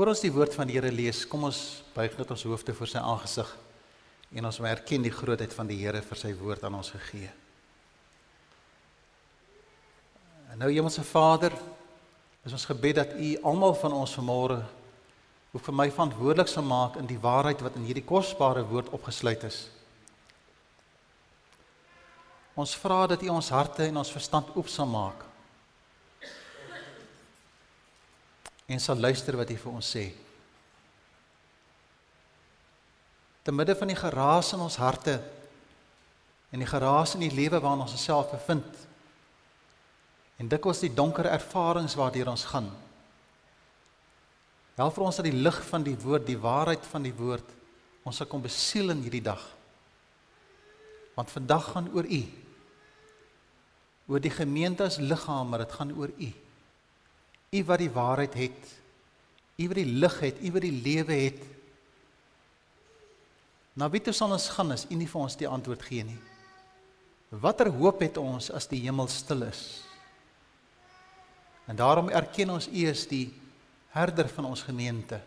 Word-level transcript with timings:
Voor 0.00 0.14
ons 0.14 0.22
die 0.24 0.32
woord 0.32 0.54
van 0.56 0.64
die 0.64 0.78
Here 0.78 0.88
lees, 0.88 1.26
kom 1.28 1.42
ons 1.44 1.58
buig 1.92 2.14
net 2.16 2.30
ons 2.32 2.42
hoofde 2.48 2.72
voor 2.72 2.88
sy 2.88 3.02
aangesig 3.04 3.50
en 4.32 4.46
ons 4.48 4.58
erken 4.64 5.04
die 5.04 5.12
grootheid 5.12 5.52
van 5.52 5.68
die 5.68 5.76
Here 5.76 6.00
vir 6.00 6.16
sy 6.16 6.30
woord 6.38 6.64
aan 6.64 6.78
ons 6.78 6.88
gegee. 6.94 7.28
En 10.54 10.64
nou 10.64 10.70
Hemelse 10.72 11.04
Vader, 11.04 11.52
is 12.48 12.56
ons 12.56 12.64
gebed 12.70 12.96
dat 12.96 13.12
U 13.12 13.28
almal 13.52 13.76
van 13.82 13.98
ons 13.98 14.16
vanmôre 14.16 14.62
ook 15.52 15.68
vir 15.68 15.78
my 15.82 15.90
verantwoordelik 15.92 16.48
sal 16.48 16.64
maak 16.64 16.96
in 16.96 17.10
die 17.10 17.20
waarheid 17.20 17.60
wat 17.60 17.76
in 17.76 17.84
hierdie 17.84 18.08
kosbare 18.08 18.64
woord 18.72 18.88
opgesluit 18.96 19.44
is. 19.52 19.66
Ons 22.56 22.72
vra 22.72 23.02
dat 23.12 23.20
U 23.20 23.34
ons 23.36 23.52
harte 23.52 23.84
en 23.84 24.00
ons 24.00 24.16
verstand 24.16 24.56
oop 24.56 24.72
sal 24.72 24.88
maak 24.88 25.28
en 28.70 28.80
sal 28.80 29.00
luister 29.02 29.34
wat 29.38 29.50
hy 29.50 29.56
vir 29.58 29.72
ons 29.72 29.88
sê. 29.96 30.04
Te 33.42 33.54
midde 33.54 33.74
van 33.74 33.90
die 33.90 33.98
geraas 33.98 34.52
in 34.54 34.62
ons 34.62 34.78
harte 34.78 35.16
en 36.54 36.62
die 36.62 36.68
geraas 36.68 37.16
in 37.16 37.24
die 37.24 37.34
lewe 37.34 37.58
waarin 37.58 37.82
ons 37.82 37.96
osself 37.96 38.30
bevind 38.34 38.86
en 40.40 40.48
dikwels 40.48 40.82
die 40.84 40.92
donker 40.94 41.26
ervarings 41.28 41.96
waardeur 41.98 42.30
ons 42.32 42.46
gaan. 42.52 42.68
Help 44.78 44.94
vir 44.96 45.04
ons 45.04 45.18
dat 45.18 45.26
die 45.26 45.36
lig 45.36 45.58
van 45.68 45.82
die 45.84 45.96
woord, 46.00 46.28
die 46.28 46.38
waarheid 46.40 46.86
van 46.88 47.04
die 47.04 47.16
woord 47.16 47.56
ons 48.06 48.16
sal 48.16 48.28
kom 48.30 48.40
besiel 48.40 48.94
in 48.94 49.02
hierdie 49.04 49.24
dag. 49.24 49.42
Want 51.18 51.32
vandag 51.34 51.66
gaan 51.74 51.90
oor 51.92 52.06
U. 52.06 52.20
Oor 54.10 54.22
die 54.24 54.32
gemeente 54.32 54.86
as 54.86 54.96
liggaam, 55.02 55.50
maar 55.50 55.66
dit 55.66 55.74
gaan 55.76 55.92
oor 55.98 56.14
U. 56.14 56.30
U 57.50 57.64
wat 57.66 57.82
die 57.82 57.90
waarheid 57.90 58.34
het. 58.38 58.66
U 59.58 59.66
wat 59.66 59.78
die 59.80 59.92
lig 60.02 60.18
het, 60.22 60.36
U 60.38 60.52
wat 60.54 60.62
die 60.62 60.76
lewe 60.84 61.16
het. 61.18 61.40
Na 63.74 63.88
wie 63.90 64.02
toe 64.02 64.14
sal 64.14 64.30
ons 64.36 64.50
gaan 64.54 64.70
as 64.70 64.86
U 64.86 64.94
nie 64.94 65.08
vir 65.10 65.22
ons 65.24 65.38
die 65.38 65.48
antwoord 65.50 65.82
gee 65.88 66.04
nie? 66.06 66.18
Watter 67.42 67.70
hoop 67.74 68.02
het 68.02 68.18
ons 68.22 68.50
as 68.54 68.68
die 68.70 68.82
hemel 68.84 69.10
stil 69.10 69.42
is? 69.48 69.82
En 71.66 71.78
daarom 71.78 72.10
erken 72.10 72.54
ons 72.54 72.68
U 72.70 72.84
as 72.90 73.02
die 73.10 73.28
herder 73.94 74.30
van 74.30 74.46
ons 74.50 74.62
gemeente. 74.66 75.18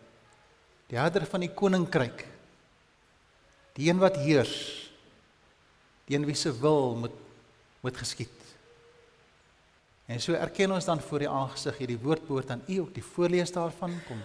Die 0.88 1.00
herder 1.00 1.28
van 1.28 1.44
die 1.44 1.52
koninkryk. 1.52 2.24
Die 3.76 3.90
een 3.90 4.00
wat 4.00 4.16
heers. 4.24 4.56
Die 6.08 6.16
een 6.16 6.24
wie 6.28 6.36
se 6.36 6.52
wil 6.56 6.96
moet 7.04 7.20
moet 7.84 7.98
geskied. 8.00 8.43
En 10.06 10.20
so 10.20 10.36
erken 10.36 10.72
ons 10.72 10.84
dan 10.84 11.00
voor 11.00 11.24
die 11.24 11.28
aangesig 11.28 11.78
hierdie 11.80 12.00
woord 12.00 12.26
behoort 12.26 12.50
aan 12.50 12.64
U 12.68 12.80
ook 12.82 12.94
die 12.94 13.04
voorlees 13.04 13.52
daarvan 13.52 13.94
kom. 14.08 14.20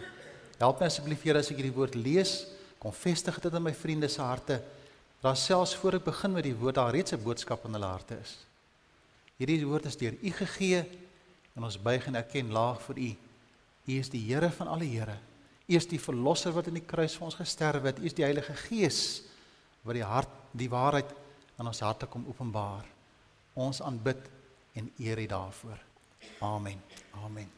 Help 0.59 0.81
my 0.81 0.89
asseblief 0.91 1.23
Here 1.23 1.39
as 1.39 1.52
ek 1.53 1.61
hierdie 1.61 1.75
woord 1.75 1.95
lees, 1.95 2.44
kom 2.80 2.91
vestig 2.95 3.39
dit 3.39 3.53
in 3.55 3.63
my 3.63 3.73
vriende 3.75 4.09
se 4.11 4.21
harte. 4.21 4.59
Daar 5.23 5.38
selfs 5.39 5.75
voor 5.80 5.99
ek 5.99 6.05
begin 6.08 6.36
met 6.36 6.47
die 6.47 6.55
woord 6.55 6.75
daar 6.75 6.91
reeds 6.91 7.13
'n 7.16 7.23
boodskap 7.23 7.66
in 7.66 7.73
hulle 7.73 7.86
harte 7.86 8.19
is. 8.19 8.38
Hierdie 9.39 9.66
woord 9.66 9.86
is 9.86 9.95
deur 9.95 10.16
U 10.21 10.31
gegee 10.31 10.83
en 11.55 11.63
ons 11.63 11.81
buig 11.81 12.08
en 12.08 12.16
erken 12.16 12.52
laag 12.52 12.81
vir 12.81 12.97
U. 12.97 13.16
U 13.88 13.91
is 13.99 14.09
die 14.09 14.25
Here 14.27 14.52
van 14.52 14.67
alle 14.67 14.86
Here. 14.86 15.17
U 15.67 15.75
is 15.75 15.88
die 15.88 15.99
verlosser 15.99 16.52
wat 16.52 16.67
in 16.67 16.73
die 16.73 16.86
kruis 16.86 17.16
vir 17.16 17.25
ons 17.25 17.36
gesterf 17.36 17.83
het. 17.83 17.99
U 17.99 18.05
is 18.05 18.14
die 18.14 18.23
Heilige 18.23 18.53
Gees 18.53 19.21
wat 19.83 19.95
die 19.95 20.03
hart, 20.03 20.30
die 20.52 20.69
waarheid 20.69 21.08
aan 21.58 21.67
ons 21.67 21.80
harte 21.80 22.05
kom 22.05 22.25
openbaar. 22.27 22.86
Ons 23.53 23.81
aanbid 23.81 24.17
en 24.80 24.91
eer 24.97 25.19
U 25.19 25.25
daarvoor. 25.25 25.80
Amen. 26.39 26.80
Amen. 27.23 27.49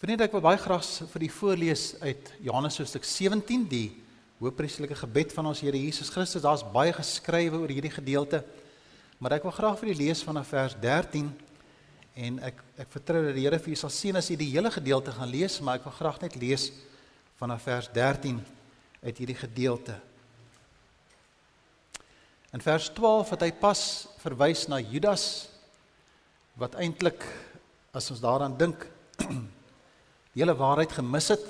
Vriende, 0.00 0.26
ek 0.28 0.34
wil 0.36 0.44
baie 0.44 0.60
graag 0.60 0.84
vir 1.12 1.24
die 1.24 1.32
voorlees 1.32 1.84
uit 2.00 2.30
Johannes 2.44 2.76
hoofstuk 2.80 3.04
17, 3.04 3.64
die 3.68 3.88
hoëpriesterlike 4.40 4.96
gebed 5.00 5.32
van 5.32 5.48
ons 5.48 5.62
Here 5.64 5.76
Jesus 5.80 6.12
Christus. 6.12 6.44
Daar's 6.44 6.64
baie 6.72 6.92
geskrywe 6.92 7.60
oor 7.62 7.72
hierdie 7.72 7.92
gedeelte. 7.94 8.42
Maar 9.20 9.38
ek 9.38 9.46
wil 9.48 9.54
graag 9.56 9.78
vir 9.80 9.92
u 9.92 9.96
lees 9.96 10.20
vanaf 10.24 10.52
vers 10.52 10.76
13 10.82 11.30
en 12.16 12.40
ek 12.44 12.60
ek 12.80 12.92
vertrou 12.92 13.22
dat 13.24 13.36
die 13.36 13.46
Here 13.46 13.60
vir 13.60 13.72
u 13.72 13.78
sal 13.80 13.92
sien 13.92 14.20
as 14.20 14.28
u 14.32 14.36
die 14.36 14.50
hele 14.52 14.68
gedeelte 14.72 15.12
gaan 15.16 15.32
lees, 15.32 15.56
maar 15.64 15.80
ek 15.80 15.88
wil 15.88 15.96
graag 15.96 16.20
net 16.24 16.36
lees 16.36 16.68
vanaf 17.40 17.64
vers 17.64 17.88
13 17.92 18.42
uit 19.00 19.20
hierdie 19.24 19.40
gedeelte. 19.40 19.96
In 22.56 22.62
vers 22.64 22.86
12 22.96 23.34
het 23.34 23.42
hy 23.44 23.50
pas 23.52 23.80
verwys 24.22 24.62
na 24.72 24.78
Judas 24.80 25.26
wat 26.56 26.78
eintlik 26.80 27.20
as 27.92 28.08
ons 28.14 28.22
daaraan 28.22 28.54
dink 28.56 28.86
die 30.32 30.40
hele 30.40 30.54
waarheid 30.56 30.94
gemis 30.96 31.28
het. 31.34 31.44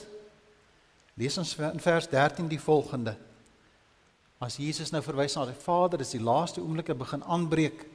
Lees 1.14 1.38
ons 1.38 1.52
in 1.62 1.82
vers 1.84 2.08
13 2.10 2.48
die 2.50 2.58
volgende. 2.58 3.14
As 4.42 4.58
Jesus 4.58 4.90
nou 4.90 4.98
verwys 5.06 5.38
na 5.38 5.46
die 5.46 5.54
Vader, 5.54 6.02
dis 6.02 6.16
die 6.16 6.24
laaste 6.26 6.58
oomblikke 6.64 6.98
begin 6.98 7.22
aanbreek. 7.22 7.86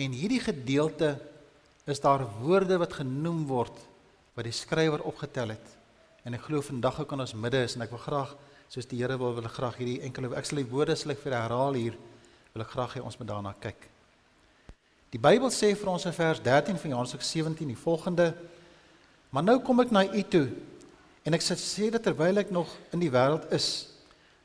En 0.00 0.16
hierdie 0.16 0.40
gedeelte 0.40 1.18
is 1.84 2.00
daar 2.00 2.24
woorde 2.40 2.80
wat 2.80 2.96
genoem 3.02 3.44
word 3.50 3.76
wat 4.34 4.48
die 4.48 4.56
skrywer 4.56 5.04
opgetel 5.04 5.52
het. 5.52 5.76
En 6.24 6.32
ek 6.32 6.48
glo 6.48 6.64
vandag 6.64 7.04
ook 7.04 7.12
in 7.12 7.28
ons 7.28 7.36
midde 7.36 7.60
is 7.68 7.76
en 7.76 7.84
ek 7.84 7.92
wil 7.92 8.06
graag 8.08 8.32
soos 8.68 8.86
die 8.90 8.98
Here 9.00 9.18
wil 9.18 9.34
wil 9.36 9.48
graag 9.48 9.76
hierdie 9.80 10.00
enkele 10.06 10.34
ek 10.36 10.48
sal 10.48 10.60
die 10.62 10.70
woorde 10.70 10.92
ek 10.92 11.22
vir 11.22 11.36
herhaal 11.36 11.74
hier 11.78 11.98
wil 12.54 12.62
ek 12.62 12.70
graag 12.70 12.96
hê 12.96 13.02
ons 13.02 13.18
moet 13.18 13.28
daarna 13.28 13.52
kyk. 13.60 13.88
Die 15.14 15.20
Bybel 15.22 15.50
sê 15.54 15.72
vir 15.78 15.90
ons 15.92 16.06
in 16.06 16.14
vers 16.14 16.40
13 16.42 16.78
van 16.78 16.90
Johannes 16.90 17.14
17 17.14 17.68
die 17.70 17.78
volgende: 17.78 18.34
Maar 19.30 19.44
nou 19.46 19.58
kom 19.62 19.80
ek 19.80 19.92
na 19.94 20.04
u 20.06 20.22
toe 20.22 20.48
en 21.24 21.34
ek 21.34 21.42
sê 21.42 21.90
dit 21.90 22.02
terwyl 22.02 22.38
ek 22.38 22.50
nog 22.50 22.70
in 22.92 23.00
die 23.02 23.10
wêreld 23.10 23.46
is 23.54 23.90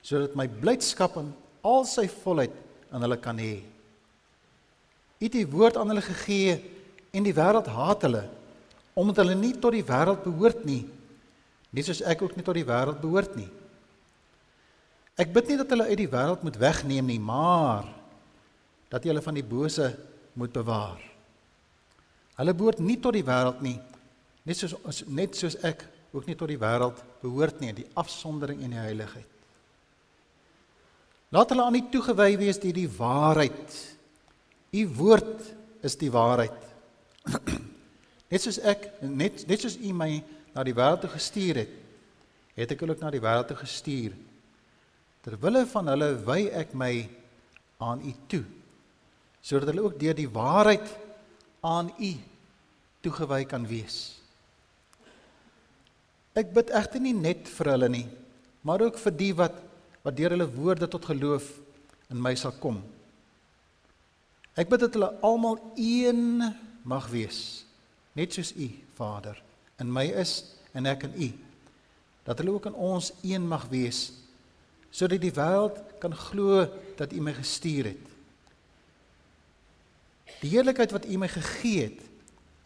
sodat 0.01 0.35
my 0.37 0.47
blydskap 0.47 1.17
in 1.19 1.33
al 1.67 1.83
sy 1.85 2.07
volheid 2.21 2.53
aan 2.89 3.03
hulle 3.03 3.17
kan 3.19 3.37
hê. 3.37 3.59
U 5.19 5.25
het 5.25 5.35
die 5.35 5.47
woord 5.49 5.77
aan 5.77 5.91
hulle 5.91 6.05
gegee 6.05 6.55
en 7.11 7.25
die 7.25 7.35
wêreld 7.35 7.67
haat 7.67 8.05
hulle 8.07 8.23
omdat 8.99 9.21
hulle 9.21 9.35
nie 9.37 9.53
tot 9.55 9.75
die 9.75 9.85
wêreld 9.85 10.25
behoort 10.25 10.65
nie. 10.67 10.81
Nie 11.71 11.83
soos 11.85 12.01
ek 12.01 12.23
ook 12.25 12.35
nie 12.35 12.43
tot 12.43 12.57
die 12.57 12.67
wêreld 12.67 12.99
behoort 12.99 13.35
nie. 13.37 13.47
Ek 15.19 15.33
bid 15.35 15.51
nie 15.51 15.59
dat 15.59 15.71
hulle 15.73 15.89
uit 15.89 15.99
die 15.99 16.11
wêreld 16.11 16.43
moet 16.47 16.57
wegneem 16.61 17.09
nie, 17.11 17.19
maar 17.19 17.87
dat 18.89 19.03
jy 19.03 19.11
hulle 19.11 19.23
van 19.25 19.35
die 19.35 19.45
bose 19.45 19.91
moet 20.39 20.53
bewaar. 20.55 21.01
Hulle 22.39 22.55
behoort 22.55 22.79
nie 22.79 22.95
tot 23.03 23.17
die 23.17 23.25
wêreld 23.27 23.59
nie, 23.65 23.75
net 24.47 24.61
soos 24.61 25.03
net 25.11 25.35
soos 25.35 25.57
ek 25.67 25.83
ook 26.15 26.29
nie 26.29 26.37
tot 26.39 26.49
die 26.49 26.61
wêreld 26.61 27.01
behoort 27.21 27.59
nie, 27.59 27.73
die 27.75 27.89
afsondering 27.99 28.63
en 28.63 28.77
die 28.77 28.81
heiligheid. 28.81 29.35
Laat 31.35 31.51
hulle 31.51 31.67
aan 31.67 31.77
U 31.77 31.81
toegewy 31.91 32.31
wees 32.39 32.57
deur 32.61 32.73
die 32.73 32.89
waarheid. 32.89 33.75
U 34.73 34.85
woord 34.97 35.43
is 35.85 35.99
die 35.99 36.09
waarheid. 36.13 36.55
net 38.31 38.41
soos 38.41 38.57
ek 38.65 38.87
net 39.03 39.43
net 39.51 39.67
soos 39.67 39.75
U 39.77 39.91
my 39.93 40.13
na 40.55 40.63
die 40.65 40.73
wêreld 40.73 41.03
toe 41.03 41.11
gestuur 41.11 41.61
het, 41.65 41.77
het 42.55 42.73
ek 42.73 42.81
hulle 42.81 42.95
ook 42.95 43.03
na 43.03 43.13
die 43.13 43.21
wêreld 43.27 43.51
toe 43.51 43.59
gestuur. 43.59 44.15
Terwille 45.25 45.65
van 45.67 45.91
hulle 45.91 46.13
wy 46.27 46.45
ek 46.55 46.73
my 46.77 46.93
aan 47.83 48.03
u 48.03 48.13
toe 48.31 48.45
sodat 49.39 49.71
hulle 49.71 49.85
ook 49.87 49.95
deur 49.99 50.17
die 50.17 50.29
waarheid 50.29 50.87
aan 51.63 51.93
u 51.95 52.11
toegewy 53.01 53.45
kan 53.47 53.63
wees. 53.67 54.19
Ek 56.37 56.51
bid 56.55 56.73
egter 56.75 57.01
nie 57.03 57.15
net 57.15 57.47
vir 57.55 57.71
hulle 57.71 57.89
nie, 57.91 58.05
maar 58.67 58.83
ook 58.83 58.99
vir 58.99 59.15
die 59.15 59.31
wat 59.35 59.55
wat 60.03 60.15
deur 60.15 60.35
hulle 60.35 60.47
woorde 60.47 60.87
tot 60.87 61.07
geloof 61.09 61.47
in 62.11 62.21
my 62.23 62.31
sal 62.39 62.53
kom. 62.61 62.77
Ek 64.59 64.69
bid 64.71 64.85
dat 64.85 64.95
hulle 64.95 65.09
almal 65.25 65.59
een 65.75 66.43
mag 66.87 67.09
wees, 67.11 67.65
net 68.15 68.35
soos 68.35 68.53
u, 68.55 68.69
Vader, 68.95 69.35
in 69.79 69.91
my 69.91 70.05
is 70.21 70.39
en 70.75 70.87
ek 70.87 71.03
in 71.09 71.15
u. 71.15 71.29
Dat 72.27 72.39
hulle 72.39 72.55
ook 72.55 72.69
in 72.71 72.75
ons 72.75 73.11
een 73.23 73.43
mag 73.47 73.67
wees 73.71 74.18
sodat 74.91 75.21
die 75.21 75.33
wêreld 75.33 75.77
kan 76.01 76.15
glo 76.15 76.65
dat 76.97 77.13
U 77.13 77.21
my 77.21 77.33
gestuur 77.37 77.91
het. 77.91 78.05
Die 80.39 80.51
heerlikheid 80.53 80.93
wat 80.95 81.05
U 81.05 81.19
my 81.19 81.29
gegee 81.29 81.89
het, 81.89 82.01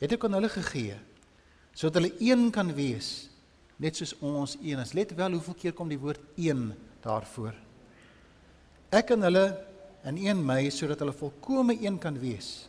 het 0.03 0.15
ek 0.15 0.25
aan 0.27 0.39
hulle 0.39 0.51
gegee 0.51 0.99
sodat 1.73 1.95
hulle 1.97 2.11
een 2.21 2.51
kan 2.53 2.69
wees 2.77 3.31
net 3.81 3.97
soos 3.97 4.13
ons 4.21 4.55
een 4.61 4.79
is. 4.79 4.93
Let 4.93 5.15
wel 5.17 5.33
hoeveel 5.37 5.55
keer 5.57 5.73
kom 5.73 5.89
die 5.89 5.99
woord 5.99 6.21
een 6.37 6.67
daarvoor. 7.01 7.55
Ek 8.93 9.15
en 9.15 9.25
hulle 9.25 9.45
in 10.05 10.19
een 10.21 10.43
my 10.45 10.67
sodat 10.69 11.01
hulle 11.01 11.15
volkome 11.17 11.75
een 11.81 11.97
kan 11.99 12.19
wees. 12.19 12.67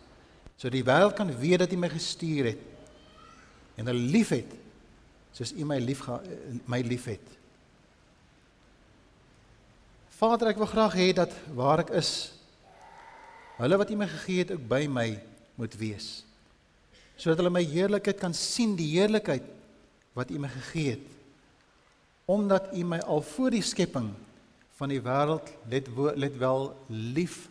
Sodat 0.57 0.79
die 0.79 0.87
wêreld 0.87 1.17
kan 1.19 1.33
weet 1.37 1.65
dat 1.67 1.73
U 1.75 1.79
my 1.79 1.91
gestuur 1.93 2.55
het 2.55 2.71
en 3.77 3.91
hulle 3.91 4.11
liefhet 4.15 4.53
soos 5.35 5.53
U 5.53 5.67
my 5.67 5.81
lief 5.83 6.05
my 6.71 6.81
liefhet. 6.87 7.44
Vader, 10.15 10.53
ek 10.53 10.61
wil 10.63 10.71
graag 10.71 10.95
hê 10.99 11.09
dat 11.17 11.33
waar 11.57 11.83
ek 11.83 11.91
is, 11.99 12.13
hulle 13.59 13.79
wat 13.81 13.91
U 13.91 13.97
my 13.99 14.07
gegee 14.11 14.45
het 14.45 14.53
ook 14.55 14.69
by 14.71 14.85
my 14.91 15.09
moet 15.59 15.75
wees. 15.79 16.23
sodat 17.17 17.39
hulle 17.39 17.53
my 17.55 17.63
heerlikheid 17.63 18.19
kan 18.19 18.35
sien, 18.35 18.73
die 18.75 18.89
heerlikheid 18.97 19.45
wat 20.19 20.31
U 20.35 20.39
my 20.43 20.49
gegee 20.51 20.97
het. 20.97 21.11
Omdat 22.27 22.73
U 22.75 22.83
my 22.85 22.99
al 23.07 23.23
voor 23.23 23.55
die 23.55 23.63
skepping 23.63 24.09
van 24.75 24.91
die 24.91 25.01
wêreld 25.03 25.53
let 25.71 25.89
let 26.19 26.39
wel 26.39 26.73
lief 26.89 27.49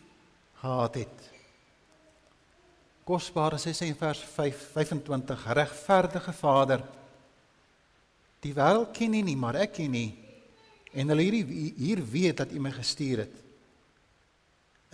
gehad 0.60 0.98
het. 1.00 1.30
Kosbare 3.04 3.56
sê 3.60 3.72
sy 3.72 3.88
in 3.88 3.96
vers 3.96 4.20
5 4.36 4.60
25 4.74 5.46
regverdige 5.56 6.32
Vader 6.32 6.84
Die 8.44 8.52
wêreld 8.52 8.92
ken 8.92 9.14
U 9.16 9.20
nie, 9.24 9.36
maar 9.40 9.56
ek 9.56 9.78
ken 9.78 9.94
U. 9.96 10.04
En 10.94 11.10
hulle 11.10 11.22
hier 11.26 11.74
hier 11.76 12.04
weet 12.10 12.36
dat 12.42 12.52
U 12.52 12.60
my 12.62 12.70
gestuur 12.74 13.24
het. 13.26 13.40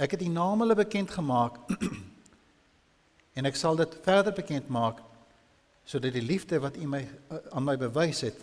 Ek 0.00 0.16
het 0.16 0.22
U 0.24 0.30
naam 0.32 0.64
hulle 0.64 0.74
bekend 0.74 1.10
gemaak. 1.12 1.60
en 3.36 3.48
ek 3.48 3.56
sal 3.56 3.78
dit 3.78 3.98
verder 4.04 4.34
bekend 4.36 4.68
maak 4.68 5.04
sodat 5.88 6.14
die 6.14 6.24
liefde 6.24 6.58
wat 6.62 6.76
U 6.76 6.86
my 6.86 7.00
eh, 7.02 7.38
aan 7.56 7.64
my 7.66 7.76
bewys 7.80 8.20
het 8.26 8.40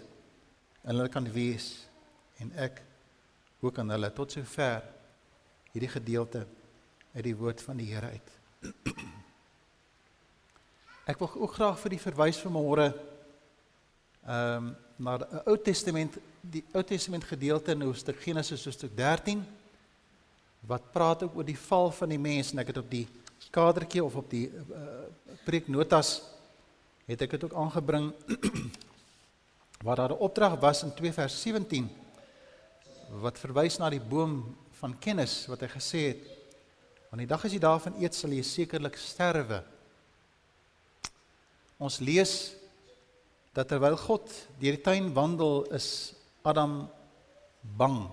en 0.83 0.95
hulle 0.95 1.11
kan 1.11 1.27
wees 1.31 1.87
en 2.41 2.51
ek 2.59 2.81
ook 3.63 3.77
aan 3.79 3.93
hulle 3.93 4.09
tot 4.15 4.31
sover 4.35 4.83
hierdie 5.73 5.91
gedeelte 5.91 6.45
uit 7.13 7.23
die 7.25 7.35
woord 7.37 7.61
van 7.61 7.79
die 7.79 7.87
Here 7.91 8.09
uit. 8.13 8.33
Ek 11.11 11.19
wil 11.21 11.31
ook 11.39 11.53
graag 11.55 11.79
vir 11.79 11.95
die 11.95 12.03
verwys 12.03 12.41
van 12.43 12.55
môre 12.57 12.89
ehm 14.27 14.67
um, 14.67 14.75
na 14.97 15.17
die 15.21 15.41
Ou 15.45 15.57
Testament, 15.61 16.17
die 16.41 16.63
Ou 16.73 16.83
Testament 16.83 17.25
gedeelte 17.29 17.75
in 17.75 17.85
hoofstuk 17.85 18.19
Genesis 18.23 18.65
hoofstuk 18.65 18.95
13 18.97 19.43
wat 20.67 20.89
praat 20.91 21.23
ook 21.23 21.37
oor 21.37 21.47
die 21.47 21.57
val 21.57 21.91
van 21.95 22.09
die 22.11 22.19
mens. 22.19 22.51
En 22.51 22.59
ek 22.63 22.73
het 22.73 22.81
op 22.81 22.89
die 22.91 23.05
kadertjie 23.53 24.03
of 24.03 24.15
op 24.19 24.29
die 24.31 24.47
uh, 24.49 24.87
preeknotas 25.45 26.17
het 27.07 27.21
ek 27.23 27.37
dit 27.37 27.45
ook 27.47 27.55
aangebring 27.55 28.09
waar 29.85 30.01
daar 30.01 30.15
'n 30.15 30.25
opdrag 30.27 30.59
was 30.59 30.83
in 30.83 30.93
2 30.93 31.13
vers 31.13 31.41
17 31.41 31.87
wat 33.21 33.39
verwys 33.39 33.77
na 33.77 33.89
die 33.89 34.01
boom 34.01 34.57
van 34.81 34.97
kennis 34.99 35.45
wat 35.47 35.61
hy 35.61 35.69
gesê 35.71 36.01
het 36.11 36.25
want 37.09 37.23
die 37.23 37.29
dag 37.29 37.45
as 37.45 37.53
jy 37.53 37.59
daarvan 37.59 37.95
eet 38.01 38.15
sal 38.15 38.33
jy 38.35 38.43
sekerlik 38.43 38.97
sterwe. 38.99 39.63
Ons 41.77 41.99
lees 41.99 42.57
dat 43.57 43.71
terwyl 43.71 43.97
God 43.97 44.29
deur 44.61 44.75
die 44.77 44.85
tuin 44.85 45.09
wandel 45.15 45.63
is 45.73 46.13
Adam 46.45 46.83
bang 47.77 48.03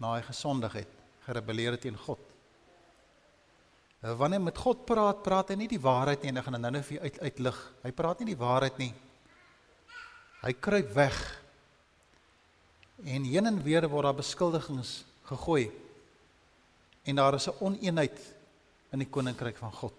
na 0.00 0.14
hy 0.16 0.22
gesondig 0.24 0.78
het 0.80 0.92
gerebelleer 1.26 1.76
teen 1.78 1.98
God. 2.06 2.20
Wanneer 4.02 4.40
hy 4.40 4.46
met 4.48 4.58
God 4.58 4.80
praat 4.88 5.20
praat 5.22 5.52
hy 5.52 5.58
nie 5.60 5.68
die 5.70 5.82
waarheid 5.82 6.24
nie 6.24 6.32
en 6.32 6.40
ek 6.40 6.46
gaan 6.48 6.56
nou 6.58 6.70
nou 6.72 6.82
vir 6.88 7.04
uit 7.04 7.18
uitlig. 7.20 7.58
Hy 7.84 7.92
praat 7.94 8.22
nie 8.22 8.32
die 8.32 8.40
waarheid 8.40 8.80
nie. 8.80 8.90
Hy 10.42 10.52
kruip 10.58 10.88
weg. 10.96 11.18
En 13.04 13.28
heen 13.28 13.50
en 13.50 13.60
weer 13.62 13.86
word 13.92 14.08
daar 14.08 14.18
beskuldigings 14.18 15.02
gegooi. 15.28 15.66
En 17.04 17.20
daar 17.20 17.36
is 17.36 17.48
'n 17.48 17.60
oneenheid 17.60 18.18
in 18.92 19.04
die 19.04 19.10
koninkryk 19.10 19.56
van 19.56 19.72
God. 19.72 19.94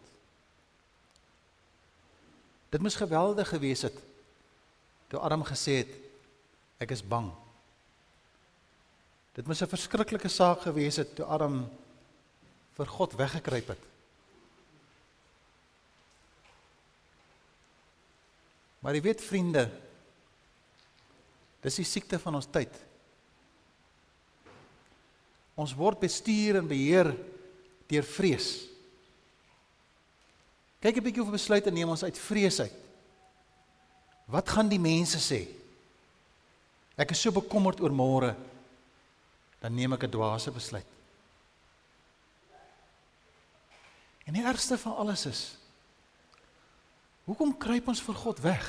Dit 2.69 2.81
moes 2.81 2.95
geweldig 2.95 3.47
gewees 3.49 3.85
het 3.85 4.12
toe 5.13 5.21
Adam 5.21 5.43
gesê 5.45 5.83
het 5.83 5.91
ek 6.81 6.95
is 6.95 7.03
bang. 7.05 7.27
Dit 9.37 9.45
moes 9.45 9.61
'n 9.61 9.69
verskriklike 9.69 10.29
saak 10.29 10.65
gewees 10.65 10.97
het 10.97 11.15
toe 11.15 11.25
Adam 11.25 11.69
vir 12.73 12.87
God 12.87 13.13
weggekruip 13.13 13.67
het. 13.67 13.83
Maar 18.81 18.95
jy 18.95 19.01
weet 19.01 19.21
vriende, 19.21 19.69
dis 21.61 21.75
die 21.75 21.85
siekte 21.85 22.19
van 22.19 22.35
ons 22.35 22.49
tyd. 22.49 22.73
Ons 25.55 25.75
word 25.75 25.99
bestuur 25.99 26.57
en 26.57 26.67
beheer 26.67 27.13
deur 27.87 28.03
vrees. 28.03 28.65
Kyk 30.81 30.97
'n 30.97 31.03
bietjie 31.03 31.21
of 31.21 31.29
besluite 31.29 31.71
neem 31.71 31.89
ons 31.89 32.03
uit 32.03 32.17
vrees 32.17 32.59
uit. 32.59 32.82
Wat 34.33 34.49
gaan 34.49 34.69
die 34.71 34.81
mense 34.81 35.21
sê? 35.21 35.43
Ek 36.97 37.13
is 37.13 37.21
so 37.21 37.33
bekommerd 37.33 37.81
oor 37.85 37.93
môre. 37.93 38.33
Dan 39.61 39.75
neem 39.77 39.93
ek 39.93 40.03
'n 40.03 40.11
dwaase 40.11 40.51
besluit. 40.51 40.89
En 44.25 44.33
die 44.33 44.43
ergste 44.43 44.77
van 44.77 44.95
alles 44.95 45.25
is 45.25 45.57
Hoekom 47.23 47.57
kruip 47.57 47.87
ons 47.87 48.01
vir 48.03 48.15
God 48.19 48.39
weg? 48.43 48.65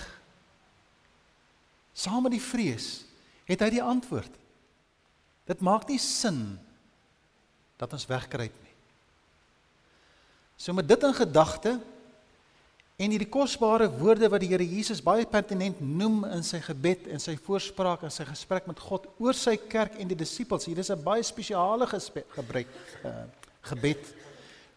Saam 1.94 2.22
met 2.26 2.36
die 2.36 2.42
vrees 2.42 3.04
het 3.48 3.60
hy 3.60 3.70
die 3.74 3.82
antwoord. 3.82 4.30
Dit 5.44 5.60
maak 5.60 5.88
nie 5.88 5.98
sin 5.98 6.56
dat 7.76 7.92
ons 7.92 8.06
wegkruip 8.06 8.54
nie. 8.62 8.74
So 10.56 10.72
met 10.72 10.88
dit 10.88 11.02
in 11.02 11.14
gedagte 11.14 11.74
en 12.96 13.10
hierdie 13.10 13.30
kosbare 13.30 13.88
woorde 13.90 14.28
wat 14.30 14.42
die 14.44 14.50
Here 14.52 14.66
Jesus 14.66 15.00
baie 15.02 15.26
pertinent 15.26 15.80
noem 15.82 16.22
in 16.30 16.44
sy 16.46 16.60
gebed 16.62 17.08
en 17.10 17.22
sy 17.22 17.34
voorspraak 17.46 18.04
en 18.06 18.12
sy 18.14 18.26
gesprek 18.28 18.68
met 18.70 18.78
God 18.78 19.08
oor 19.18 19.34
sy 19.34 19.56
kerk 19.58 19.98
en 19.98 20.10
die 20.10 20.18
disippels. 20.18 20.68
Hier 20.70 20.78
is 20.78 20.90
'n 20.90 21.02
baie 21.02 21.22
spesiale 21.22 21.86
gebruik 21.86 22.68
uh, 23.04 23.24
gebed. 23.62 24.14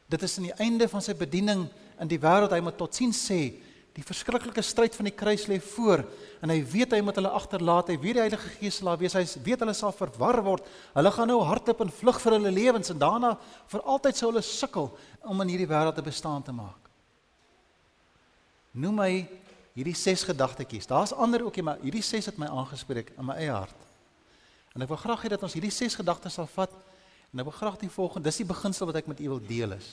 Dit 0.09 0.23
is 0.23 0.37
aan 0.37 0.49
die 0.49 0.59
einde 0.59 0.87
van 0.87 1.01
sy 1.01 1.13
bediening 1.13 1.67
in 2.01 2.07
die 2.07 2.19
wêreld 2.19 2.51
hy 2.51 2.61
moet 2.61 2.77
totsiens 2.77 3.21
sê 3.29 3.53
Die 3.97 4.05
verskriklike 4.05 4.61
stryd 4.61 4.93
van 4.93 5.07
die 5.09 5.15
kruis 5.17 5.47
lê 5.49 5.57
voor 5.73 6.03
en 6.45 6.51
hy 6.53 6.59
weet 6.69 6.91
hy 6.93 6.99
moet 7.01 7.17
hulle 7.17 7.33
agterlaat. 7.33 7.89
Hy 7.89 7.97
weet 7.97 8.19
die 8.19 8.21
Heilige 8.21 8.51
Gees 8.59 8.77
sal 8.77 8.91
daar 8.91 8.99
wees. 9.01 9.15
Hy 9.17 9.23
weet 9.41 9.63
hulle 9.65 9.73
sal 9.73 9.95
verwar 9.97 10.37
word. 10.45 10.67
Hulle 10.93 11.11
gaan 11.15 11.31
nou 11.33 11.39
hardop 11.41 11.81
en 11.81 11.89
vlug 11.89 12.19
vir 12.21 12.35
hulle 12.37 12.51
lewens 12.53 12.93
en 12.93 13.01
daarna 13.01 13.33
vir 13.73 13.81
altyd 13.81 14.19
sou 14.19 14.29
hulle 14.29 14.45
sukkel 14.45 14.91
om 15.25 15.41
in 15.41 15.55
hierdie 15.55 15.71
wêreld 15.71 15.97
te 15.97 16.05
bestaan 16.05 16.45
te 16.45 16.53
maak. 16.53 16.87
Noem 18.77 19.00
my 19.01 19.12
hierdie 19.77 19.95
ses 19.97 20.24
gedagtetjies. 20.25 20.89
Daar's 20.89 21.13
ander 21.13 21.44
ook, 21.45 21.57
maar 21.65 21.81
hierdie 21.81 22.06
ses 22.06 22.29
het 22.29 22.38
my 22.38 22.50
aangespreek 22.50 23.12
in 23.18 23.25
my 23.25 23.38
eie 23.41 23.53
hart. 23.53 23.85
En 24.77 24.85
ek 24.85 24.91
wil 24.91 25.00
graag 25.01 25.24
hê 25.25 25.31
dat 25.33 25.44
ons 25.45 25.56
hierdie 25.57 25.74
ses 25.74 25.97
gedagtes 25.97 26.38
sal 26.38 26.50
vat 26.53 26.74
en 27.33 27.41
ek 27.41 27.47
wil 27.50 27.56
graag 27.57 27.79
die 27.81 27.89
volgende, 27.91 28.29
dis 28.29 28.41
die 28.41 28.50
beginsel 28.50 28.89
wat 28.89 29.00
ek 29.01 29.09
met 29.09 29.21
u 29.25 29.31
wil 29.33 29.41
deel 29.41 29.74
is. 29.75 29.88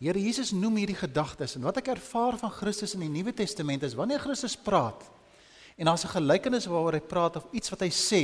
Here 0.00 0.20
Jesus 0.20 0.52
noem 0.52 0.80
hierdie 0.80 0.98
gedagtes 0.98 1.56
en 1.56 1.64
wat 1.64 1.78
ek 1.80 1.92
ervaar 1.94 2.36
van 2.40 2.52
Christus 2.52 2.96
in 2.96 3.04
die 3.04 3.12
Nuwe 3.12 3.32
Testament 3.36 3.84
is 3.86 3.96
wanneer 3.96 4.20
Christus 4.24 4.56
praat 4.56 5.04
en 5.76 5.88
daar's 5.88 6.04
'n 6.04 6.16
gelykenis 6.16 6.68
waaroor 6.68 6.96
hy 6.96 7.04
praat 7.04 7.36
of 7.36 7.46
iets 7.52 7.70
wat 7.70 7.80
hy 7.80 7.92
sê, 7.92 8.22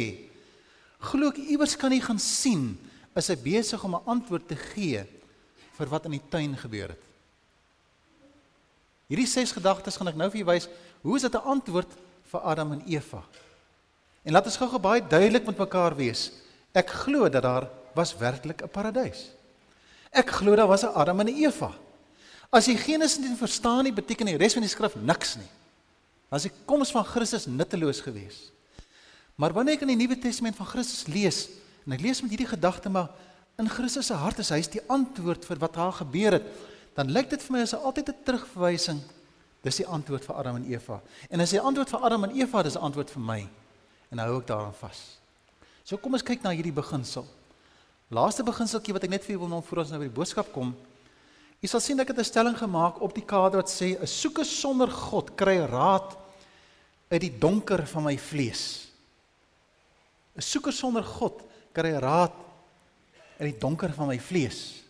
glo 1.00 1.28
ek 1.28 1.38
iewers 1.38 1.76
kan 1.76 1.92
hy 1.92 2.00
gaan 2.00 2.18
sien 2.18 2.78
is 3.16 3.28
hy 3.28 3.36
besig 3.36 3.84
om 3.84 3.94
'n 3.94 4.04
antwoord 4.06 4.48
te 4.48 4.56
gee 4.56 5.04
vir 5.78 5.86
wat 5.88 6.04
in 6.04 6.12
die 6.12 6.28
tuin 6.30 6.56
gebeur 6.56 6.88
het. 6.88 7.11
Hierdie 9.08 9.26
ses 9.26 9.52
gedagtes 9.52 9.96
gaan 9.96 10.08
ek 10.08 10.16
nou 10.16 10.30
vir 10.30 10.42
julle 10.42 10.52
wys, 10.52 10.68
hoe 11.02 11.16
is 11.16 11.22
dit 11.22 11.34
'n 11.34 11.48
antwoord 11.54 11.90
vir 12.30 12.40
Adam 12.40 12.72
en 12.72 12.82
Eva? 12.86 13.22
En 14.24 14.32
laat 14.32 14.46
ons 14.46 14.56
gou-gou 14.56 14.78
baie 14.78 15.02
duidelik 15.02 15.46
met 15.46 15.58
mekaar 15.58 15.96
wees. 15.96 16.30
Ek 16.72 16.88
glo 16.88 17.28
dat 17.28 17.42
daar 17.42 17.68
was 17.94 18.16
werklik 18.16 18.62
'n 18.62 18.68
paradys. 18.68 19.30
Ek 20.10 20.30
glo 20.30 20.56
daar 20.56 20.68
was 20.68 20.84
'n 20.84 20.94
Adam 20.94 21.20
en 21.20 21.26
'n 21.26 21.36
Eva. 21.36 21.72
As 22.50 22.66
jy 22.66 22.76
Genesis 22.76 23.18
nie 23.18 23.36
verstaan 23.36 23.84
nie, 23.84 23.92
beteken 23.92 24.26
die 24.26 24.36
res 24.36 24.52
van 24.52 24.62
die 24.62 24.68
skrif 24.68 24.94
niks 24.94 25.36
nie. 25.36 25.48
Is 26.32 26.42
die 26.42 26.52
koms 26.64 26.90
van 26.90 27.04
Christus 27.04 27.46
nutteloos 27.46 28.00
geweest. 28.00 28.52
Maar 29.36 29.52
wanneer 29.52 29.74
ek 29.74 29.80
in 29.80 29.88
die 29.88 30.06
Nuwe 30.06 30.18
Testament 30.18 30.56
van 30.56 30.66
Christus 30.66 31.06
lees 31.06 31.48
en 31.86 31.92
ek 31.92 32.00
lees 32.00 32.20
met 32.22 32.30
hierdie 32.30 32.46
gedagte 32.46 32.88
maar 32.88 33.08
in 33.58 33.68
Christus 33.68 34.06
se 34.06 34.14
hart 34.14 34.38
is 34.38 34.50
hy 34.52 34.60
die 34.72 34.84
antwoord 34.88 35.44
vir 35.44 35.58
wat 35.58 35.74
daar 35.74 35.92
gebeur 35.92 36.32
het, 36.38 36.46
dan 36.94 37.12
lyk 37.12 37.30
dit 37.30 37.42
vir 37.42 37.52
my 37.52 37.62
as 37.62 37.72
'n 37.74 37.82
altyd 37.82 38.08
'n 38.08 38.24
terugverwysing. 38.24 39.00
Dis 39.62 39.76
die 39.76 39.86
antwoord 39.86 40.24
vir 40.24 40.36
Adam 40.36 40.56
en 40.56 40.64
Eva. 40.64 41.00
En 41.30 41.40
as 41.40 41.50
die 41.50 41.60
antwoord 41.60 41.90
vir 41.90 42.00
Adam 42.00 42.24
en 42.24 42.30
Eva, 42.30 42.62
dis 42.62 42.74
'n 42.74 42.82
antwoord 42.82 43.10
vir 43.10 43.22
my. 43.22 43.48
En 44.10 44.18
hou 44.18 44.38
ek 44.40 44.46
daaraan 44.46 44.74
vas. 44.74 45.18
So 45.84 45.96
kom 45.96 46.12
ons 46.12 46.22
kyk 46.22 46.42
na 46.42 46.50
hierdie 46.50 46.72
beginsel. 46.72 47.26
Laaste 48.10 48.44
beginseltjie 48.44 48.92
wat 48.92 49.04
ek 49.04 49.10
net 49.10 49.24
vir 49.24 49.36
julle 49.36 49.48
wil 49.48 49.48
noem 49.48 49.62
voor 49.62 49.78
ons 49.78 49.90
nou 49.90 49.98
by 49.98 50.08
die 50.08 50.14
boodskap 50.14 50.52
kom. 50.52 50.76
Jy 51.62 51.68
sal 51.68 51.80
sien 51.80 52.00
ek 52.00 52.08
het 52.08 52.18
'n 52.18 52.24
stelling 52.24 52.56
gemaak 52.58 53.00
op 53.00 53.14
die 53.14 53.24
kader 53.24 53.62
wat 53.62 53.70
sê 53.70 53.96
'n 54.00 54.06
soeke 54.06 54.44
sonder 54.44 54.90
God 54.90 55.36
kry 55.36 55.58
raad 55.58 56.16
uit 57.10 57.20
die 57.20 57.38
donker 57.38 57.86
van 57.86 58.04
my 58.04 58.16
vlees. 58.18 58.88
'n 60.36 60.40
Soeker 60.40 60.72
sonder 60.72 61.04
God 61.04 61.42
kry 61.72 61.92
raad 62.00 62.32
uit 63.38 63.52
die 63.52 63.60
donker 63.60 63.92
van 63.92 64.08
my 64.08 64.18
vlees. 64.18 64.82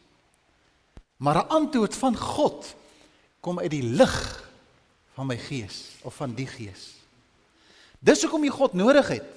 Maar 1.23 1.37
'n 1.45 1.49
antwoord 1.49 1.97
van 1.97 2.17
God 2.17 2.75
kom 3.41 3.59
uit 3.59 3.71
die 3.71 3.83
lig 3.83 4.50
van 5.14 5.26
my 5.26 5.38
gees 5.38 5.88
of 6.02 6.14
van 6.14 6.35
die 6.35 6.47
gees. 6.47 6.95
Dis 7.99 8.23
hoekom 8.23 8.45
jy 8.45 8.50
God 8.50 8.73
nodig 8.73 9.09
het. 9.09 9.29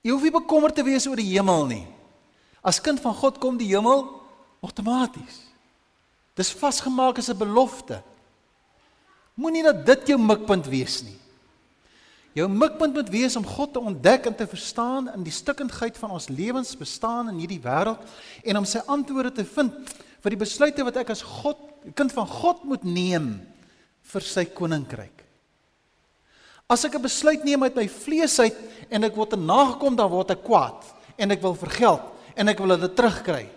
Jy 0.00 0.10
hoef 0.10 0.22
nie 0.22 0.30
bekommerd 0.30 0.74
te 0.74 0.82
wees 0.82 1.06
oor 1.06 1.16
die 1.16 1.34
hemel 1.34 1.66
nie. 1.66 1.86
As 2.62 2.80
kind 2.80 3.00
van 3.00 3.14
God 3.14 3.38
kom 3.38 3.56
die 3.56 3.74
hemel 3.74 4.06
outomaties. 4.60 5.40
Dis 6.34 6.54
vasgemaak 6.54 7.18
as 7.18 7.28
'n 7.28 7.38
belofte. 7.38 8.02
Moenie 9.34 9.62
dat 9.62 9.86
dit 9.86 10.06
jou 10.06 10.18
mikpunt 10.18 10.66
wees 10.66 11.02
nie. 11.02 11.18
Jou 12.32 12.48
mikpunt 12.48 12.94
moet 12.94 13.08
wees 13.08 13.36
om 13.36 13.46
God 13.46 13.72
te 13.72 13.80
ontdek 13.80 14.26
en 14.26 14.36
te 14.36 14.46
verstaan 14.46 15.12
in 15.14 15.22
die 15.22 15.32
stikkindheid 15.32 15.98
van 15.98 16.10
ons 16.10 16.28
lewens 16.28 16.76
bestaan 16.76 17.28
in 17.28 17.38
hierdie 17.38 17.62
wêreld 17.62 17.98
en 18.44 18.56
om 18.56 18.64
sy 18.64 18.78
antwoorde 18.86 19.32
te 19.32 19.44
vind 19.44 19.72
vir 20.22 20.34
die 20.34 20.40
besluite 20.40 20.84
wat 20.86 20.96
ek 20.96 21.12
as 21.14 21.22
God, 21.22 21.60
kind 21.94 22.12
van 22.14 22.26
God 22.26 22.64
moet 22.68 22.84
neem 22.84 23.30
vir 24.12 24.24
sy 24.24 24.44
koninkryk. 24.44 25.24
As 26.68 26.84
ek 26.84 26.96
'n 26.96 27.02
besluit 27.02 27.44
neem 27.44 27.62
uit 27.62 27.76
my 27.76 27.88
vlees 27.88 28.38
uit 28.40 28.56
en 28.90 29.04
ek 29.04 29.16
word 29.16 29.38
nagekom 29.38 29.96
dan 29.96 30.10
word 30.10 30.30
ek 30.30 30.44
kwaad 30.44 30.84
en 31.16 31.30
ek 31.30 31.40
wil 31.40 31.54
vergeld 31.54 32.02
en 32.36 32.48
ek 32.48 32.58
wil 32.58 32.76
dit 32.76 32.96
terugkry. 32.96 33.48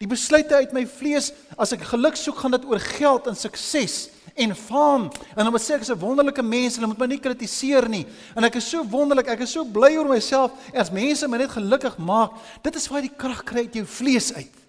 Die 0.00 0.10
besluite 0.10 0.56
uit 0.58 0.72
my 0.72 0.84
vlees 0.86 1.32
as 1.56 1.72
ek 1.72 1.86
geluk 1.86 2.16
soek 2.16 2.36
gaan 2.36 2.50
dit 2.50 2.64
oor 2.66 2.80
geld 2.80 3.28
en 3.30 3.36
sukses 3.36 4.10
en 4.34 4.54
faam. 4.54 5.06
En 5.36 5.44
dan 5.44 5.52
moet 5.54 5.62
sê 5.62 5.76
ek 5.76 5.82
is 5.82 5.90
'n 5.90 5.98
wonderlike 5.98 6.42
mens 6.42 6.74
en 6.74 6.82
hulle 6.82 6.92
moet 6.92 6.98
my 6.98 7.06
nie 7.06 7.20
kritiseer 7.20 7.88
nie. 7.88 8.06
En 8.34 8.44
ek 8.44 8.56
is 8.56 8.68
so 8.68 8.82
wonderlik, 8.82 9.28
ek 9.28 9.40
is 9.40 9.52
so 9.52 9.64
bly 9.64 9.96
oor 9.96 10.08
myself 10.08 10.50
as 10.74 10.90
mense 10.90 11.28
my 11.28 11.38
net 11.38 11.50
gelukkig 11.50 11.98
maak. 11.98 12.32
Dit 12.62 12.74
is 12.74 12.88
waar 12.88 13.02
die 13.02 13.16
krag 13.16 13.44
kry 13.44 13.60
uit 13.60 13.74
jou 13.74 13.86
vlees 13.86 14.34
uit. 14.34 14.63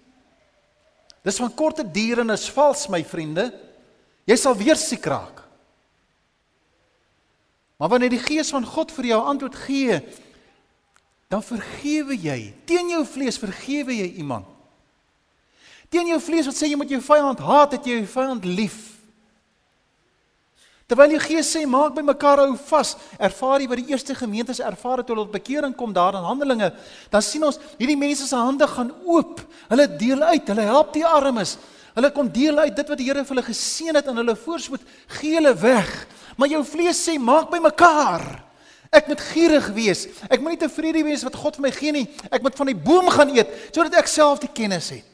Dis 1.26 1.40
van 1.42 1.54
korte 1.54 1.82
duur 1.82 2.22
en 2.22 2.30
is 2.36 2.46
vals 2.54 2.86
my 2.92 3.02
vriende. 3.04 3.48
Jy 4.26 4.36
sal 4.38 4.54
weer 4.58 4.78
siek 4.78 5.06
raak. 5.10 5.42
Maar 7.76 7.92
wanneer 7.92 8.14
die 8.14 8.22
gees 8.22 8.50
van 8.54 8.64
God 8.64 8.92
vir 8.94 9.10
jou 9.10 9.18
antwoord 9.20 9.56
gee, 9.66 9.98
dan 11.28 11.42
vergewe 11.42 12.16
jy. 12.16 12.38
Teen 12.64 12.94
jou 12.94 13.02
vlees 13.08 13.38
vergewe 13.42 13.98
jy 13.98 14.06
iemand. 14.22 14.46
Teen 15.90 16.08
jou 16.10 16.18
vlees 16.22 16.46
wat 16.48 16.56
sê 16.56 16.70
jy 16.70 16.78
moet 16.78 16.94
jou 16.94 17.02
vyand 17.02 17.42
haat, 17.42 17.76
het 17.76 17.86
jy 17.86 18.00
jou 18.00 18.08
vyand 18.16 18.46
lief. 18.46 18.95
Terwyl 20.86 21.16
die 21.16 21.18
Gees 21.18 21.48
sê 21.50 21.64
maak 21.66 21.96
by 21.96 22.02
mekaar 22.06 22.44
hou 22.44 22.52
vas, 22.68 22.92
ervaar 23.18 23.62
jy 23.62 23.66
wat 23.72 23.80
die 23.80 23.90
eerste 23.90 24.14
gemeentes 24.14 24.60
ervaar 24.62 25.00
het 25.00 25.08
toe 25.08 25.16
hulle 25.16 25.24
tot 25.26 25.34
bekering 25.34 25.72
kom 25.74 25.90
daar 25.94 26.14
in 26.14 26.26
Handelinge, 26.26 26.68
dan 27.10 27.24
sien 27.26 27.42
ons 27.42 27.58
hierdie 27.74 27.98
mense 27.98 28.28
se 28.28 28.38
hande 28.38 28.68
gaan 28.70 28.92
oop. 29.02 29.40
Hulle 29.66 29.88
deel 29.98 30.22
uit, 30.22 30.52
hulle 30.52 30.66
help 30.68 30.92
die 30.94 31.02
armes. 31.06 31.56
Hulle 31.96 32.12
kom 32.14 32.28
deel 32.30 32.60
uit 32.62 32.76
dit 32.76 32.92
wat 32.92 33.00
die 33.00 33.06
Here 33.08 33.24
vir 33.24 33.34
hulle 33.34 33.46
geseën 33.48 33.98
het 33.98 34.06
en 34.12 34.20
hulle 34.20 34.36
voorspoed 34.38 34.84
gee 35.16 35.40
hulle 35.40 35.54
weg. 35.58 35.90
Maar 36.38 36.52
jou 36.54 36.60
vlees 36.68 37.00
sê 37.02 37.16
maak 37.18 37.48
by 37.50 37.58
mekaar. 37.64 38.26
Ek 38.94 39.08
moet 39.10 39.24
gierig 39.32 39.66
wees. 39.74 40.04
Ek 40.30 40.38
moet 40.38 40.54
nie 40.54 40.60
tevrede 40.60 41.02
wees 41.08 41.24
wat 41.26 41.34
God 41.40 41.56
vir 41.58 41.66
my 41.66 41.72
gee 41.74 41.94
nie. 41.96 42.04
Ek 42.30 42.44
moet 42.44 42.54
van 42.54 42.70
die 42.70 42.76
boom 42.78 43.08
gaan 43.10 43.32
eet 43.34 43.50
sodat 43.72 43.96
ek 44.04 44.12
self 44.12 44.44
die 44.44 44.52
kennis 44.54 44.92
het. 44.94 45.08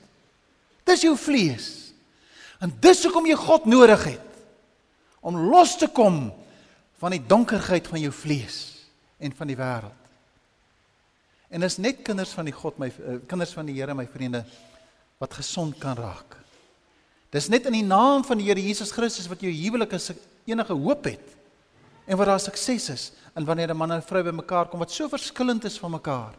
Dis 0.84 1.06
jou 1.06 1.14
vlees. 1.16 1.70
En 2.60 2.74
dis 2.82 3.00
hoekom 3.06 3.30
jy 3.30 3.38
God 3.40 3.64
nodig 3.70 4.04
het 4.10 4.28
om 5.22 5.38
los 5.50 5.76
te 5.78 5.88
kom 5.88 6.26
van 7.00 7.14
die 7.14 7.22
donkerheid 7.22 7.88
van 7.88 8.02
jou 8.02 8.12
vlees 8.14 8.58
en 9.22 9.34
van 9.38 9.50
die 9.50 9.58
wêreld. 9.58 9.98
En 11.52 11.62
is 11.66 11.78
net 11.78 12.02
kinders 12.06 12.32
van 12.34 12.48
die 12.48 12.54
God 12.56 12.78
my 12.80 12.88
uh, 12.90 13.18
kinders 13.28 13.52
van 13.54 13.68
die 13.68 13.76
Here 13.76 13.94
my 13.94 14.06
vriende 14.08 14.42
wat 15.20 15.34
gesond 15.38 15.78
kan 15.78 15.98
raak. 15.98 16.38
Dis 17.32 17.48
net 17.52 17.68
in 17.68 17.76
die 17.76 17.86
naam 17.86 18.24
van 18.26 18.40
die 18.40 18.48
Here 18.48 18.60
Jesus 18.60 18.92
Christus 18.94 19.28
wat 19.30 19.44
jou 19.44 19.52
huwelik 19.52 19.94
enige 20.44 20.74
hoop 20.74 21.04
het 21.06 21.36
en 22.06 22.16
waar 22.18 22.34
daar 22.34 22.42
sukses 22.42 22.88
is 22.90 23.12
en 23.34 23.44
wanneer 23.44 23.70
'n 23.70 23.76
man 23.76 23.92
en 23.92 23.98
'n 23.98 24.08
vrou 24.08 24.22
bymekaar 24.22 24.68
kom 24.68 24.80
wat 24.80 24.90
so 24.90 25.08
verskillend 25.08 25.64
is 25.64 25.78
van 25.78 25.90
mekaar 25.90 26.34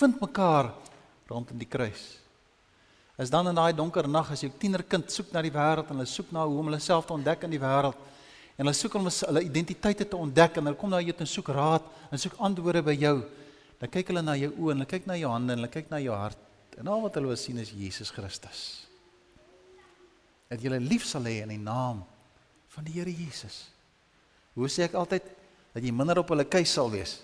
vind 0.00 0.20
mekaar 0.20 0.72
rondom 1.28 1.58
die 1.60 1.68
kruis. 1.68 2.18
Is 3.20 3.30
dan 3.30 3.50
in 3.50 3.58
daai 3.58 3.74
donker 3.76 4.08
nag 4.08 4.30
as 4.32 4.40
jou 4.46 4.50
tienerkind 4.58 5.12
soek 5.12 5.32
na 5.34 5.42
die 5.44 5.52
wêreld 5.52 5.90
en 5.90 6.00
hulle 6.00 6.08
soek 6.08 6.32
na 6.32 6.46
hoe 6.48 6.58
om 6.58 6.70
hulle 6.70 6.80
self 6.80 7.06
te 7.06 7.12
ontdek 7.12 7.44
in 7.44 7.52
die 7.52 7.60
wêreld 7.60 7.98
En 8.60 8.68
hulle 8.68 8.76
soek 8.76 8.98
om 8.98 9.06
hulle 9.08 9.40
identiteite 9.40 10.04
te 10.04 10.18
ontdek 10.20 10.58
en 10.60 10.68
hulle 10.68 10.76
kom 10.76 10.90
na 10.92 10.98
jou 11.00 11.14
en 11.16 11.28
soek 11.28 11.46
raad 11.56 11.86
en 12.12 12.20
soek 12.20 12.34
antwoorde 12.44 12.82
by 12.84 12.92
jou. 12.92 13.14
Dan 13.80 13.88
kyk 13.94 14.10
hulle 14.12 14.20
na 14.20 14.34
jou 14.36 14.50
oë 14.52 14.74
en 14.74 14.82
hulle 14.82 14.88
kyk 14.90 15.06
na 15.08 15.16
jou 15.16 15.30
hande 15.32 15.54
en 15.54 15.62
hulle 15.62 15.70
kyk 15.72 15.88
na 15.88 16.00
jou 16.04 16.12
hart 16.12 16.76
en 16.76 16.90
al 16.92 17.00
wat 17.00 17.16
hulle 17.16 17.30
wil 17.32 17.38
sien 17.40 17.56
is 17.60 17.72
Jesus 17.72 18.12
Christus. 18.12 18.60
Dat 20.52 20.60
jy 20.60 20.68
hulle 20.68 20.82
lief 20.84 21.06
sal 21.08 21.24
hê 21.24 21.38
in 21.40 21.54
die 21.54 21.60
naam 21.60 22.02
van 22.74 22.84
die 22.84 22.98
Here 22.98 23.12
Jesus. 23.12 23.62
Hoe 24.58 24.68
sê 24.68 24.84
ek 24.90 24.98
altyd 25.00 25.32
dat 25.72 25.80
jy 25.80 25.94
minder 25.96 26.20
op 26.20 26.34
hulle 26.34 26.44
keus 26.44 26.76
sal 26.76 26.92
wees 26.92 27.16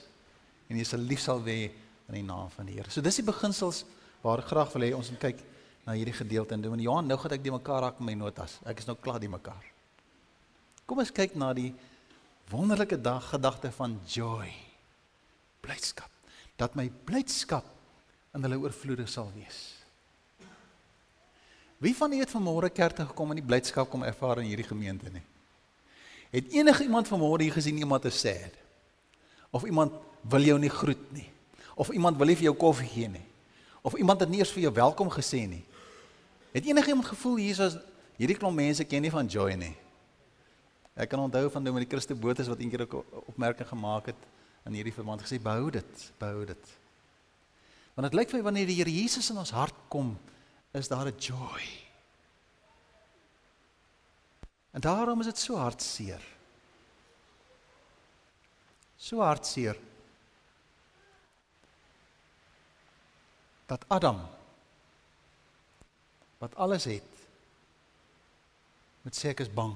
en 0.71 0.81
jy 0.81 0.89
sal 0.89 1.05
lief 1.05 1.21
sal 1.21 1.45
hê 1.45 1.59
in 2.09 2.17
die 2.17 2.25
naam 2.25 2.49
van 2.57 2.71
die 2.71 2.79
Here. 2.79 2.89
So 2.89 3.05
dis 3.05 3.21
die 3.21 3.29
beginsels 3.29 3.85
waar 4.25 4.41
graag 4.41 4.73
wil 4.73 4.89
hê 4.89 4.95
ons 4.97 5.13
moet 5.13 5.29
kyk 5.29 5.45
na 5.87 5.95
hierdie 5.95 6.17
gedeelte 6.17 6.57
en 6.57 6.65
doen. 6.65 6.83
Johan, 6.83 7.07
nou 7.07 7.17
gaan 7.21 7.37
ek 7.37 7.45
die 7.45 7.55
mekaar 7.55 7.85
raak 7.87 8.01
met 8.01 8.11
my 8.11 8.17
notas. 8.19 8.59
Ek 8.67 8.83
is 8.83 8.89
nou 8.89 8.97
klaar 8.99 9.23
die 9.23 9.31
mekaar. 9.31 9.63
Kom 10.87 10.99
ons 11.03 11.15
kyk 11.15 11.37
na 11.39 11.53
die 11.55 11.71
wonderlike 12.51 12.99
dag 12.99 13.23
gedagte 13.31 13.71
van 13.75 13.95
joy. 14.11 14.51
Blydskap. 15.63 16.11
Dat 16.59 16.75
my 16.79 16.89
blydskap 17.07 17.67
in 18.35 18.43
hulle 18.47 18.59
oorvloedig 18.65 19.09
sal 19.11 19.31
wees. 19.37 19.61
Wie 21.83 21.95
van 21.95 22.11
julle 22.11 22.25
het 22.25 22.35
vanmôre 22.35 22.71
kerk 22.73 22.99
toe 22.99 23.07
gekom 23.07 23.35
en 23.35 23.39
die 23.39 23.47
blydskap 23.47 23.91
kom 23.93 24.03
ervaar 24.07 24.41
in 24.43 24.51
hierdie 24.51 24.67
gemeente 24.67 25.11
nie? 25.13 25.23
Het 26.33 26.51
enige 26.57 26.87
iemand 26.89 27.09
vanmôre 27.11 27.47
hier 27.47 27.55
gesien 27.55 27.79
iemand 27.79 28.09
is 28.09 28.19
sad? 28.19 28.55
Of 29.55 29.65
iemand 29.69 29.95
wil 30.27 30.51
jou 30.51 30.59
nie 30.59 30.73
groet 30.73 31.07
nie? 31.15 31.29
Of 31.77 31.93
iemand 31.95 32.19
wil 32.19 32.33
nie 32.33 32.39
vir 32.41 32.49
jou 32.51 32.57
koffie 32.59 32.89
gee 32.91 33.13
nie? 33.13 33.25
Of 33.87 33.95
iemand 34.01 34.25
het 34.25 34.33
nie 34.33 34.41
eers 34.43 34.51
vir 34.51 34.67
jou 34.67 34.75
welkom 34.75 35.13
gesê 35.15 35.45
nie? 35.47 35.63
Het 36.57 36.65
enige 36.65 36.89
iemand 36.89 37.07
gevoel 37.07 37.37
is 37.37 37.59
hierdie 38.17 38.37
klomp 38.37 38.57
mense 38.57 38.85
ken 38.89 39.03
nie 39.05 39.13
van 39.13 39.27
joy 39.29 39.53
nie? 39.61 39.75
Ek 40.97 41.11
kan 41.13 41.21
onthou 41.21 41.51
van 41.53 41.65
Dominee 41.65 41.89
Christo 41.89 42.17
Botes 42.17 42.49
wat 42.49 42.63
eendag 42.65 42.89
'n 42.89 43.05
opmerking 43.29 43.69
gemaak 43.69 44.07
het 44.07 44.23
in 44.65 44.73
hierdie 44.73 44.93
verband 44.93 45.21
gesê 45.21 45.37
behou 45.37 45.71
dit, 45.71 46.13
behou 46.19 46.47
dit. 46.47 46.65
Want 47.95 48.09
dit 48.09 48.15
lyk 48.15 48.31
vir 48.31 48.39
my 48.39 48.45
wanneer 48.45 48.67
die 48.67 48.77
Here 48.77 48.91
Jesus 48.91 49.31
in 49.31 49.37
ons 49.37 49.51
hart 49.51 49.75
kom, 49.89 50.19
is 50.73 50.89
daar 50.89 51.07
'n 51.07 51.19
joy. 51.19 51.63
En 54.73 54.81
daarom 54.81 55.21
is 55.21 55.27
dit 55.27 55.39
so 55.39 55.57
hartseer. 55.57 56.23
So 58.97 59.21
hartseer. 59.21 59.77
Dat 63.67 63.85
Adam 63.89 64.36
wat 66.43 66.55
alles 66.61 66.85
het, 66.91 67.13
moet 69.07 69.17
sê 69.17 69.31
ek 69.33 69.45
is 69.45 69.53
bang. 69.53 69.75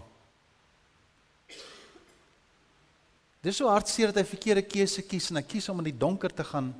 Dis 3.41 3.57
so 3.57 3.71
hartseer 3.73 4.11
dat 4.11 4.21
hy 4.21 4.29
verkeerde 4.29 4.65
keuse 4.67 5.03
kies 5.07 5.31
en 5.31 5.41
hy 5.41 5.45
kies 5.49 5.69
om 5.73 5.81
in 5.81 5.89
die 5.89 5.97
donker 5.97 6.33
te 6.35 6.45
gaan 6.45 6.75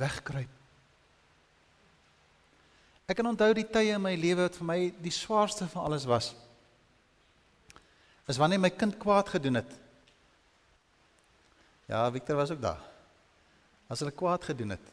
wegkruip. 0.00 0.56
Ek 3.10 3.18
kan 3.18 3.26
onthou 3.26 3.50
die 3.56 3.66
tye 3.66 3.96
in 3.96 4.02
my 4.04 4.12
lewe 4.14 4.44
wat 4.44 4.58
vir 4.60 4.68
my 4.68 4.78
die 5.02 5.14
swaarste 5.14 5.66
van 5.72 5.88
alles 5.88 6.04
was. 6.06 6.30
Is 8.30 8.38
wanneer 8.38 8.60
my 8.62 8.70
kind 8.70 8.94
kwaad 9.00 9.32
gedoen 9.32 9.58
het. 9.58 9.72
Ja, 11.90 12.04
Victor 12.14 12.38
was 12.38 12.52
ook 12.54 12.60
daar. 12.62 12.82
As 13.90 13.98
hulle 13.98 14.14
kwaad 14.14 14.44
gedoen 14.46 14.76
het. 14.76 14.92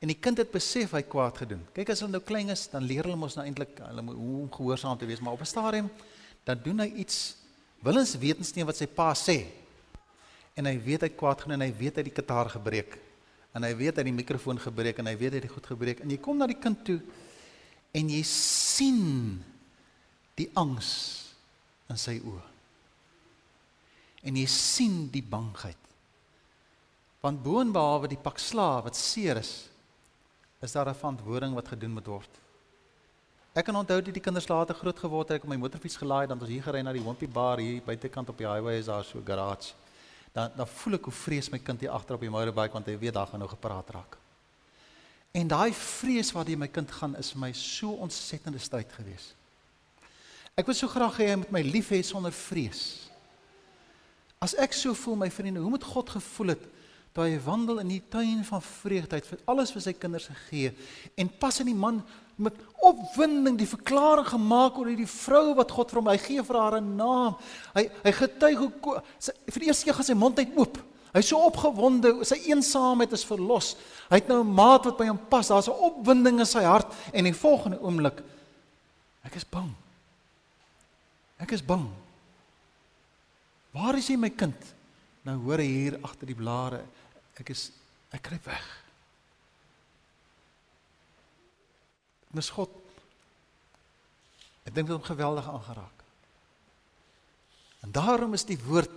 En 0.00 0.08
die 0.08 0.16
kind 0.16 0.38
het 0.40 0.50
besef 0.50 0.94
hy 0.96 1.02
kwaad 1.04 1.42
gedoen. 1.42 1.60
Kyk 1.76 1.92
as 1.92 2.00
hulle 2.00 2.16
nou 2.16 2.22
klein 2.24 2.48
is, 2.48 2.64
dan 2.72 2.86
leer 2.88 3.04
hulle 3.04 3.20
mos 3.20 3.36
nou 3.36 3.44
eintlik 3.44 3.76
hulle 3.84 4.04
moet 4.04 4.16
hoe 4.16 4.38
om 4.46 4.52
gehoorsaam 4.52 4.96
te 4.98 5.08
wees, 5.08 5.20
maar 5.20 5.36
op 5.36 5.44
'n 5.44 5.52
stadium 5.52 5.90
dan 6.44 6.60
doen 6.64 6.80
hy 6.80 6.92
iets 7.04 7.36
Willens 7.80 8.12
wetens 8.20 8.52
nie 8.52 8.64
wat 8.68 8.76
sy 8.76 8.86
pa 8.86 9.14
sê. 9.16 9.46
En 10.58 10.66
hy 10.68 10.76
weet 10.84 11.06
hy 11.06 11.08
kwaad 11.16 11.40
genoeg 11.40 11.56
en 11.56 11.64
hy 11.64 11.72
weet 11.78 11.96
hy 11.96 12.02
die 12.02 12.12
kitaar 12.12 12.50
gebreek. 12.52 12.98
En 13.56 13.64
hy 13.64 13.72
weet 13.74 13.96
hy 13.96 14.04
die 14.04 14.12
mikrofoon 14.12 14.60
gebreek 14.60 15.00
en 15.00 15.08
hy 15.08 15.16
weet 15.16 15.32
hy 15.32 15.40
het 15.40 15.54
goed 15.54 15.70
gebreek. 15.72 16.02
En 16.04 16.10
jy 16.12 16.18
kom 16.20 16.36
na 16.36 16.46
die 16.50 16.58
kind 16.60 16.84
toe 16.84 17.00
en 17.96 18.10
jy 18.12 18.20
sien 18.22 19.40
die 20.36 20.50
angs 20.60 20.90
in 21.90 21.98
sy 21.98 22.18
oë. 22.20 22.44
En 24.28 24.36
jy 24.36 24.46
sien 24.46 25.08
die 25.10 25.24
bangheid. 25.24 25.80
Want 27.24 27.42
boonbehalwe 27.42 28.12
die 28.12 28.20
pak 28.20 28.38
slaaf 28.38 28.84
wat 28.84 28.96
seer 28.96 29.40
is, 29.40 29.69
is 30.60 30.72
daar 30.72 30.88
'n 30.88 30.94
verantwoording 30.94 31.54
wat 31.54 31.68
gedoen 31.68 31.90
moet 31.90 32.06
word. 32.06 32.38
Ek 33.52 33.64
kan 33.64 33.76
onthou 33.76 34.02
toe 34.02 34.12
die 34.12 34.22
kinders 34.22 34.48
later 34.48 34.74
groot 34.74 34.98
geword 34.98 35.28
het, 35.28 35.36
ek 35.36 35.42
op 35.42 35.48
my 35.48 35.56
motorfiets 35.56 35.96
gelaai 35.96 36.26
dan 36.26 36.40
ons 36.40 36.48
hier 36.48 36.62
gery 36.62 36.82
na 36.82 36.92
die 36.92 37.02
Wimpy 37.02 37.28
Bar 37.28 37.58
hier 37.58 37.82
buitekant 37.82 38.28
op 38.28 38.38
die 38.38 38.46
highway 38.46 38.78
is 38.78 38.86
daar 38.86 39.04
so 39.04 39.18
'n 39.18 39.26
garage. 39.26 39.72
Dan 40.32 40.50
dan 40.56 40.66
voel 40.66 40.94
ek 40.94 41.04
hoe 41.04 41.12
vrees 41.12 41.50
my 41.50 41.58
kind 41.58 41.80
hier 41.80 41.90
agter 41.90 42.14
op 42.14 42.20
die 42.20 42.30
motorbike 42.30 42.72
want 42.72 42.86
hy 42.86 42.98
weet 42.98 43.14
daar 43.14 43.26
gaan 43.26 43.38
nou 43.38 43.50
gepraat 43.50 43.90
raak. 43.90 44.16
En 45.32 45.48
daai 45.48 45.72
vrees 45.72 46.32
hier 46.32 46.58
my 46.58 46.68
kind 46.68 46.90
gaan 46.90 47.16
is 47.16 47.30
vir 47.30 47.40
my 47.40 47.52
so 47.52 47.90
ontsettende 47.90 48.58
stryd 48.58 48.92
gewees. 48.92 49.34
Ek 50.56 50.66
wil 50.66 50.74
so 50.74 50.88
graag 50.88 51.16
hê 51.16 51.28
hy 51.30 51.36
moet 51.36 51.50
my 51.50 51.62
lief 51.62 51.90
hê 51.90 52.02
sonder 52.02 52.32
vrees. 52.32 53.10
As 54.40 54.54
ek 54.54 54.72
so 54.72 54.94
voel 54.94 55.16
my 55.16 55.30
vriende, 55.30 55.60
hoe 55.60 55.70
moet 55.70 55.84
God 55.84 56.10
gevoel 56.10 56.48
het 56.48 56.62
toe 57.12 57.26
hy 57.26 57.38
wandel 57.42 57.80
in 57.82 57.88
die 57.88 58.02
tuin 58.08 58.44
van 58.46 58.62
vreugde, 58.62 59.16
hy 59.16 59.22
het 59.22 59.46
alles 59.50 59.72
vir 59.74 59.82
sy 59.82 59.92
kinders 59.92 60.28
gegee 60.30 60.74
en 61.16 61.30
pas 61.40 61.58
in 61.60 61.66
die 61.66 61.78
man 61.78 62.02
met 62.40 62.56
opwinding 62.80 63.58
die 63.60 63.68
verklaring 63.68 64.28
gemaak 64.30 64.78
oor 64.78 64.88
hierdie 64.88 65.08
vrou 65.10 65.54
wat 65.58 65.72
God 65.74 65.90
vir 65.92 66.00
hom 66.00 66.08
hy 66.12 66.16
gee 66.22 66.44
vir 66.46 66.56
haar 66.56 66.80
'n 66.80 66.96
naam. 66.96 67.36
Hy 67.74 67.90
hy 68.04 68.12
getuig 68.12 68.58
hoe 68.58 69.02
sy, 69.18 69.32
vir 69.46 69.60
die 69.60 69.68
eerste 69.68 69.84
keer 69.84 69.94
gaan 69.94 70.08
sy 70.08 70.14
mond 70.14 70.38
uit 70.38 70.56
oop. 70.56 70.78
Hy's 71.12 71.28
so 71.28 71.42
opgewonde, 71.42 72.24
sy 72.24 72.38
eensaamheid 72.46 73.12
is 73.12 73.26
verlos. 73.26 73.76
Hy 74.08 74.16
het 74.22 74.28
nou 74.28 74.40
'n 74.42 74.54
maat 74.54 74.84
wat 74.84 74.96
by 74.96 75.06
hom 75.06 75.18
pas. 75.18 75.48
Daar's 75.48 75.68
'n 75.68 75.82
opwinding 75.90 76.38
in 76.38 76.46
sy 76.46 76.62
hart 76.62 76.86
en 77.12 77.24
die 77.24 77.34
volgende 77.34 77.80
oomblik 77.80 78.22
ek 79.24 79.36
is 79.36 79.44
bang. 79.44 79.74
Ek 81.38 81.52
is 81.52 81.62
bang. 81.62 81.88
Waar 83.72 83.96
is 83.96 84.08
jy 84.08 84.16
my 84.16 84.30
kind? 84.30 84.56
Nou 85.30 85.38
hoor 85.44 85.62
hy 85.62 85.68
hier 85.70 85.96
agter 86.02 86.26
die 86.26 86.38
blare. 86.38 86.82
Ek 87.38 87.52
is 87.54 87.68
ek 88.10 88.24
kruip 88.26 88.48
weg. 88.50 88.68
Mis 92.34 92.50
God. 92.54 92.72
Ek 94.66 94.74
dink 94.74 94.90
dit 94.90 94.94
hom 94.96 95.06
geweldig 95.06 95.46
aangeraak. 95.46 96.02
En 97.86 97.94
daarom 97.94 98.34
is 98.34 98.44
die 98.48 98.58
woord 98.66 98.92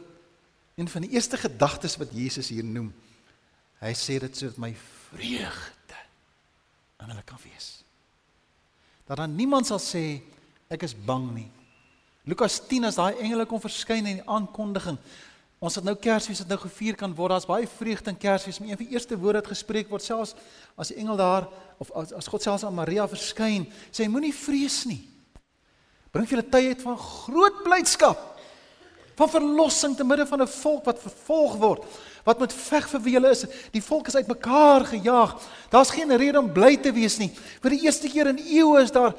een 0.75 0.89
van 0.89 1.05
die 1.05 1.13
eerste 1.13 1.37
gedagtes 1.37 1.99
wat 2.01 2.13
Jesus 2.17 2.49
hier 2.49 2.65
noem. 2.65 2.89
Hy 3.83 3.93
sê 3.97 4.17
dit 4.23 4.37
sodat 4.37 4.57
my 4.61 4.71
vreugde 4.73 5.99
aan 6.97 7.13
hulle 7.13 7.25
kan 7.29 7.41
wees. 7.45 7.83
Dat 9.05 9.21
dan 9.21 9.37
niemand 9.37 9.69
sal 9.69 9.81
sê 9.81 10.23
ek 10.73 10.87
is 10.87 10.97
bang 10.97 11.29
nie. 11.35 11.49
Lukas 12.25 12.57
10 12.65 12.89
as 12.89 12.97
daai 12.97 13.19
engele 13.19 13.45
kom 13.45 13.61
verskyn 13.61 14.07
in 14.09 14.21
die 14.21 14.29
aankondiging. 14.31 14.97
Ons 15.63 15.77
het 15.79 15.85
nou 15.87 15.95
Kersfees 15.95 16.41
het 16.43 16.49
nou 16.51 16.57
gevier 16.59 16.97
kan 16.99 17.13
word. 17.15 17.31
Daar's 17.31 17.47
baie 17.47 17.67
vreugde 17.77 18.11
in 18.11 18.19
Kersfees. 18.19 18.59
Maar 18.59 18.73
een 18.73 18.77
van 18.81 18.85
die 18.89 18.95
eerste 18.97 19.15
woorde 19.19 19.39
wat 19.39 19.53
gespreek 19.53 19.87
word 19.91 20.03
selfs 20.03 20.35
as 20.75 20.91
die 20.91 20.97
engel 20.99 21.15
daar 21.15 21.47
of 21.79 21.91
as, 21.95 22.11
as 22.11 22.27
God 22.27 22.43
selfs 22.43 22.65
aan 22.67 22.75
Maria 22.75 23.05
verskyn, 23.07 23.69
sê 23.91 24.03
hy 24.03 24.11
moenie 24.11 24.33
vrees 24.35 24.81
nie. 24.89 24.99
Bring 26.11 26.27
vir 26.27 26.37
julle 26.37 26.51
tyd 26.51 26.83
van 26.83 26.99
groot 26.99 27.63
blydskap. 27.63 28.25
Van 29.15 29.29
verlossing 29.29 29.95
te 29.95 30.03
midde 30.03 30.25
van 30.27 30.41
'n 30.41 30.51
volk 30.51 30.85
wat 30.85 30.99
vervolg 30.99 31.55
word, 31.61 31.83
wat 32.25 32.39
met 32.39 32.53
veg 32.53 32.89
vir 32.89 33.01
wie 33.01 33.13
hulle 33.13 33.31
is. 33.31 33.45
Die 33.71 33.83
volk 33.83 34.07
is 34.07 34.15
uitmekaar 34.15 34.85
gejaag. 34.85 35.39
Daar's 35.69 35.95
geen 35.95 36.11
rede 36.17 36.39
om 36.39 36.51
bly 36.51 36.75
te 36.77 36.91
wees 36.91 37.17
nie. 37.17 37.31
Vir 37.61 37.69
die 37.69 37.83
eerste 37.85 38.09
keer 38.09 38.27
in 38.27 38.37
eeue 38.37 38.81
is 38.81 38.91
daar 38.91 39.13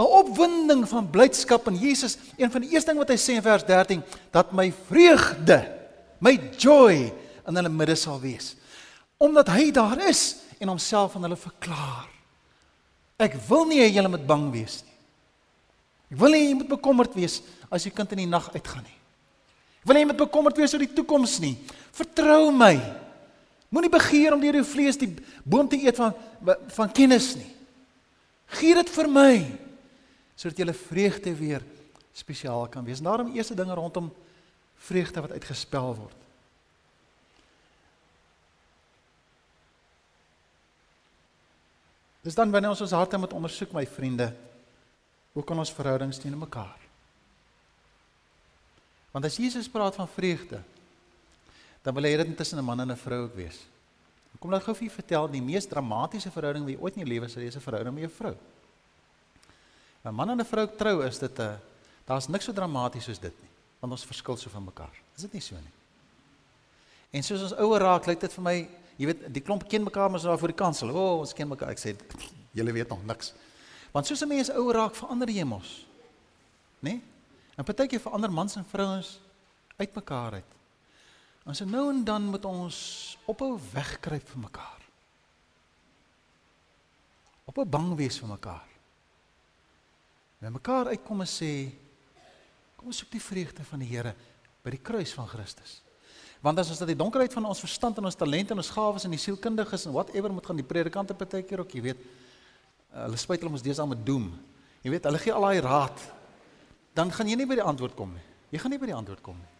'n 0.00 0.08
opwinding 0.24 0.88
van 0.88 1.10
blydskap 1.10 1.68
in 1.68 1.76
Jesus. 1.76 2.16
Een 2.36 2.50
van 2.50 2.64
die 2.64 2.72
eerste 2.72 2.90
ding 2.90 2.98
wat 3.02 3.12
hy 3.12 3.18
sê 3.20 3.36
in 3.36 3.44
vers 3.44 3.64
13, 3.68 4.02
dat 4.32 4.52
my 4.56 4.72
vreugde, 4.88 5.60
my 6.18 6.32
joy 6.56 7.12
in 7.46 7.56
hulle 7.56 7.68
midde 7.68 7.96
sal 8.00 8.20
wees. 8.20 8.54
Omdat 9.20 9.52
hy 9.52 9.68
daar 9.70 10.00
is 10.08 10.40
en 10.58 10.72
homself 10.72 11.16
aan 11.16 11.28
hulle 11.28 11.36
verklaar. 11.36 12.08
Ek 13.20 13.36
wil 13.48 13.68
nie 13.68 13.82
hê 13.82 13.90
julle 13.92 14.08
moet 14.08 14.24
bang 14.24 14.48
wees 14.52 14.80
nie. 14.80 14.96
Ek 16.10 16.18
wil 16.22 16.32
nie 16.32 16.42
jy 16.48 16.56
moet 16.62 16.72
bekommerd 16.72 17.12
wees 17.14 17.42
as 17.68 17.84
jou 17.84 17.92
kind 17.94 18.16
in 18.16 18.24
die 18.24 18.30
nag 18.30 18.48
uitgaan 18.54 18.82
nie. 18.82 18.98
Ek 19.82 19.88
wil 19.88 19.98
nie 19.98 20.04
jy 20.06 20.10
moet 20.14 20.24
bekommerd 20.24 20.56
wees 20.56 20.72
oor 20.72 20.84
die 20.84 20.94
toekoms 20.96 21.36
nie. 21.44 21.54
Vertrou 21.92 22.48
my. 22.56 22.74
Moenie 23.70 23.92
begeer 23.92 24.32
om 24.34 24.40
deur 24.40 24.56
jou 24.62 24.66
vlees 24.66 24.98
die 24.98 25.12
boom 25.44 25.68
te 25.68 25.78
eet 25.78 26.00
van 26.00 26.16
van 26.72 26.88
kennis 26.88 27.34
nie. 27.36 27.50
Gee 28.56 28.74
dit 28.74 28.88
vir 28.96 29.08
my 29.12 29.34
sodat 30.40 30.56
jy 30.56 30.72
vreugde 30.72 31.34
weer 31.36 31.64
spesiaal 32.16 32.64
kan 32.72 32.84
wees. 32.84 33.02
Daarom 33.04 33.34
eerste 33.34 33.54
dinge 33.54 33.76
rondom 33.76 34.08
vreugde 34.80 35.20
wat 35.20 35.36
uitgespel 35.36 35.94
word. 35.98 36.16
Dis 42.24 42.36
dan 42.36 42.52
wanneer 42.52 42.72
ons 42.72 42.80
ons 42.84 42.96
harte 42.96 43.20
moet 43.20 43.32
ondersoek 43.36 43.72
my 43.72 43.86
vriende, 43.88 44.28
hoe 45.32 45.44
kan 45.44 45.60
ons 45.60 45.72
verhoudings 45.72 46.20
teenoor 46.20 46.44
mekaar? 46.44 46.76
Want 49.12 49.24
as 49.26 49.38
Jesus 49.40 49.68
praat 49.68 49.96
van 49.96 50.08
vreugde, 50.08 50.60
dan 51.84 51.96
wil 51.96 52.04
hy 52.04 52.16
dit 52.16 52.36
tussen 52.36 52.58
'n 52.58 52.64
man 52.64 52.80
en 52.80 52.92
'n 52.92 52.96
vrou 52.96 53.24
ook 53.24 53.34
wees. 53.34 53.66
Kom 54.38 54.50
nou 54.50 54.60
gou 54.60 54.74
vir 54.74 54.90
vertel 54.90 55.28
die 55.28 55.42
mees 55.42 55.66
dramatiese 55.66 56.30
verhouding 56.30 56.64
wat 56.64 56.72
jy 56.72 56.80
ooit 56.80 56.96
in 56.96 57.06
jou 57.06 57.08
lewe 57.08 57.28
sal 57.28 57.42
hê, 57.42 57.46
is 57.46 57.56
'n 57.56 57.60
verhouding 57.60 57.94
met 57.94 58.02
jou 58.02 58.12
vrou. 58.12 58.36
'n 60.04 60.14
Man 60.14 60.30
en 60.30 60.40
'n 60.40 60.44
vrou 60.44 60.66
trou 60.76 61.02
is 61.06 61.18
dit 61.18 61.38
'n 61.38 61.58
daar's 62.04 62.28
niks 62.28 62.44
so 62.44 62.52
dramaties 62.52 63.04
soos 63.04 63.18
dit 63.18 63.34
nie, 63.42 63.50
want 63.80 63.92
ons 63.92 64.04
verskil 64.04 64.36
so 64.36 64.50
van 64.50 64.64
mekaar. 64.64 64.94
Is 65.16 65.22
dit 65.22 65.32
nie 65.32 65.42
so 65.42 65.54
nie? 65.54 65.72
En 67.10 67.22
soos 67.22 67.42
ons 67.42 67.54
ouer 67.58 67.80
raak, 67.80 68.06
lyk 68.06 68.20
dit 68.20 68.32
vir 68.32 68.42
my, 68.42 68.56
jy 68.96 69.06
weet, 69.06 69.32
die 69.34 69.42
klomp 69.42 69.68
ken 69.68 69.82
mekaar 69.82 70.10
maar 70.10 70.20
so 70.20 70.28
daar 70.28 70.38
voor 70.38 70.48
die 70.48 70.56
kansel. 70.56 70.90
O, 70.90 70.94
oh, 70.94 71.18
ons 71.18 71.32
ken 71.32 71.48
mekaar. 71.48 71.70
Ek 71.70 71.78
sê 71.78 71.96
julle 72.52 72.72
weet 72.72 72.88
nog 72.88 73.04
niks. 73.04 73.32
Want 73.92 74.06
soos 74.06 74.22
'n 74.22 74.28
mens 74.28 74.50
ouer 74.50 74.74
raak, 74.74 74.94
verander 74.94 75.28
jy 75.28 75.44
mos. 75.44 75.86
Né? 76.80 76.90
Nee? 76.90 77.02
En 77.56 77.64
partykeer 77.64 78.00
verander 78.00 78.32
mans 78.32 78.56
en 78.56 78.64
vrouens 78.64 79.20
uitmekaar 79.76 80.32
uit. 80.32 80.50
Ons 81.44 81.58
so 81.58 81.64
nou 81.64 81.90
en 81.90 82.04
dan 82.04 82.22
moet 82.22 82.44
ons 82.44 83.18
ophou 83.26 83.58
wegkruip 83.72 84.28
vir 84.28 84.38
mekaar. 84.38 84.80
Ophou 87.44 87.64
bang 87.66 87.96
wees 87.98 88.18
vir 88.18 88.28
mekaar. 88.28 88.69
Met 90.40 90.54
mekaar 90.56 90.92
uitkom 90.94 91.20
en 91.20 91.28
sê 91.28 91.52
kom 92.80 92.88
ons 92.88 93.00
soek 93.02 93.10
die 93.12 93.20
vreugde 93.20 93.64
van 93.68 93.82
die 93.82 93.90
Here 93.90 94.14
by 94.64 94.72
die 94.72 94.80
kruis 94.80 95.12
van 95.16 95.28
Christus. 95.28 95.80
Want 96.40 96.58
as 96.62 96.70
ons 96.72 96.80
dat 96.80 96.88
die 96.88 96.96
donkerheid 96.96 97.32
van 97.36 97.44
ons 97.44 97.60
verstand 97.60 97.98
en 98.00 98.08
ons 98.08 98.16
talente 98.16 98.54
en 98.54 98.62
ons 98.62 98.72
gawes 98.72 99.04
en 99.04 99.12
die 99.12 99.20
sielkundiges 99.20 99.84
en 99.84 99.92
whatever 99.92 100.32
moet 100.32 100.46
gaan 100.48 100.56
die 100.56 100.64
predikante 100.64 101.16
partykeer 101.16 101.60
ook, 101.60 101.74
jy 101.76 101.82
weet, 101.90 102.06
hulle 103.04 103.20
spyt 103.20 103.44
hulle 103.44 103.52
ons 103.52 103.64
deesdae 103.64 103.90
met 103.90 104.00
doem. 104.06 104.30
Jy 104.80 104.94
weet, 104.94 105.08
hulle 105.10 105.20
gee 105.20 105.36
al 105.36 105.44
daai 105.44 105.60
raad 105.66 106.08
dan 106.96 107.12
gaan 107.14 107.28
jy 107.30 107.36
nie 107.38 107.48
by 107.48 107.58
die 107.60 107.66
antwoord 107.66 107.94
kom 107.98 108.14
nie. 108.16 108.24
Jy 108.50 108.62
gaan 108.62 108.74
nie 108.74 108.80
by 108.82 108.88
die 108.90 108.96
antwoord 108.96 109.22
kom 109.24 109.38
nie. 109.38 109.50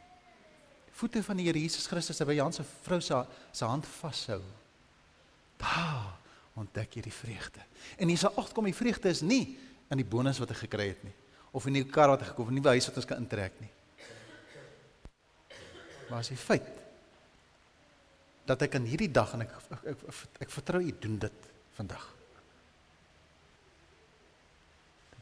Voete 1.01 1.23
van 1.25 1.39
die 1.39 1.47
Here 1.47 1.61
Jesus 1.63 1.87
Christus 1.89 2.19
het 2.21 2.29
by 2.29 2.35
Jan 2.37 2.53
se 2.53 2.65
vrou 2.85 2.99
se 3.01 3.21
se 3.53 3.65
hand 3.65 3.87
vashou. 4.01 4.41
Daar 5.61 6.17
ontdek 6.59 6.99
jy 6.99 7.05
die 7.07 7.15
vreugde. 7.15 7.63
En 7.97 8.11
jy 8.11 8.19
sal 8.21 8.35
agterkom 8.35 8.67
die 8.69 8.77
vreugde 8.77 9.13
is 9.13 9.23
nie 9.23 9.57
in 9.91 10.01
die 10.01 10.07
bonus 10.07 10.39
wat 10.43 10.53
hy 10.55 10.61
gekry 10.63 10.93
het 10.93 11.03
nie 11.07 11.17
of 11.51 11.67
in 11.67 11.81
die 11.81 11.87
kar 11.87 12.13
wat 12.13 12.23
hy 12.23 12.29
gekoop 12.31 12.51
het, 12.51 12.55
nie 12.55 12.63
by 12.63 12.77
huis 12.77 12.87
wat 12.87 13.01
ons 13.01 13.09
kan 13.11 13.19
intrek 13.19 13.57
nie. 13.59 13.71
Maar 16.11 16.23
as 16.23 16.31
die 16.31 16.39
feit 16.39 16.69
dat 18.47 18.63
ek 18.67 18.79
in 18.79 18.87
hierdie 18.91 19.11
dag 19.11 19.35
en 19.35 19.45
ek 19.45 19.57
ek, 19.59 19.83
ek, 19.93 20.05
ek, 20.11 20.21
ek 20.47 20.55
vertrou 20.55 20.81
u 20.83 20.95
doen 21.03 21.19
dit 21.27 21.51
vandag. 21.77 22.07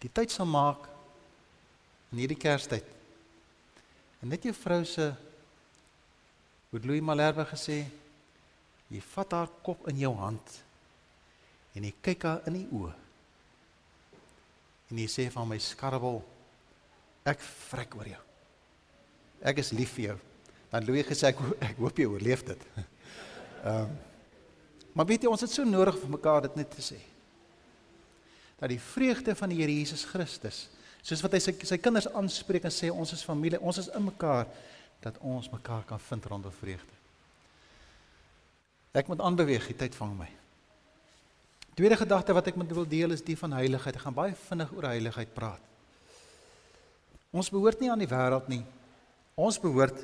Die 0.04 0.12
tyd 0.14 0.32
sal 0.32 0.48
maak 0.48 0.84
in 2.12 2.22
hierdie 2.22 2.38
Kerstyd. 2.38 2.86
En 4.22 4.32
net 4.32 4.44
jou 4.46 4.54
vrou 4.56 4.82
se 4.88 5.10
het 6.68 6.84
Louis 6.84 7.02
Malherbe 7.04 7.44
gesê, 7.48 7.82
jy 8.92 9.00
vat 9.14 9.34
haar 9.36 9.52
kop 9.64 9.88
in 9.90 10.00
jou 10.04 10.12
hand 10.20 10.56
en 11.76 11.84
jy 11.84 11.92
kyk 12.04 12.24
haar 12.28 12.48
in 12.48 12.60
die 12.60 12.68
oë. 12.74 12.94
En 14.88 15.00
jy 15.02 15.08
sê 15.12 15.28
van 15.32 15.48
my 15.48 15.58
skarrewel, 15.60 16.22
ek 17.28 17.42
vrek 17.70 17.96
oor 17.98 18.08
jou. 18.14 18.22
Ek 19.52 19.60
is 19.62 19.74
lief 19.76 19.92
vir 19.98 20.10
jou. 20.10 20.18
Dan 20.72 20.86
Louis 20.88 21.06
gesê 21.06 21.30
ek, 21.30 21.42
ek 21.64 21.80
hoop 21.80 22.00
jy 22.00 22.08
oorleef 22.08 22.44
dit. 22.52 22.68
Ehm 23.64 23.88
um, 23.88 23.96
Maar 24.98 25.06
weet 25.06 25.22
jy 25.22 25.30
ons 25.30 25.42
het 25.44 25.52
so 25.52 25.62
nodig 25.62 25.94
vir 26.00 26.10
mekaar 26.10 26.40
dit 26.48 26.56
net 26.58 26.72
te 26.74 26.82
sê. 26.82 26.96
Dat 28.58 28.72
die 28.72 28.80
vreugde 28.82 29.30
van 29.38 29.52
die 29.52 29.60
Here 29.60 29.70
Jesus 29.70 30.02
Christus 30.08 30.64
Soos 31.08 31.22
wat 31.24 31.36
hy 31.36 31.40
sy 31.42 31.54
sy 31.64 31.78
kinders 31.80 32.08
aanspreek 32.10 32.66
en 32.68 32.74
sê 32.74 32.90
ons 32.92 33.12
is 33.14 33.24
familie, 33.24 33.60
ons 33.62 33.78
is 33.80 33.88
in 33.96 34.04
mekaar 34.08 34.48
dat 35.04 35.18
ons 35.24 35.46
mekaar 35.52 35.84
kan 35.88 36.00
vind 36.02 36.26
rondom 36.28 36.52
vreugde. 36.52 36.96
Ek 38.98 39.08
moet 39.08 39.22
aanbeweeg, 39.22 39.68
die 39.70 39.78
tyd 39.78 39.94
vang 39.96 40.16
my. 40.18 40.28
Tweede 41.78 41.94
gedagte 41.94 42.34
wat 42.34 42.48
ek 42.50 42.56
met 42.58 42.72
wil 42.74 42.88
deel 42.90 43.14
is 43.14 43.22
die 43.22 43.36
van 43.38 43.52
heiligheid. 43.54 43.94
Ek 43.94 44.02
gaan 44.02 44.16
baie 44.16 44.34
vinnig 44.48 44.70
oor 44.74 44.88
heiligheid 44.90 45.30
praat. 45.30 45.62
Ons 47.30 47.52
behoort 47.54 47.78
nie 47.78 47.90
aan 47.92 48.02
die 48.02 48.10
wêreld 48.10 48.48
nie. 48.50 48.64
Ons 49.38 49.60
behoort 49.62 50.00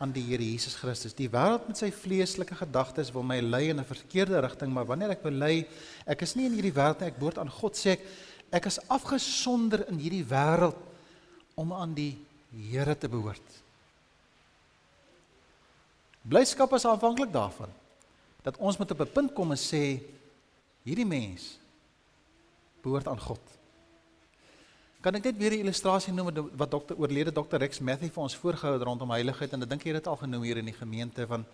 aan 0.00 0.14
die 0.14 0.22
Here 0.24 0.46
Jesus 0.46 0.78
Christus. 0.78 1.12
Die 1.12 1.28
wêreld 1.28 1.68
met 1.68 1.76
sy 1.76 1.90
vleeslike 1.92 2.56
gedagtes 2.56 3.12
wil 3.12 3.26
my 3.28 3.42
lei 3.44 3.68
in 3.68 3.80
'n 3.80 3.84
verkeerde 3.84 4.40
rigting, 4.40 4.72
maar 4.72 4.86
wanneer 4.86 5.10
ek 5.10 5.22
bely 5.22 5.66
ek 6.06 6.22
is 6.22 6.34
nie 6.36 6.46
in 6.46 6.54
hierdie 6.54 6.72
wêreld 6.72 7.00
nie, 7.00 7.08
ek 7.08 7.18
behoort 7.18 7.38
aan 7.38 7.50
God 7.50 7.76
sê 7.76 7.98
ek 7.98 8.06
ek 8.50 8.66
is 8.66 8.80
afgesonder 8.88 9.84
in 9.88 9.98
hierdie 9.98 10.24
wêreld 10.24 10.80
om 11.56 11.72
aan 11.72 11.94
die 11.94 12.16
Here 12.48 12.94
te 12.96 13.08
behoort. 13.08 13.44
Blyskap 16.24 16.72
is 16.72 16.86
afhanklik 16.86 17.32
daarvan 17.32 17.68
dat 18.42 18.56
ons 18.56 18.78
moet 18.78 18.90
op 18.90 19.00
'n 19.00 19.12
punt 19.12 19.34
kom 19.34 19.50
en 19.50 19.58
sê 19.58 20.00
hierdie 20.88 21.06
mens 21.08 21.58
behoort 22.82 23.08
aan 23.10 23.20
God. 23.20 23.40
Kan 25.04 25.14
ek 25.14 25.28
net 25.30 25.38
weer 25.38 25.52
'n 25.52 25.64
illustrasie 25.66 26.12
noem 26.12 26.50
wat 26.56 26.70
dokter 26.70 26.96
oorlede 26.96 27.32
dokter 27.32 27.60
Rex 27.60 27.80
Matthew 27.80 28.10
vir 28.10 28.22
ons 28.22 28.36
voorgehou 28.36 28.72
het 28.72 28.82
rondom 28.82 29.10
heiligheid 29.10 29.52
en 29.52 29.62
ek 29.62 29.68
dink 29.68 29.84
jy 29.84 29.92
het 29.94 30.04
dit 30.04 30.06
al 30.06 30.16
genoem 30.16 30.42
hier 30.42 30.56
in 30.56 30.64
die 30.64 30.78
gemeente 30.80 31.26
van 31.26 31.44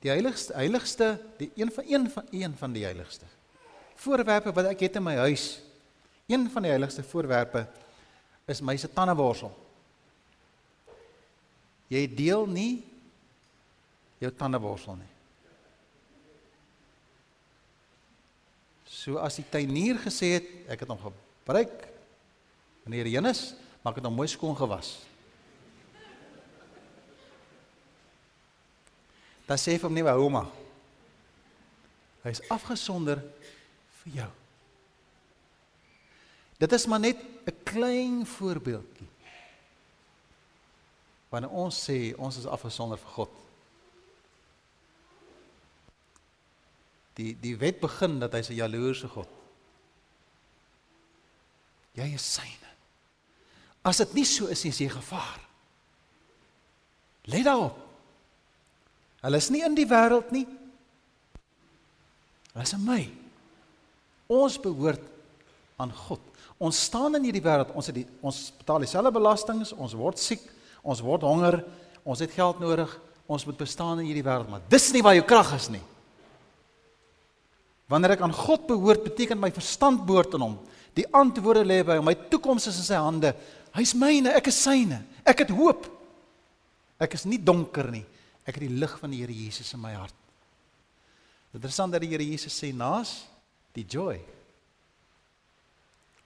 die 0.00 0.10
heiligste 0.10 0.54
heiligste 0.54 1.18
die 1.38 1.50
een 1.56 1.72
van 1.72 1.84
een 1.88 2.10
van 2.10 2.24
een 2.30 2.54
van 2.56 2.72
die 2.72 2.84
heiligste 2.84 3.26
voorwerpe 3.96 4.52
wat 4.52 4.66
ek 4.66 4.80
het 4.80 4.96
in 4.96 5.02
my 5.02 5.16
huis 5.16 5.68
Een 6.28 6.50
van 6.50 6.62
die 6.62 6.70
heiligste 6.70 7.02
voorwerpe 7.02 7.66
is 8.44 8.60
my 8.60 8.76
se 8.76 8.88
tandeborsel. 8.92 9.48
Jy 11.88 12.02
deel 12.12 12.44
nie 12.52 12.72
jou 14.20 14.28
tandeborsel 14.36 14.98
nie. 15.00 15.08
So 19.08 19.16
as 19.24 19.38
die 19.40 19.46
tuinier 19.48 19.96
gesê 20.04 20.34
het, 20.34 20.48
ek 20.68 20.82
het 20.84 20.90
hom 20.92 20.98
gebruik 21.00 21.86
hy 22.88 23.04
heen 23.04 23.28
is, 23.28 23.54
maak 23.80 23.96
dit 23.96 24.04
hom 24.04 24.14
mooi 24.16 24.26
skoon 24.28 24.56
gewas. 24.56 24.98
Dan 29.48 29.60
sê 29.60 29.72
hy 29.72 29.80
vir 29.80 29.94
my 29.96 30.04
hou 30.10 30.28
maar. 30.32 30.50
Hy 32.26 32.34
is 32.36 32.44
afgesonder 32.52 33.24
vir 34.02 34.20
jou. 34.20 34.28
Dit 36.60 36.76
is 36.76 36.86
maar 36.88 37.00
net 37.00 37.16
'n 37.48 37.56
klein 37.64 38.26
voorbeeldjie. 38.26 39.08
Wanneer 41.32 41.50
ons 41.50 41.80
sê 41.80 42.12
ons 42.16 42.36
is 42.36 42.48
afgesonder 42.48 43.00
vir 43.00 43.12
God. 43.16 43.47
Die 47.18 47.34
die 47.40 47.56
wet 47.58 47.80
begin 47.82 48.18
dat 48.22 48.32
hy 48.32 48.40
'n 48.40 48.60
jaloerse 48.62 49.08
God. 49.08 49.28
Jy 51.98 52.14
is 52.14 52.32
syne. 52.34 52.70
As 53.82 53.98
dit 53.98 54.14
nie 54.14 54.24
so 54.24 54.46
is 54.46 54.62
nie, 54.64 54.70
is 54.70 54.78
jy 54.78 54.88
gevaar. 54.88 55.40
Let 57.24 57.44
daarop. 57.44 57.78
Hulle 59.20 59.36
is 59.36 59.50
nie 59.50 59.64
in 59.66 59.74
die 59.74 59.86
wêreld 59.86 60.30
nie. 60.30 60.46
Hulle 62.52 62.62
is 62.62 62.72
in 62.72 62.84
my. 62.84 63.02
Ons 64.28 64.58
behoort 64.60 65.02
aan 65.76 65.92
God. 65.92 66.20
Ons 66.58 66.84
staan 66.88 67.14
in 67.14 67.28
hierdie 67.28 67.42
wêreld, 67.42 67.70
ons 67.74 67.86
het 67.86 67.94
die 67.94 68.06
ons 68.20 68.38
betaal 68.58 68.82
dieselfde 68.82 69.12
belastings, 69.14 69.72
ons 69.78 69.94
word 69.94 70.18
siek, 70.18 70.42
ons 70.82 71.02
word 71.04 71.22
honger, 71.22 71.60
ons 72.02 72.18
het 72.18 72.34
geld 72.34 72.58
nodig, 72.62 72.90
ons 73.30 73.44
moet 73.46 73.60
bestaan 73.60 74.00
in 74.00 74.08
hierdie 74.08 74.24
wêreld, 74.26 74.50
maar 74.50 74.64
dis 74.70 74.88
nie 74.92 75.02
waar 75.06 75.14
jou 75.14 75.26
krag 75.28 75.52
is 75.54 75.68
nie. 75.70 75.82
Wanneer 77.88 78.16
ek 78.18 78.24
aan 78.26 78.34
God 78.36 78.66
behoort, 78.68 79.06
beteken 79.06 79.40
my 79.40 79.50
verstand 79.54 80.04
behoort 80.06 80.34
aan 80.36 80.44
hom. 80.44 80.56
Die 80.96 81.06
antwoorde 81.16 81.64
lê 81.64 81.80
by 81.86 81.96
hom. 81.98 82.08
My 82.08 82.16
toekoms 82.28 82.68
is 82.68 82.80
in 82.82 82.88
sy 82.90 83.00
hande. 83.00 83.32
Hy's 83.76 83.94
myne, 83.96 84.34
ek 84.36 84.50
is 84.52 84.58
syne. 84.60 85.00
Ek 85.24 85.44
het 85.44 85.52
hoop. 85.56 85.86
Ek 87.00 87.14
is 87.16 87.24
nie 87.30 87.40
donker 87.40 87.88
nie. 87.92 88.04
Ek 88.44 88.56
het 88.56 88.64
die 88.64 88.76
lig 88.80 88.94
van 89.00 89.12
die 89.12 89.22
Here 89.22 89.34
Jesus 89.34 89.72
in 89.76 89.80
my 89.80 89.94
hart. 89.96 90.16
Interessant 91.56 91.94
dat 91.94 92.04
die 92.04 92.10
Here 92.12 92.24
Jesus 92.24 92.56
sê 92.56 92.72
naas 92.76 93.22
die 93.76 93.86
joy 93.88 94.18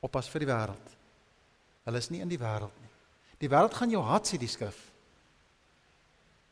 oppas 0.02 0.26
vir 0.32 0.42
die 0.42 0.50
wêreld. 0.50 0.94
Hulle 1.86 2.00
is 2.02 2.10
nie 2.10 2.22
in 2.24 2.30
die 2.30 2.40
wêreld 2.40 2.74
nie. 2.82 2.90
Die 3.42 3.50
wêreld 3.50 3.74
gaan 3.74 3.90
jou 3.90 4.02
haat 4.06 4.26
sê 4.26 4.38
die 4.38 4.50
skrif. 4.50 4.78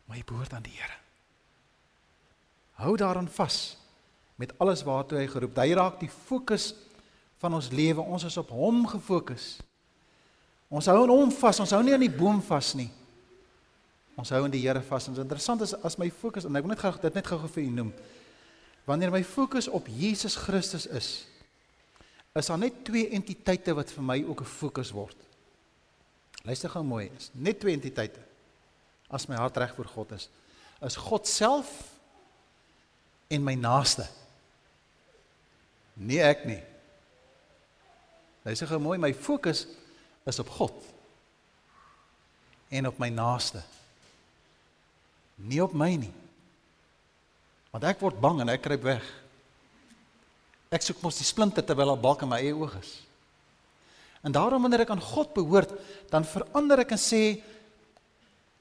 Maar 0.07 0.21
jy 0.21 0.27
behoort 0.27 0.55
aan 0.55 0.67
die 0.67 0.75
Here. 0.75 0.99
Hou 2.83 2.95
daaraan 2.99 3.31
vas 3.31 3.80
met 4.41 4.55
alles 4.59 4.81
waartoe 4.87 5.19
hy 5.21 5.27
geroep. 5.29 5.59
Hy 5.61 5.75
raak 5.77 5.99
die 6.01 6.09
fokus 6.09 6.71
van 7.43 7.55
ons 7.59 7.69
lewe. 7.75 8.01
Ons 8.01 8.25
is 8.25 8.39
op 8.41 8.53
hom 8.57 8.87
gefokus. 8.89 9.59
Ons 10.73 10.89
hou 10.89 10.97
aan 11.03 11.13
hom 11.13 11.33
vas. 11.35 11.61
Ons 11.61 11.75
hou 11.77 11.83
nie 11.85 11.93
aan 11.93 12.07
die 12.07 12.13
boom 12.13 12.41
vas 12.47 12.73
nie. 12.79 12.89
Ons 14.21 14.33
hou 14.33 14.41
aan 14.45 14.53
die 14.53 14.63
Here 14.63 14.81
vas. 14.87 15.09
En 15.09 15.17
dit 15.17 15.25
interessant 15.25 15.61
is 15.67 15.75
as 15.85 15.99
my 16.01 16.09
fokus 16.13 16.47
en 16.49 16.57
ek 16.57 16.65
wil 16.65 16.73
net 16.73 16.81
gou 16.81 16.93
dit 17.03 17.19
net 17.19 17.29
gou 17.29 17.41
vir 17.43 17.65
u 17.67 17.75
noem. 17.75 17.91
Wanneer 18.89 19.13
my 19.13 19.21
fokus 19.27 19.69
op 19.69 19.91
Jesus 19.93 20.39
Christus 20.41 20.87
is, 20.89 21.11
is 22.33 22.49
daar 22.49 22.61
net 22.63 22.81
twee 22.87 23.11
entiteite 23.13 23.75
wat 23.77 23.93
vir 23.93 24.05
my 24.07 24.19
ook 24.25 24.41
'n 24.41 24.53
fokus 24.57 24.93
word. 24.93 25.17
Luister 26.45 26.71
gou 26.71 26.83
mooi, 26.85 27.11
is 27.17 27.31
net 27.35 27.61
twee 27.61 27.75
entiteite. 27.75 28.21
As 29.11 29.27
my 29.27 29.37
hart 29.37 29.57
reg 29.57 29.75
voor 29.75 29.85
God 29.85 30.13
is, 30.13 30.31
is 30.81 30.97
God 30.97 31.29
self 31.29 31.93
en 33.29 33.43
my 33.45 33.55
naaste. 33.55 34.09
Nie 36.01 36.23
ek 36.25 36.47
nie. 36.49 36.61
Luister 38.47 38.71
gou 38.71 38.81
mooi, 38.81 38.97
my 39.01 39.13
fokus 39.13 39.67
is 40.29 40.41
op 40.41 40.49
God 40.57 40.87
en 42.71 42.87
op 42.89 43.01
my 43.03 43.11
naaste. 43.13 43.61
Nie 45.37 45.61
op 45.65 45.75
my 45.77 45.91
nie. 45.99 46.13
Want 47.75 47.85
ek 47.91 48.01
word 48.01 48.21
bang 48.23 48.41
en 48.45 48.53
ek 48.55 48.63
kruip 48.65 48.87
weg. 48.87 49.05
Ek 50.71 50.85
soek 50.87 51.03
mos 51.03 51.19
die 51.19 51.27
splinte 51.27 51.63
terwyl 51.67 51.93
'n 51.93 52.01
balk 52.01 52.23
in 52.23 52.31
my 52.31 52.39
eie 52.39 52.55
oog 52.55 52.79
is. 52.81 53.03
En 54.23 54.33
daarom 54.33 54.63
wanneer 54.63 54.87
ek 54.87 54.91
aan 54.91 55.01
God 55.01 55.35
behoort, 55.35 55.71
dan 56.11 56.25
verander 56.25 56.79
ek 56.79 56.93
en 56.93 56.99
sê 56.99 57.43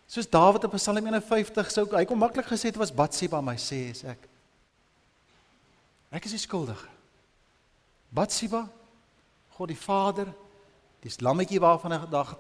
soos 0.08 0.28
Dawid 0.28 0.64
op 0.64 0.74
Psalm 0.74 1.06
51 1.06 1.72
sou 1.72 1.86
hy 1.86 2.06
kom 2.06 2.18
maklik 2.18 2.46
gesê 2.46 2.72
het 2.72 2.78
was 2.78 2.92
Batsheba 2.92 3.42
my 3.42 3.56
sê 3.56 3.92
is 3.92 4.04
ek. 4.04 4.18
Ek 6.12 6.26
is 6.26 6.42
skuldig. 6.42 6.99
Batsheba, 8.10 8.68
God 9.58 9.68
die 9.68 9.78
Vader, 9.78 10.32
dis 11.04 11.20
lammetjie 11.24 11.60
waarvan 11.62 11.96
hy 11.96 12.00
dag 12.12 12.32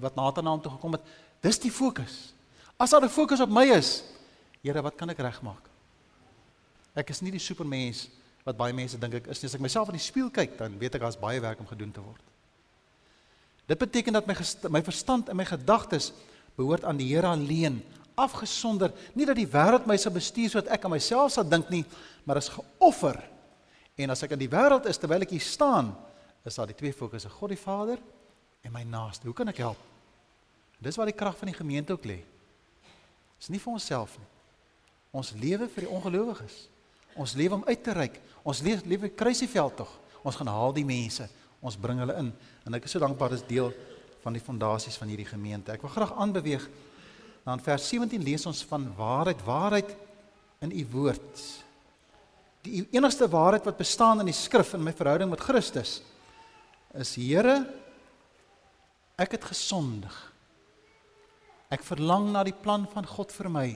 wat 0.00 0.16
Nathan 0.16 0.44
na 0.44 0.54
hom 0.54 0.62
toe 0.62 0.72
gekom 0.72 0.96
het, 0.96 1.04
dis 1.42 1.60
die 1.62 1.72
fokus. 1.72 2.32
As 2.78 2.90
daar 2.90 3.04
'n 3.04 3.08
fokus 3.08 3.40
op 3.40 3.50
my 3.50 3.66
is, 3.66 4.02
Here, 4.62 4.82
wat 4.82 4.96
kan 4.96 5.08
ek 5.08 5.18
regmaak? 5.18 5.70
Ek 6.94 7.10
is 7.10 7.22
nie 7.22 7.30
die 7.30 7.40
supermens 7.40 8.08
nie 8.08 8.20
wat 8.46 8.58
baie 8.58 8.74
mense 8.76 8.98
dink 9.00 9.20
ek 9.20 9.30
is. 9.30 9.42
As 9.44 9.56
ek 9.56 9.62
myself 9.62 9.90
in 9.92 9.98
die 9.98 10.04
spieël 10.04 10.30
kyk, 10.32 10.56
dan 10.58 10.76
weet 10.80 10.96
ek 10.96 11.04
daar's 11.04 11.18
baie 11.20 11.40
werk 11.42 11.60
om 11.60 11.68
gedoen 11.68 11.92
te 11.92 12.02
word. 12.02 12.22
Dit 13.70 13.78
beteken 13.78 14.16
dat 14.16 14.26
my 14.26 14.36
my 14.72 14.82
verstand 14.82 15.30
en 15.30 15.38
my 15.38 15.46
gedagtes 15.46 16.10
behoort 16.56 16.84
aan 16.84 16.98
die 16.98 17.08
Here 17.12 17.28
alleen, 17.30 17.80
afgesonder, 18.18 18.92
nie 19.14 19.24
dat 19.24 19.38
die 19.38 19.48
wêreld 19.48 19.86
my 19.88 19.96
sal 19.96 20.12
bestuur 20.12 20.50
sodat 20.50 20.72
ek 20.74 20.84
aan 20.84 20.96
myself 20.96 21.32
sal 21.32 21.46
dink 21.46 21.70
nie, 21.70 21.84
maar 22.24 22.40
is 22.40 22.50
geoffer. 22.52 23.20
En 24.00 24.14
as 24.14 24.24
ek 24.24 24.34
in 24.36 24.42
die 24.44 24.50
wêreld 24.50 24.88
is 24.88 24.98
terwyl 25.00 25.26
ek 25.26 25.34
hier 25.34 25.44
staan, 25.44 25.92
is 26.46 26.56
daar 26.56 26.70
die 26.70 26.78
twee 26.78 26.94
fokusse, 26.96 27.28
God 27.28 27.52
die 27.52 27.60
Vader 27.60 28.00
en 28.64 28.72
my 28.72 28.82
naaste. 28.88 29.28
Hoe 29.28 29.36
kan 29.36 29.50
ek 29.52 29.60
help? 29.60 29.80
Dis 30.80 30.96
waar 30.96 31.10
die 31.10 31.16
krag 31.16 31.36
van 31.36 31.50
die 31.50 31.56
gemeente 31.58 31.92
ook 31.92 32.06
lê. 32.08 32.20
Dis 33.40 33.50
nie 33.52 33.60
vir 33.60 33.74
onsself 33.76 34.16
nie. 34.16 34.28
Ons 35.20 35.34
lewe 35.36 35.68
vir 35.68 35.84
die 35.84 35.92
ongelowiges. 35.92 36.56
Ons 37.20 37.34
lewe 37.36 37.58
om 37.58 37.66
uit 37.66 37.82
te 37.84 37.92
reik. 37.96 38.20
Ons 38.46 38.62
lewe 38.64 38.88
lewe 38.88 39.10
kruisieveld 39.12 39.76
tog. 39.82 39.92
Ons 40.24 40.38
gaan 40.38 40.48
haal 40.52 40.72
die 40.76 40.86
mense. 40.86 41.26
Ons 41.60 41.76
bring 41.76 42.00
hulle 42.00 42.16
in. 42.20 42.30
En 42.64 42.76
ek 42.78 42.86
is 42.88 42.94
so 42.94 43.02
dankbaar 43.02 43.34
dis 43.34 43.44
deel 43.48 43.72
van 44.22 44.36
die 44.36 44.44
fondasies 44.44 44.96
van 45.00 45.10
hierdie 45.10 45.28
gemeente. 45.28 45.72
Ek 45.72 45.84
wil 45.84 45.92
graag 45.92 46.14
aanbeweeg 46.20 46.64
na 47.44 47.56
in 47.56 47.64
vers 47.64 47.88
17 47.88 48.22
lees 48.24 48.46
ons 48.48 48.62
van 48.68 48.84
waarheid, 48.96 49.42
waarheid 49.44 49.92
in 50.64 50.72
u 50.76 50.86
woord. 50.92 51.44
Die 52.66 52.84
enigste 52.92 53.28
waarheid 53.28 53.64
wat 53.64 53.80
bestaan 53.80 54.20
in 54.20 54.28
die 54.28 54.36
skrif 54.36 54.74
in 54.76 54.84
my 54.84 54.92
verhouding 54.92 55.30
met 55.30 55.40
Christus 55.40 56.00
is 56.92 57.14
Here 57.16 57.62
ek 59.20 59.36
het 59.36 59.44
gesondig. 59.44 60.14
Ek 61.70 61.84
verlang 61.86 62.30
na 62.32 62.42
die 62.44 62.56
plan 62.56 62.86
van 62.90 63.06
God 63.06 63.32
vir 63.32 63.48
my 63.52 63.68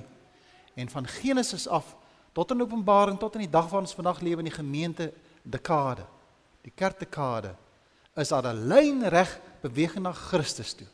en 0.74 0.90
van 0.90 1.06
Genesis 1.20 1.68
af 1.70 1.92
tot 2.34 2.50
in 2.50 2.64
Openbaring 2.64 3.18
tot 3.20 3.36
in 3.38 3.44
die 3.44 3.52
dag 3.52 3.68
van 3.70 3.84
ons 3.84 3.94
vandag 3.94 4.20
lewe 4.24 4.42
in 4.42 4.50
die 4.50 4.56
gemeente 4.56 5.12
dekade, 5.44 6.02
die 6.64 6.72
kerkdekade, 6.74 7.54
is 8.16 8.28
daar 8.28 8.46
'n 8.52 8.68
lyn 8.68 9.08
reg 9.08 9.40
beweging 9.62 10.02
na 10.02 10.12
Christus 10.12 10.74
toe. 10.74 10.86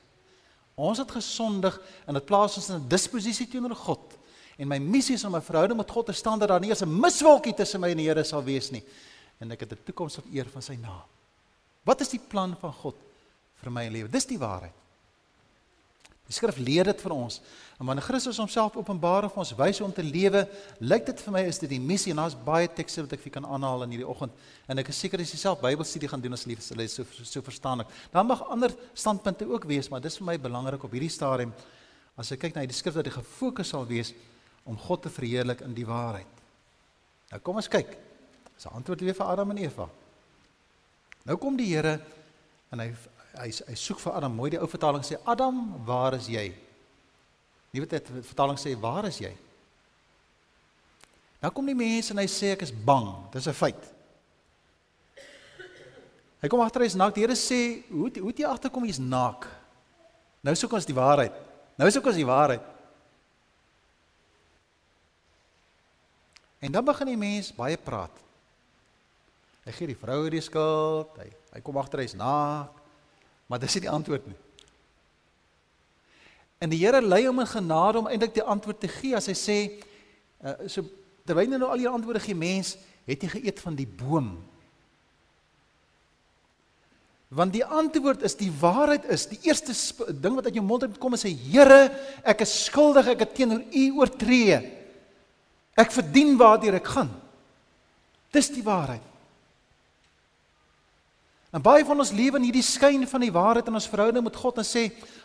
Ons 0.74 0.98
het 0.98 1.10
gesondig 1.10 1.80
en 2.06 2.14
dit 2.14 2.26
plaas 2.26 2.56
ons 2.56 2.68
in 2.68 2.76
'n 2.76 2.88
disposisie 2.88 3.48
teenoor 3.48 3.76
God. 3.76 4.18
En 4.60 4.68
my 4.68 4.76
missie 4.78 5.16
is 5.16 5.24
om 5.24 5.36
'n 5.36 5.42
verhouding 5.42 5.78
met 5.78 5.90
God 5.90 6.06
te 6.06 6.12
staan 6.12 6.38
dat 6.38 6.48
daar 6.48 6.60
nie 6.60 6.68
eens 6.68 6.82
'n 6.82 7.00
miswolkie 7.00 7.54
tussen 7.54 7.80
my 7.80 7.90
en 7.90 7.96
die 7.96 8.06
Here 8.06 8.24
sal 8.24 8.44
wees 8.44 8.70
nie. 8.70 8.84
En 9.38 9.50
ek 9.50 9.60
het 9.60 9.72
'n 9.72 9.78
toekoms 9.84 10.14
tot 10.14 10.24
eer 10.32 10.46
van 10.48 10.62
sy 10.62 10.74
naam. 10.74 11.08
Wat 11.84 12.00
is 12.00 12.08
die 12.08 12.20
plan 12.20 12.56
van 12.60 12.72
God 12.72 12.96
vir 13.62 13.72
my 13.72 13.88
lewe? 13.88 14.08
Dis 14.08 14.26
die 14.26 14.38
waarheid. 14.38 14.72
Die 16.26 16.36
skrif 16.38 16.60
leer 16.62 16.84
dit 16.84 17.00
vir 17.00 17.10
ons. 17.10 17.40
En 17.80 17.86
wanneer 17.86 18.04
Christus 18.04 18.36
homself 18.36 18.76
openbaar 18.76 19.24
en 19.26 19.32
ons 19.34 19.54
wys 19.58 19.78
hoe 19.78 19.86
om 19.86 19.92
te 19.92 20.02
lewe, 20.02 20.48
lyk 20.78 21.06
dit 21.06 21.20
vir 21.20 21.32
my 21.32 21.40
is 21.40 21.58
dit 21.58 21.68
die 21.68 21.80
missie 21.80 22.12
en 22.12 22.16
daar's 22.16 22.36
baie 22.44 22.68
tekste 22.68 23.02
wat 23.02 23.12
ek 23.12 23.20
vir 23.20 23.32
kan 23.32 23.44
aanhaal 23.44 23.82
in 23.82 23.90
hierdie 23.90 24.06
oggend. 24.06 24.32
En 24.68 24.78
ek 24.78 24.88
is 24.88 25.00
seker 25.00 25.20
as 25.20 25.32
jy 25.32 25.38
self 25.38 25.60
Bybelstudie 25.60 26.08
gaan 26.08 26.20
doen 26.20 26.32
as 26.32 26.46
lief, 26.46 26.62
sal 26.62 26.78
jy 26.78 26.86
so 26.86 27.04
so 27.24 27.42
verstaan 27.42 27.80
ek. 27.80 27.86
Daar 28.12 28.24
mag 28.24 28.44
ander 28.48 28.70
standpunte 28.94 29.48
ook 29.50 29.64
wees, 29.64 29.88
maar 29.90 30.00
dis 30.00 30.18
vir 30.18 30.26
my 30.26 30.38
belangrik 30.38 30.84
op 30.84 30.92
hierdie 30.92 31.10
stadium 31.10 31.52
as 32.16 32.30
ek 32.30 32.38
kyk 32.38 32.54
na 32.54 32.66
die 32.66 32.76
skrif 32.78 32.94
dat 32.94 33.04
die 33.04 33.16
gefokus 33.16 33.68
sal 33.68 33.86
wees 33.86 34.14
om 34.64 34.78
God 34.78 35.02
te 35.02 35.10
verheerlik 35.10 35.60
in 35.60 35.74
die 35.74 35.86
waarheid. 35.86 36.40
Nou 37.30 37.40
kom 37.40 37.56
ons 37.56 37.68
kyk. 37.68 37.96
Dis 38.54 38.66
'n 38.66 38.74
antwoord 38.74 39.00
weer 39.00 39.14
vir 39.14 39.26
Adam 39.26 39.50
en 39.50 39.58
Eva. 39.58 39.88
Nou 41.24 41.36
kom 41.36 41.56
die 41.56 41.74
Here 41.74 42.00
en 42.70 42.78
hy 42.78 42.94
hy 43.34 43.50
hy 43.66 43.74
soek 43.74 44.00
vir 44.00 44.12
Adam. 44.12 44.34
Mooi 44.34 44.50
die 44.50 44.60
ou 44.60 44.66
vertaling 44.66 45.04
sê 45.04 45.16
Adam, 45.24 45.84
waar 45.84 46.14
is 46.14 46.26
jy? 46.26 46.54
Nuwe 47.70 47.86
vertaling 48.22 48.58
sê 48.58 48.74
waar 48.80 49.04
is 49.04 49.18
jy? 49.18 49.36
Nou 51.40 51.52
kom 51.52 51.66
die 51.66 51.74
mense 51.74 52.12
en 52.12 52.18
hy 52.18 52.26
sê 52.26 52.52
ek 52.52 52.62
is 52.62 52.72
bang. 52.72 53.08
Dis 53.32 53.46
'n 53.46 53.52
feit. 53.52 53.94
Hy 56.40 56.48
kom 56.48 56.60
agter 56.60 56.82
hy's 56.82 56.96
naak. 56.96 57.14
Die 57.14 57.20
Here 57.20 57.34
sê, 57.36 57.84
"Hoe 57.90 58.10
hoe 58.18 58.28
het 58.28 58.38
jy 58.38 58.46
agterkom 58.46 58.84
jy's 58.84 58.98
naak?" 58.98 59.46
Nou 60.42 60.54
soek 60.54 60.72
ons 60.72 60.86
die 60.86 60.94
waarheid. 60.94 61.32
Nou 61.76 61.90
soek 61.90 62.06
ons 62.06 62.16
die 62.16 62.26
waarheid. 62.26 62.62
En 66.60 66.72
dan 66.72 66.84
begin 66.84 67.08
die 67.12 67.20
mens 67.20 67.52
baie 67.56 67.78
praat. 67.80 68.12
Hy 69.64 69.72
gee 69.76 69.90
die 69.92 69.98
vrou 69.98 70.22
die 70.32 70.44
skuld. 70.44 71.16
Hy 71.20 71.28
hy 71.50 71.60
kom 71.66 71.80
agter 71.80 72.04
hy's 72.04 72.14
naak. 72.14 72.76
Maar 73.50 73.58
dis 73.64 73.74
nie 73.74 73.86
die 73.88 73.90
antwoord 73.90 74.28
nie. 74.30 74.36
En 76.62 76.70
die 76.70 76.78
Here 76.78 77.00
lei 77.02 77.24
hom 77.26 77.40
in 77.42 77.48
genade 77.48 77.98
om 77.98 78.06
eintlik 78.06 78.36
die 78.36 78.44
antwoord 78.44 78.78
te 78.82 78.90
gee 78.92 79.16
as 79.18 79.26
hy 79.26 79.34
sê 79.34 79.58
uh, 80.44 80.68
so 80.70 80.84
terwyl 81.26 81.48
hy 81.48 81.58
nou 81.58 81.72
al 81.72 81.82
die 81.82 81.90
antwoorde 81.90 82.22
gee 82.22 82.36
mens, 82.38 82.76
het 83.08 83.24
jy 83.24 83.32
geëet 83.32 83.62
van 83.64 83.74
die 83.78 83.88
boom 83.88 84.36
Want 87.30 87.54
die 87.54 87.62
antwoord 87.62 88.24
is 88.26 88.34
die 88.34 88.50
waarheid 88.50 89.04
is 89.14 89.28
die 89.30 89.38
eerste 89.46 89.74
ding 90.18 90.34
wat 90.34 90.48
uit 90.50 90.56
jou 90.58 90.64
mond 90.66 90.82
uit 90.82 90.96
kom 90.98 91.14
is 91.14 91.22
sê 91.22 91.30
Here 91.30 91.84
ek 92.26 92.42
is 92.42 92.54
skuldig 92.66 93.12
ek 93.12 93.22
het 93.22 93.36
teenoor 93.38 93.62
U 93.62 93.84
oortree. 94.02 94.58
Ek 95.78 95.92
verdien 95.92 96.36
waartoe 96.38 96.74
ek 96.74 96.86
gaan. 96.86 97.10
Dis 98.34 98.50
die 98.54 98.64
waarheid. 98.64 99.10
En 101.50 101.62
baie 101.62 101.82
van 101.82 101.98
ons 101.98 102.12
lewe 102.14 102.38
in 102.38 102.46
hierdie 102.46 102.62
skyn 102.62 103.02
van 103.10 103.24
die 103.24 103.32
waarheid 103.34 103.66
in 103.66 103.74
ons 103.74 103.88
verhouding 103.90 104.22
met 104.22 104.36
God 104.38 104.60
en 104.62 104.66
sê 104.66 104.84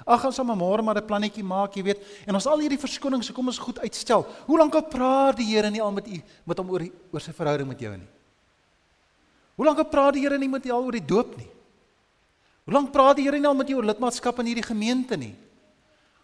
ag 0.10 0.23
ons 0.25 0.39
sal 0.39 0.47
môre 0.58 0.81
maar 0.81 0.97
'n 0.97 1.05
plannetjie 1.05 1.45
maak, 1.45 1.75
jy 1.77 1.84
weet. 1.84 2.01
En 2.25 2.34
ons 2.34 2.47
al 2.47 2.60
hierdie 2.65 2.81
verskonings, 2.81 3.29
kom 3.29 3.45
ons 3.45 3.60
goed 3.60 3.79
uitstel. 3.79 4.25
Hoe 4.47 4.58
lank 4.58 4.73
al 4.73 4.89
praat 4.89 5.38
die 5.38 5.45
Here 5.45 5.69
nie 5.69 5.81
al 5.81 5.91
met 5.91 6.08
u 6.08 6.21
met 6.45 6.58
hom 6.58 6.69
oor 6.69 6.81
oor 7.12 7.21
sy 7.21 7.31
verhouding 7.31 7.67
met 7.67 7.79
jou 7.79 7.95
nie? 7.97 8.08
Hoe 9.55 9.65
lank 9.65 9.77
al 9.77 9.86
praat 9.86 10.13
die 10.13 10.21
Here 10.21 10.38
nie 10.38 10.49
met 10.49 10.63
jou 10.63 10.73
al 10.73 10.84
oor 10.84 10.91
die 10.91 11.05
doop 11.05 11.38
nie? 11.38 11.49
Hoe 12.65 12.73
lank 12.73 12.91
praat 12.91 13.17
die 13.17 13.23
Here 13.23 13.38
nie 13.38 13.47
al 13.47 13.53
met 13.53 13.67
jou 13.67 13.77
oor 13.77 13.86
lidmaatskap 13.86 14.39
in 14.39 14.45
hierdie 14.47 14.65
gemeente 14.65 15.15
nie? 15.15 15.36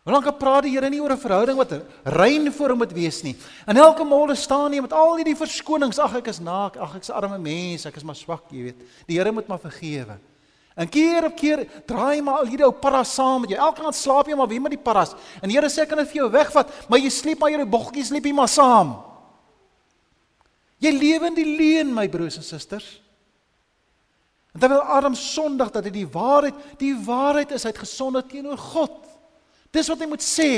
Hoe 0.02 0.14
lank 0.16 0.32
praat 0.40 0.66
die 0.66 0.72
Here 0.74 0.90
nie 0.90 1.00
oor 1.00 1.12
'n 1.14 1.18
verhouding 1.18 1.58
wat 1.58 1.74
rein 2.04 2.52
voor 2.52 2.70
hom 2.70 2.78
moet 2.80 2.94
wees 2.94 3.22
nie? 3.22 3.36
En 3.68 3.78
elke 3.78 4.04
môre 4.04 4.36
staan 4.36 4.74
hy 4.74 4.82
met 4.82 4.94
al 4.94 5.18
hierdie 5.18 5.36
verskonings, 5.36 6.00
ag 6.00 6.16
ek 6.16 6.28
is 6.28 6.40
naak, 6.40 6.78
ag 6.78 6.96
ek's 6.96 7.10
'n 7.10 7.14
arme 7.14 7.38
mens, 7.38 7.86
ek 7.86 7.98
is 7.98 8.04
maar 8.04 8.16
swak, 8.16 8.50
jy 8.50 8.64
weet. 8.64 8.82
Die 9.08 9.18
Here 9.18 9.32
moet 9.32 9.48
maar 9.48 9.60
vergewe. 9.60 10.18
En 10.76 10.90
keer 10.90 11.26
op 11.26 11.36
keer 11.36 11.68
draai 11.86 12.22
maar 12.22 12.40
al 12.40 12.48
hierdie 12.48 12.66
ou 12.66 12.72
paras 12.72 13.14
saam 13.14 13.42
met 13.42 13.52
jou. 13.52 13.60
Elke 13.60 13.84
aand 13.84 13.96
slaap 13.96 14.28
jy 14.28 14.36
maar 14.36 14.48
weer 14.48 14.62
met 14.62 14.72
die 14.72 14.82
paras. 14.82 15.14
En 15.42 15.50
die 15.50 15.58
Here 15.58 15.70
sê 15.70 15.84
ek 15.84 15.90
kan 15.90 15.98
dit 16.00 16.08
vir 16.08 16.22
jou 16.24 16.32
wegvat, 16.32 16.90
maar 16.90 17.00
jy 17.00 17.10
sleep 17.10 17.40
maar 17.40 17.50
hierdie 17.50 17.70
boggetjies 17.70 18.08
sleep 18.08 18.26
jy 18.26 18.34
maar 18.34 18.48
saam. 18.48 19.04
Jy 20.80 20.92
lewe 20.92 21.28
in 21.28 21.36
die 21.36 21.58
leuen, 21.58 21.94
my 21.94 22.08
broers 22.08 22.38
en 22.38 22.44
susters. 22.44 23.02
En 24.56 24.60
terwyl 24.60 24.82
Adam 24.82 25.14
sondig 25.16 25.72
dat 25.72 25.84
hy 25.84 25.92
die 25.92 26.08
waarheid, 26.08 26.56
die 26.80 26.96
waarheid 26.96 27.52
is 27.52 27.64
hy 27.64 27.70
het 27.70 27.78
gesondig 27.78 28.26
teenoor 28.28 28.58
God. 28.58 29.11
Dis 29.72 29.90
wat 29.92 30.02
hy 30.04 30.08
moet 30.12 30.24
sê. 30.24 30.52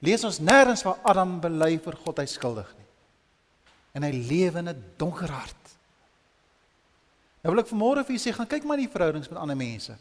Lees 0.00 0.24
ons 0.24 0.40
nêrens 0.40 0.84
waar 0.86 1.00
Adam 1.12 1.38
bely 1.42 1.74
vir 1.82 1.98
God 2.04 2.22
hy 2.22 2.26
skuldig 2.30 2.68
nie. 2.78 2.88
En 3.98 4.06
hy 4.06 4.12
lewe 4.14 4.62
in 4.62 4.68
'n 4.68 4.84
donker 4.96 5.28
hart. 5.28 5.56
Nou 7.42 7.54
wil 7.54 7.62
ek 7.64 7.72
vanmôre 7.72 8.04
vir 8.04 8.16
julle 8.16 8.24
sê, 8.24 8.36
gaan 8.36 8.46
kyk 8.46 8.64
maar 8.64 8.78
in 8.78 8.86
die 8.86 8.92
verhoudings 8.92 9.28
met 9.30 9.38
ander 9.38 9.56
mense. 9.56 9.96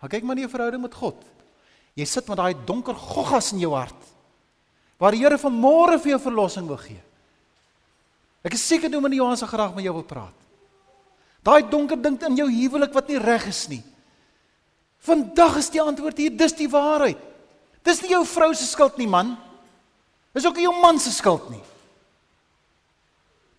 Gaan 0.00 0.10
kyk 0.10 0.22
maar 0.22 0.36
in 0.36 0.44
jou 0.44 0.50
verhouding 0.50 0.82
met 0.82 0.94
God. 0.94 1.16
Jy 1.94 2.04
sit 2.04 2.28
met 2.28 2.36
daai 2.36 2.54
donker 2.66 2.94
goggas 2.94 3.52
in 3.52 3.60
jou 3.60 3.72
hart. 3.74 4.02
Waar 4.98 5.12
die 5.12 5.22
Here 5.22 5.38
vanmôre 5.38 5.98
vir 5.98 6.12
jou 6.14 6.20
verlossing 6.20 6.66
wil 6.66 6.76
gee. 6.76 7.00
Ek 8.42 8.54
is 8.54 8.66
seker 8.66 8.90
Dominee 8.90 9.20
Johan 9.20 9.36
se 9.36 9.46
graag 9.46 9.74
met 9.74 9.84
jou 9.84 9.94
wil 9.94 10.06
praat. 10.06 10.34
Daai 11.42 11.62
donker 11.70 11.98
ding 11.98 12.18
in 12.22 12.36
jou 12.36 12.48
huwelik 12.50 12.94
wat 12.94 13.08
nie 13.08 13.18
reg 13.18 13.46
is 13.50 13.68
nie. 13.70 13.82
Vandag 15.02 15.56
is 15.58 15.70
die 15.70 15.82
antwoord 15.82 16.18
hier, 16.18 16.30
dis 16.30 16.54
die 16.54 16.68
waarheid. 16.70 17.31
Dis 17.82 18.00
nie 18.02 18.14
jou 18.14 18.22
vrou 18.26 18.52
se 18.54 18.66
skuld 18.66 18.96
nie, 19.00 19.08
man. 19.10 19.34
Dis 20.32 20.46
ook 20.46 20.56
nie 20.58 20.66
jou 20.68 20.74
man 20.80 21.00
se 21.02 21.12
skuld 21.12 21.50
nie. 21.50 21.62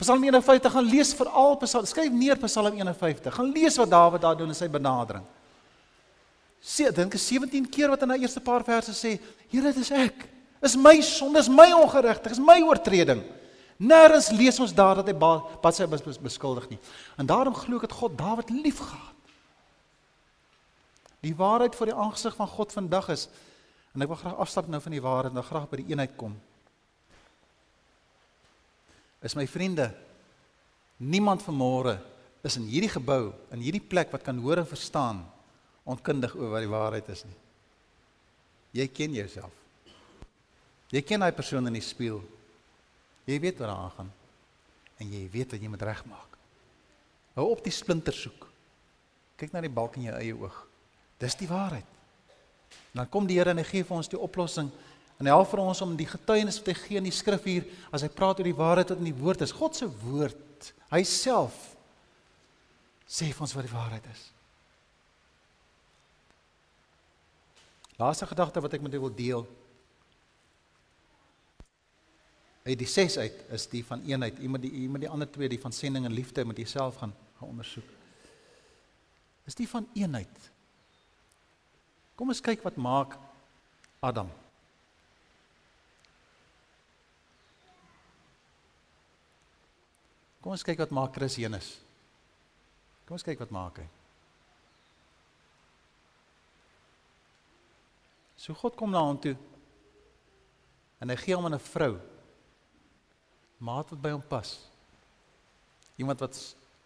Psalm 0.03 0.23
51 0.23 0.73
gaan 0.73 0.89
lees 0.89 1.13
veral 1.15 1.55
Psalm 1.61 1.87
skryf 1.87 2.11
neer 2.11 2.39
Psalm 2.41 2.75
51. 2.75 3.35
Gaan 3.35 3.51
lees 3.55 3.77
wat 3.79 3.91
Dawid 3.91 4.23
daar 4.23 4.37
doen 4.37 4.51
in 4.51 4.57
sy 4.57 4.67
benadering. 4.71 5.23
Sê 6.63 6.89
dink 6.95 7.15
17 7.19 7.67
keer 7.69 7.91
wat 7.91 8.03
in 8.03 8.15
hy 8.15 8.23
eerste 8.23 8.41
paar 8.43 8.63
verse 8.63 8.95
sê, 8.95 9.17
Here, 9.51 9.71
dit 9.71 9.81
is 9.83 9.91
ek. 9.91 10.27
Is 10.63 10.77
my 10.79 10.95
sonde, 11.03 11.39
is 11.43 11.51
my 11.51 11.69
ongeregtigheid, 11.75 12.37
is 12.37 12.39
my 12.39 12.61
oortreding. 12.63 13.23
Nêrens 13.83 14.29
lees 14.31 14.59
ons 14.63 14.71
daar 14.75 15.01
dat 15.01 15.09
hy 15.11 15.15
Batse 15.61 15.87
beskuldig 16.23 16.69
nie. 16.71 16.79
En 17.19 17.27
daarom 17.27 17.55
glo 17.57 17.81
ek 17.81 17.89
dat 17.89 17.97
God 17.99 18.15
Dawid 18.17 18.53
liefgehad. 18.53 19.11
Die 21.23 21.35
waarheid 21.35 21.75
voor 21.75 21.91
die 21.91 21.95
aangesig 21.95 22.35
van 22.35 22.47
God 22.47 22.71
vandag 22.75 23.09
is 23.13 23.27
en 23.93 24.01
ek 24.01 24.09
wil 24.09 24.19
graag 24.19 24.41
afstap 24.41 24.69
nou 24.71 24.81
van 24.81 24.95
die 24.95 25.03
waarheid 25.03 25.31
en 25.31 25.39
dan 25.39 25.47
graag 25.47 25.69
by 25.69 25.79
die 25.81 25.91
eenheid 25.93 26.15
kom. 26.17 26.33
Is 29.23 29.37
my 29.39 29.45
vriende, 29.47 29.91
niemand 30.97 31.45
vanmôre 31.45 31.95
is 32.43 32.57
in 32.59 32.65
hierdie 32.67 32.91
gebou, 32.91 33.31
in 33.55 33.61
hierdie 33.63 33.83
plek 33.83 34.11
wat 34.11 34.25
kan 34.25 34.41
hoor 34.43 34.63
en 34.63 34.67
verstaan 34.67 35.21
onkundig 35.87 36.35
oor 36.35 36.55
wat 36.55 36.63
die 36.65 36.71
waarheid 36.71 37.11
is 37.13 37.23
nie. 37.27 37.37
Jy 38.79 38.87
ken 38.89 39.15
jouself. 39.15 39.53
Jy 40.93 41.01
ken 41.05 41.23
daai 41.23 41.33
persoon 41.35 41.69
in 41.69 41.77
die 41.77 41.85
spieël. 41.85 42.21
Jy 43.29 43.39
weet 43.39 43.59
wat 43.59 43.69
daar 43.69 43.85
aangaan. 43.85 44.11
En 45.01 45.11
jy 45.13 45.23
weet 45.31 45.55
wat 45.55 45.61
jy 45.61 45.71
moet 45.71 45.85
regmaak. 45.85 46.37
Hou 47.37 47.47
op 47.53 47.63
die 47.65 47.73
splinter 47.73 48.15
soek. 48.15 48.47
Kyk 49.39 49.53
na 49.53 49.63
die 49.63 49.73
balk 49.73 49.97
in 49.97 50.07
jou 50.09 50.17
eie 50.17 50.35
oog. 50.37 50.57
Dis 51.21 51.37
die 51.39 51.49
waarheid. 51.49 51.92
En 52.93 53.01
dan 53.01 53.09
kom 53.09 53.27
die 53.27 53.39
Here 53.39 53.53
en 53.53 53.61
hy 53.61 53.65
gee 53.65 53.85
vir 53.85 53.97
ons 53.97 54.11
die 54.11 54.19
oplossing 54.19 54.69
en 55.21 55.29
help 55.29 55.49
vir 55.49 55.61
ons 55.63 55.81
om 55.85 55.95
die 55.97 56.09
getuienis 56.09 56.59
wat 56.59 56.71
hy 56.73 56.75
gee 56.77 56.99
in 56.99 57.07
die 57.07 57.15
skrif 57.15 57.45
hier 57.47 57.65
as 57.93 58.03
hy 58.05 58.09
praat 58.11 58.41
oor 58.41 58.49
die 58.49 58.57
waarheid 58.57 58.93
wat 58.93 59.01
in 59.01 59.09
die 59.09 59.17
woord 59.17 59.43
is. 59.45 59.53
God 59.55 59.77
se 59.77 59.87
woord, 60.03 60.69
hy 60.91 61.01
self 61.07 61.57
sê 63.07 63.29
vir 63.31 63.45
ons 63.45 63.55
wat 63.55 63.67
die 63.67 63.73
waarheid 63.73 64.07
is. 64.11 64.23
Laaste 68.01 68.27
gedagte 68.29 68.61
wat 68.63 68.73
ek 68.73 68.85
met 68.85 68.93
julle 68.93 69.07
wil 69.07 69.17
deel 69.17 69.45
uit 72.63 72.79
die 72.79 72.87
6 72.87 73.17
uit 73.19 73.43
is 73.57 73.67
die 73.67 73.83
van 73.85 74.05
eenheid. 74.07 74.39
Iemand 74.39 74.63
die 74.63 74.71
iemand 74.85 75.03
die 75.03 75.11
ander 75.11 75.27
twee 75.29 75.49
die 75.51 75.59
van 75.59 75.75
sending 75.75 76.05
en 76.07 76.15
liefde 76.15 76.45
moet 76.45 76.61
jouself 76.61 76.95
gaan 77.01 77.13
gaan 77.39 77.49
ondersoek. 77.49 77.89
Is 79.45 79.55
die 79.55 79.67
van 79.67 79.87
eenheid. 79.93 80.51
Kom 82.15 82.29
ons 82.29 82.41
kyk 82.43 82.61
wat 82.65 82.77
maak 82.77 83.17
Adam. 84.03 84.29
Kom 90.43 90.51
ons 90.51 90.65
kyk 90.65 90.83
wat 90.83 90.91
maak 90.93 91.13
Chris 91.15 91.39
Jenus. 91.39 91.73
Kom 93.07 93.15
ons 93.15 93.25
kyk 93.25 93.39
wat 93.39 93.53
maak 93.53 93.79
hy. 93.79 93.87
So 98.43 98.55
God 98.59 98.75
kom 98.75 98.91
na 98.91 98.99
hom 99.07 99.19
toe 99.23 99.37
en 100.99 101.11
hy 101.11 101.15
gee 101.19 101.35
hom 101.35 101.47
'n 101.47 101.59
vrou 101.59 101.95
maat 103.59 103.89
wat 103.89 104.01
by 104.01 104.11
hom 104.11 104.21
pas. 104.21 104.49
Iemand 105.95 106.19
wat 106.19 106.35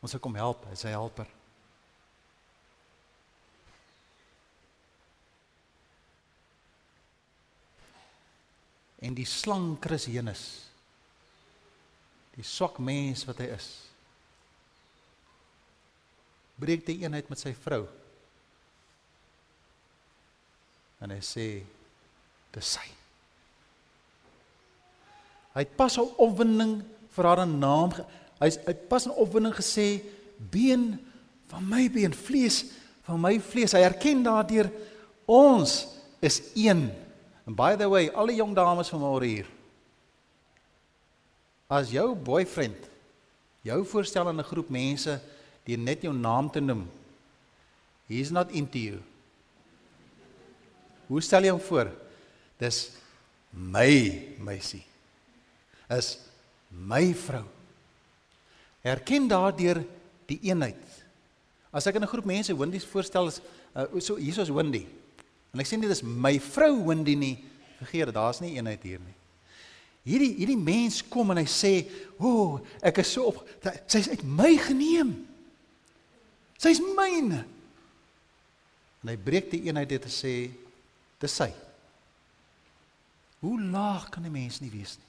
ons 0.02 0.12
sou 0.12 0.20
kom 0.20 0.36
help, 0.36 0.66
hy 0.70 0.76
sy 0.76 0.94
helper. 0.94 1.37
En 9.00 9.14
die 9.14 9.26
slang 9.26 9.78
Chris 9.82 10.08
Jenus. 10.10 10.44
Die 12.38 12.46
swak 12.46 12.80
mens 12.82 13.26
wat 13.26 13.42
hy 13.42 13.52
is. 13.54 13.68
Breek 16.58 16.86
die 16.86 17.00
eenheid 17.04 17.30
met 17.30 17.42
sy 17.42 17.54
vrou. 17.54 17.86
En 21.02 21.14
hy 21.14 21.20
sê 21.22 21.48
dis 22.54 22.72
sy. 22.78 22.86
Hy 25.54 25.66
het 25.66 25.76
pas 25.78 25.98
'n 25.98 26.06
opwinding 26.18 26.84
vir 27.10 27.26
haar 27.26 27.48
naam. 27.48 27.92
Hy 28.40 28.50
hy 28.50 28.74
het 28.74 28.88
pas 28.90 29.06
'n 29.06 29.14
opwinding 29.14 29.54
gesê 29.54 30.02
been 30.38 31.00
van 31.48 31.64
my 31.70 31.90
been, 31.90 32.14
vlees 32.14 32.66
van 33.04 33.22
my 33.22 33.40
vlees. 33.40 33.72
Hy 33.72 33.80
erken 33.80 34.24
daardeur 34.24 34.72
ons 35.26 35.88
is 36.20 36.42
een. 36.56 36.92
And 37.48 37.56
by 37.56 37.78
the 37.80 37.88
way, 37.88 38.10
al 38.12 38.28
die 38.28 38.42
jong 38.42 38.52
dames 38.54 38.92
van 38.92 39.00
môre 39.00 39.26
hier. 39.26 39.48
As 41.72 41.90
jou 41.96 42.12
boyfriend 42.12 42.90
jou 43.68 43.82
voorstel 43.88 44.28
aan 44.28 44.40
'n 44.40 44.44
groep 44.44 44.70
mense 44.70 45.20
deur 45.64 45.78
net 45.80 46.02
jou 46.04 46.14
naam 46.14 46.52
te 46.52 46.60
noem. 46.60 46.88
He's 48.08 48.32
not 48.32 48.52
into 48.52 48.78
you. 48.78 49.00
Hoe 51.08 51.22
stel 51.22 51.44
jy 51.44 51.52
hom 51.52 51.60
voor? 51.60 51.92
Dis 52.60 52.92
my 53.52 54.28
meisie 54.40 54.84
is 55.90 56.20
my 56.70 57.14
vrou. 57.14 57.46
Erken 58.84 59.28
daardeur 59.28 59.86
die 60.28 60.40
eenheid. 60.42 60.84
As 61.72 61.88
ek 61.88 61.96
in 61.96 62.04
'n 62.04 62.08
groep 62.08 62.26
mense 62.26 62.58
Wendy 62.58 62.80
voorstel 62.80 63.28
is 63.28 63.42
uh, 63.76 64.00
so 64.00 64.16
hier 64.16 64.40
is 64.40 64.50
Wendy. 64.50 64.86
En 65.58 65.64
ek 65.64 65.66
sê 65.66 65.78
nie 65.82 65.90
dis 65.90 66.04
my 66.06 66.36
vrou 66.54 66.76
Wendy 66.86 67.16
nie. 67.18 67.36
Vergeet 67.80 68.12
dit, 68.12 68.14
daar's 68.14 68.44
nie 68.44 68.52
eenheid 68.60 68.84
hier 68.86 69.00
nie. 69.02 69.16
Hierdie 70.06 70.36
hierdie 70.38 70.60
mens 70.62 71.00
kom 71.02 71.34
en 71.34 71.42
hy 71.42 71.48
sê, 71.50 71.72
"O, 72.20 72.30
oh, 72.30 72.60
ek 72.80 73.00
is 73.02 73.12
so 73.12 73.26
op 73.26 73.42
sy's 73.90 74.08
uit 74.08 74.24
my 74.24 74.54
geneem. 74.58 75.26
Sy's 76.62 76.80
myne." 76.80 77.42
En 79.02 79.10
hy 79.10 79.18
breek 79.18 79.50
die 79.50 79.64
eenheid 79.66 79.90
dit 79.90 80.02
te 80.02 80.14
sê, 80.14 80.52
"Dis 81.20 81.34
sy." 81.34 81.50
Hoe 83.42 83.62
laag 83.62 84.12
kan 84.12 84.26
'n 84.26 84.32
mens 84.32 84.62
nie 84.62 84.70
wees 84.70 84.98
nie? 84.98 85.07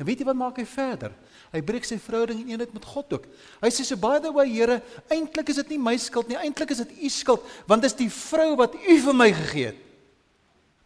En 0.00 0.08
weet 0.08 0.22
jy 0.22 0.26
wat 0.30 0.38
maak 0.38 0.56
hy 0.56 0.64
verder? 0.64 1.12
Hy 1.52 1.60
breek 1.66 1.84
sy 1.84 1.98
verhouding 2.00 2.40
in 2.40 2.54
eenheid 2.54 2.72
met 2.72 2.86
God 2.88 3.12
ook. 3.18 3.26
Hy 3.60 3.68
sê 3.74 3.84
so 3.84 4.00
by 4.00 4.16
the 4.24 4.32
way 4.32 4.48
Here, 4.48 4.78
eintlik 5.12 5.52
is 5.52 5.60
dit 5.60 5.74
nie 5.74 5.80
my 5.82 5.92
skuld 6.00 6.30
nie, 6.30 6.38
eintlik 6.40 6.72
is 6.72 6.80
dit 6.86 6.94
u 7.04 7.10
skuld, 7.12 7.44
want 7.68 7.84
dis 7.84 7.98
die 7.98 8.08
vrou 8.08 8.54
wat 8.56 8.78
u 8.80 8.96
vir 9.04 9.18
my 9.18 9.28
gegee 9.36 9.72
het. 9.74 9.82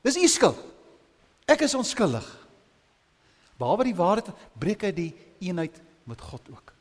Dis 0.05 0.19
u 0.19 0.27
skuld. 0.29 0.59
Ek 1.47 1.63
is 1.63 1.77
onskuldig. 1.79 2.27
Behalwe 3.61 3.87
die 3.87 3.97
waarheid 3.97 4.33
breek 4.59 4.83
hy 4.89 4.93
die 4.97 5.11
eenheid 5.47 5.79
met 6.11 6.21
God 6.21 6.51
ook. 6.51 6.75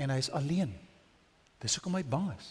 En 0.00 0.14
hy 0.14 0.18
is 0.22 0.32
alleen. 0.32 0.72
Dis 1.62 1.76
hoekom 1.76 1.98
hy 1.98 2.04
bang 2.08 2.30
is. 2.38 2.48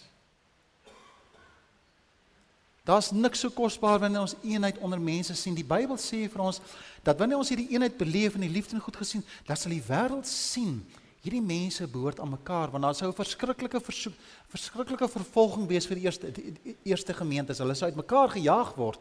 Daar's 2.83 3.11
niks 3.15 3.39
so 3.39 3.49
kosbaar 3.49 3.99
wanneer 3.99 4.25
ons 4.25 4.35
eenheid 4.43 4.77
onder 4.77 4.99
mense 4.99 5.35
sien. 5.39 5.55
Die 5.55 5.63
Bybel 5.63 5.95
sê 5.95 6.25
vir 6.27 6.41
ons 6.43 6.59
dat 7.03 7.15
wanneer 7.15 7.39
ons 7.39 7.47
hierdie 7.53 7.69
eenheid 7.71 7.95
beleef 7.95 8.35
en 8.35 8.43
die 8.43 8.51
liefde 8.51 8.75
en 8.75 8.83
goed 8.83 8.99
gesien, 8.99 9.23
dan 9.47 9.55
sal 9.59 9.71
die 9.71 9.85
wêreld 9.87 10.27
sien 10.27 10.81
hierdie 11.23 11.39
mense 11.39 11.87
behoort 11.87 12.19
aan 12.19 12.33
mekaar 12.33 12.73
want 12.73 12.83
daar 12.83 12.95
sou 12.99 13.07
'n 13.07 13.15
verskriklike 13.15 13.79
versoek, 13.79 14.13
verskriklike 14.51 15.07
vervolging 15.07 15.67
wees 15.67 15.87
vir 15.87 15.95
die 15.95 16.03
eerste 16.03 16.31
die, 16.31 16.53
die 16.63 16.75
eerste 16.83 17.13
gemeentes. 17.13 17.63
Hulle 17.63 17.75
sou 17.75 17.87
uitmekaar 17.87 18.29
gejaag 18.29 18.75
word. 18.75 18.99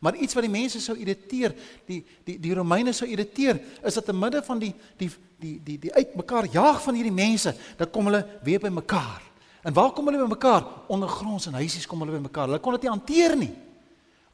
Maar 0.00 0.16
iets 0.16 0.34
wat 0.34 0.44
die 0.44 0.52
mense 0.60 0.80
sou 0.80 0.96
irriteer, 0.96 1.54
die 1.86 2.04
die 2.24 2.38
die 2.38 2.54
Romeine 2.54 2.92
sou 2.92 3.08
irriteer, 3.08 3.58
is 3.82 3.94
dat 3.94 4.08
in 4.08 4.18
midde 4.18 4.42
van 4.42 4.58
die 4.58 4.74
die 4.98 5.10
die 5.40 5.60
die 5.64 5.78
die 5.78 5.94
uitmekaar 5.94 6.44
jaag 6.52 6.82
van 6.82 6.94
hierdie 6.94 7.12
mense, 7.24 7.54
dan 7.78 7.90
kom 7.90 8.04
hulle 8.04 8.26
weer 8.42 8.60
by 8.60 8.68
mekaar. 8.68 9.33
En 9.64 9.72
waar 9.72 9.92
kom 9.96 10.06
hulle 10.06 10.20
by 10.20 10.28
mekaar? 10.28 10.66
Ondergronds 10.92 11.48
in 11.48 11.56
huisies 11.56 11.86
kom 11.88 12.04
hulle 12.04 12.18
by 12.18 12.26
mekaar. 12.26 12.50
Hulle 12.50 12.60
kon 12.60 12.76
dit 12.76 12.84
nie 12.84 12.92
hanteer 12.92 13.36
nie. 13.40 13.52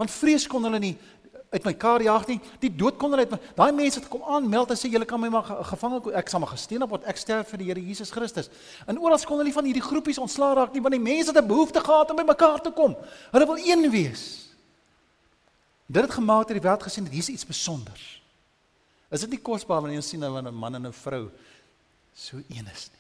Want 0.01 0.11
vrees 0.11 0.47
kon 0.51 0.65
hulle 0.67 0.81
nie 0.83 0.97
uit 1.51 1.65
mekaar 1.67 2.03
jaag 2.03 2.27
nie. 2.31 2.39
Die 2.63 2.71
dood 2.71 2.99
kon 2.99 3.11
hulle 3.15 3.27
uit 3.27 3.49
daai 3.59 3.73
mense 3.75 3.99
het 3.99 4.09
kom 4.11 4.23
aanmeld 4.23 4.71
en 4.71 4.79
sê 4.79 4.91
julle 4.91 5.07
kan 5.09 5.19
my 5.21 5.31
maar 5.35 5.49
gevange 5.71 6.13
ek 6.19 6.31
sal 6.31 6.43
maar 6.43 6.53
gesteen 6.53 6.85
word. 6.87 7.07
Ek 7.11 7.19
sterf 7.19 7.51
vir 7.51 7.63
die 7.63 7.71
Here 7.71 7.83
Jesus 7.83 8.13
Christus. 8.15 8.51
En 8.87 8.99
oral 9.03 9.19
kon 9.27 9.43
hulle 9.43 9.55
van 9.55 9.67
hierdie 9.67 9.85
groepies 9.85 10.21
ontslaa 10.23 10.55
raak 10.59 10.75
nie 10.75 10.83
want 10.85 10.95
die 10.95 11.03
mense 11.03 11.35
het 11.35 11.43
'n 11.43 11.47
behoefte 11.47 11.83
gehad 11.83 12.11
om 12.11 12.17
by 12.17 12.27
mekaar 12.27 12.63
te 12.63 12.71
kom. 12.71 12.97
Hulle 13.33 13.47
wil 13.47 13.59
een 13.59 13.91
wees. 13.91 14.51
Dit 15.87 16.03
het 16.03 16.13
gemaak 16.13 16.47
dat 16.49 16.57
die 16.57 16.67
wêreld 16.69 16.83
gesien 16.83 17.05
het 17.05 17.13
hier's 17.13 17.29
iets 17.29 17.43
spesiaals. 17.43 18.23
Is 19.11 19.21
dit 19.21 19.31
nie 19.31 19.43
kosbaar 19.43 19.81
wanneer 19.81 19.99
jy 19.99 20.07
sien 20.07 20.25
'n 20.25 20.55
man 20.55 20.75
en 20.75 20.87
'n 20.87 20.93
vrou 20.93 21.31
so 22.15 22.37
een 22.37 22.67
is 22.67 22.91
nie? 22.93 23.00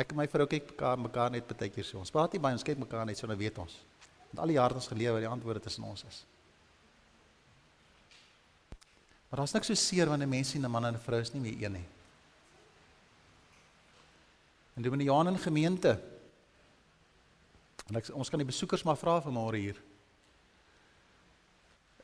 Ek 0.00 0.12
en 0.12 0.16
my 0.16 0.26
vrou 0.26 0.46
kyk 0.48 0.70
mekaar 0.72 0.98
mekaar 0.98 1.30
net 1.30 1.48
baie 1.48 1.70
keer 1.70 1.84
so. 1.84 1.98
Ons 2.00 2.10
praat 2.10 2.32
nie 2.32 2.40
baie, 2.40 2.56
ons 2.56 2.64
kyk 2.64 2.78
mekaar 2.80 3.04
net 3.06 3.18
so 3.18 3.26
nou 3.26 3.36
weet 3.36 3.58
ons. 3.58 3.74
Want 4.30 4.44
al 4.44 4.52
die 4.52 4.56
jare 4.56 4.74
ons 4.74 4.88
gelewe, 4.88 5.20
die 5.20 5.28
antwoorde 5.28 5.60
tussen 5.60 5.84
ons 5.84 6.04
is. 6.08 6.22
Maar 9.28 9.42
daar's 9.42 9.52
niks 9.52 9.68
so 9.68 9.74
seer 9.74 10.08
wanneer 10.08 10.28
mense 10.28 10.50
sien 10.52 10.64
'n 10.64 10.70
man 10.70 10.84
en 10.84 10.94
'n 10.94 11.00
vrou 11.00 11.20
is 11.20 11.32
nie 11.32 11.40
meer 11.40 11.64
een 11.64 11.72
nie. 11.72 11.86
En 14.76 14.82
doen 14.82 14.92
in 14.92 14.98
die 14.98 15.06
Johan 15.06 15.38
gemeente. 15.38 16.00
En 17.88 17.96
ek, 17.96 18.08
ons 18.14 18.30
kan 18.30 18.38
die 18.38 18.46
besoekers 18.46 18.82
maar 18.82 18.96
vra 18.96 19.20
vanmôre 19.22 19.56
hier. 19.56 19.76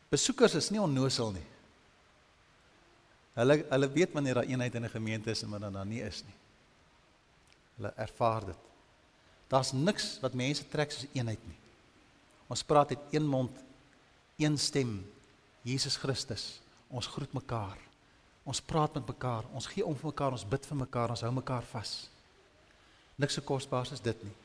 Besoekers 0.08 0.54
is 0.54 0.70
nie 0.70 0.80
onnosel 0.80 1.32
nie. 1.32 1.46
Hulle 3.38 3.64
hulle 3.68 3.88
weet 3.92 4.12
wanneer 4.12 4.34
daar 4.34 4.44
eenheid 4.44 4.74
in 4.74 4.84
'n 4.84 4.90
gemeente 4.90 5.30
is 5.30 5.42
en 5.42 5.50
wanneer 5.50 5.72
daar 5.72 5.86
nie 5.86 6.02
is 6.02 6.24
nie. 6.24 6.34
Hulle 7.78 7.92
ervaar 7.96 8.50
dit. 8.50 8.64
Daar's 9.48 9.72
niks 9.72 10.18
wat 10.20 10.36
mense 10.36 10.66
trek 10.68 10.92
soos 10.92 11.08
eenheid 11.14 11.40
nie. 11.46 11.56
Ons 12.48 12.64
praat 12.64 12.92
uit 12.92 13.14
een 13.14 13.26
mond, 13.28 13.54
een 14.36 14.58
stem. 14.58 14.98
Jesus 15.62 15.96
Christus. 15.96 16.60
Ons 16.88 17.06
groet 17.06 17.32
mekaar. 17.36 17.78
Ons 18.48 18.60
praat 18.64 18.94
met 18.96 19.06
mekaar. 19.06 19.48
Ons 19.52 19.68
gee 19.68 19.84
om 19.84 19.96
vir 19.96 20.10
mekaar, 20.10 20.36
ons 20.36 20.46
bid 20.48 20.66
vir 20.66 20.78
mekaar, 20.82 21.12
ons 21.12 21.24
hou 21.24 21.32
mekaar 21.36 21.64
vas. 21.72 21.94
Niks 23.20 23.36
so 23.36 23.44
kosbaar 23.44 23.88
as 23.92 24.04
dit 24.04 24.22
nie. 24.24 24.36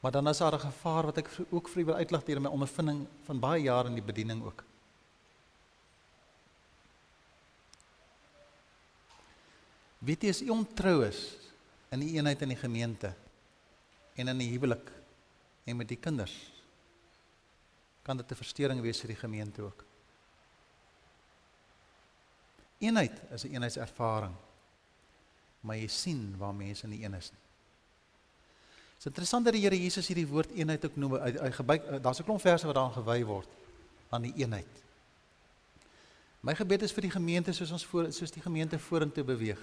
Maar 0.00 0.12
dan 0.12 0.28
is 0.28 0.38
daar 0.38 0.54
'n 0.54 0.60
gevaar 0.60 1.04
wat 1.04 1.18
ek 1.18 1.30
ook 1.50 1.68
vir 1.68 1.82
u 1.82 1.84
wil 1.84 1.94
uitlig 1.94 2.24
deur 2.24 2.40
my 2.40 2.48
ondervinding 2.48 3.06
van 3.24 3.40
baie 3.40 3.62
jare 3.62 3.88
in 3.88 3.94
die 3.94 4.02
bediening 4.12 4.42
ook. 4.44 4.64
Weet 9.98 10.22
jy 10.22 10.28
as 10.28 10.42
u 10.42 10.48
ontrou 10.48 11.04
is, 11.06 11.45
in 11.88 12.00
die 12.02 12.12
eenheid 12.16 12.42
in 12.42 12.48
die 12.48 12.60
gemeente 12.60 13.14
en 14.14 14.28
in 14.28 14.38
die 14.38 14.50
huwelik 14.50 14.90
en 15.64 15.76
met 15.76 15.88
die 15.88 16.00
kinders 16.00 16.34
kan 18.02 18.16
dit 18.16 18.30
'n 18.30 18.34
verstoring 18.34 18.80
wees 18.80 19.00
vir 19.00 19.08
die 19.08 19.22
gemeente 19.22 19.62
ook. 19.62 19.84
Eenheid 22.78 23.22
is 23.30 23.42
'n 23.42 23.46
een 23.46 23.52
eenheidservaring. 23.54 24.34
Maar 25.60 25.76
jy 25.76 25.86
sien 25.86 26.36
waar 26.38 26.54
mense 26.54 26.84
in 26.84 26.90
die 26.90 27.04
een 27.04 27.14
is. 27.14 27.30
Dit 27.30 28.98
is 28.98 29.06
interessant 29.06 29.44
dat 29.44 29.54
die 29.54 29.62
Here 29.62 29.82
Jesus 29.82 30.06
hierdie 30.06 30.26
woord 30.26 30.50
eenheid 30.50 30.84
ook 30.84 30.96
noem. 30.96 31.12
Hy, 31.12 31.30
hy 31.30 31.50
gebruik 31.50 32.02
daar's 32.02 32.18
'n 32.18 32.24
klomp 32.24 32.40
verse 32.40 32.66
wat 32.66 32.74
daaraan 32.74 33.02
gewy 33.02 33.24
word 33.24 33.48
aan 34.08 34.22
die 34.22 34.32
eenheid. 34.36 34.82
My 36.40 36.54
gebed 36.54 36.82
is 36.82 36.92
vir 36.92 37.02
die 37.02 37.10
gemeente 37.10 37.52
soos 37.52 37.70
ons 37.70 37.86
voor 37.86 38.12
soos 38.12 38.30
die 38.30 38.42
gemeente 38.42 38.78
vorentoe 38.78 39.24
beweeg 39.24 39.60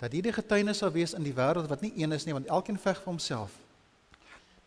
dat 0.00 0.12
hierdie 0.12 0.32
getuienis 0.32 0.82
sal 0.82 0.92
wees 0.92 1.14
in 1.16 1.24
die 1.24 1.34
wêreld 1.34 1.68
wat 1.70 1.80
nie 1.84 1.92
een 1.96 2.12
is 2.12 2.26
nie 2.26 2.34
want 2.36 2.50
elkeen 2.52 2.78
veg 2.78 3.00
vir 3.00 3.10
homself. 3.12 3.54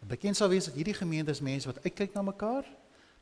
Bekend 0.10 0.38
sal 0.38 0.50
wees 0.50 0.66
dat 0.66 0.78
hierdie 0.80 0.96
gemeente 0.96 1.32
is 1.32 1.44
mense 1.44 1.68
wat 1.68 1.82
uitkyk 1.84 2.14
na 2.16 2.24
mekaar, 2.24 2.66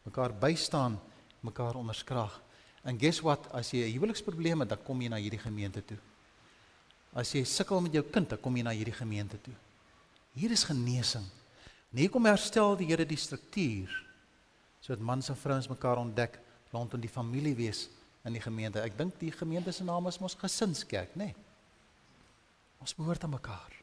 mekaar 0.05 0.33
bystaan, 0.33 0.99
mekaar 1.41 1.75
onderskraag. 1.75 2.41
And 2.87 3.01
guess 3.01 3.19
what, 3.21 3.47
as 3.51 3.71
jy 3.73 3.83
'n 3.89 3.93
huweliksprobleem 3.97 4.59
het, 4.59 4.69
dan 4.69 4.83
kom 4.83 5.01
jy 5.01 5.09
na 5.09 5.17
hierdie 5.17 5.41
gemeente 5.41 5.83
toe. 5.85 5.97
As 7.13 7.31
jy 7.33 7.43
sukkel 7.43 7.81
met 7.81 7.93
jou 7.93 8.03
kind, 8.03 8.29
dan 8.29 8.39
kom 8.39 8.55
jy 8.55 8.63
na 8.63 8.71
hierdie 8.71 8.93
gemeente 8.93 9.41
toe. 9.41 9.53
Hier 10.33 10.51
is 10.51 10.63
genesing. 10.63 11.25
En 11.91 11.97
hier 11.97 12.09
kom 12.09 12.25
herstel 12.25 12.77
die 12.77 12.85
Here 12.85 13.05
die 13.05 13.17
struktuur 13.17 14.05
sodat 14.79 15.03
mans 15.03 15.29
en 15.29 15.35
vrouens 15.35 15.67
mekaar 15.67 15.97
ontdek 15.97 16.39
rondom 16.71 17.01
die 17.01 17.09
familie 17.09 17.55
wees 17.55 17.89
in 18.23 18.33
die 18.33 18.41
gemeente. 18.41 18.79
Ek 18.79 18.97
dink 18.97 19.19
die 19.19 19.31
gemeente 19.31 19.71
se 19.71 19.83
naam 19.83 20.07
is 20.07 20.19
mos 20.19 20.35
gesinskerk, 20.35 21.15
nê? 21.15 21.25
Nee. 21.25 21.46
Ons 22.83 22.95
behoort 22.95 23.23
aan 23.23 23.33
mekaar. 23.33 23.73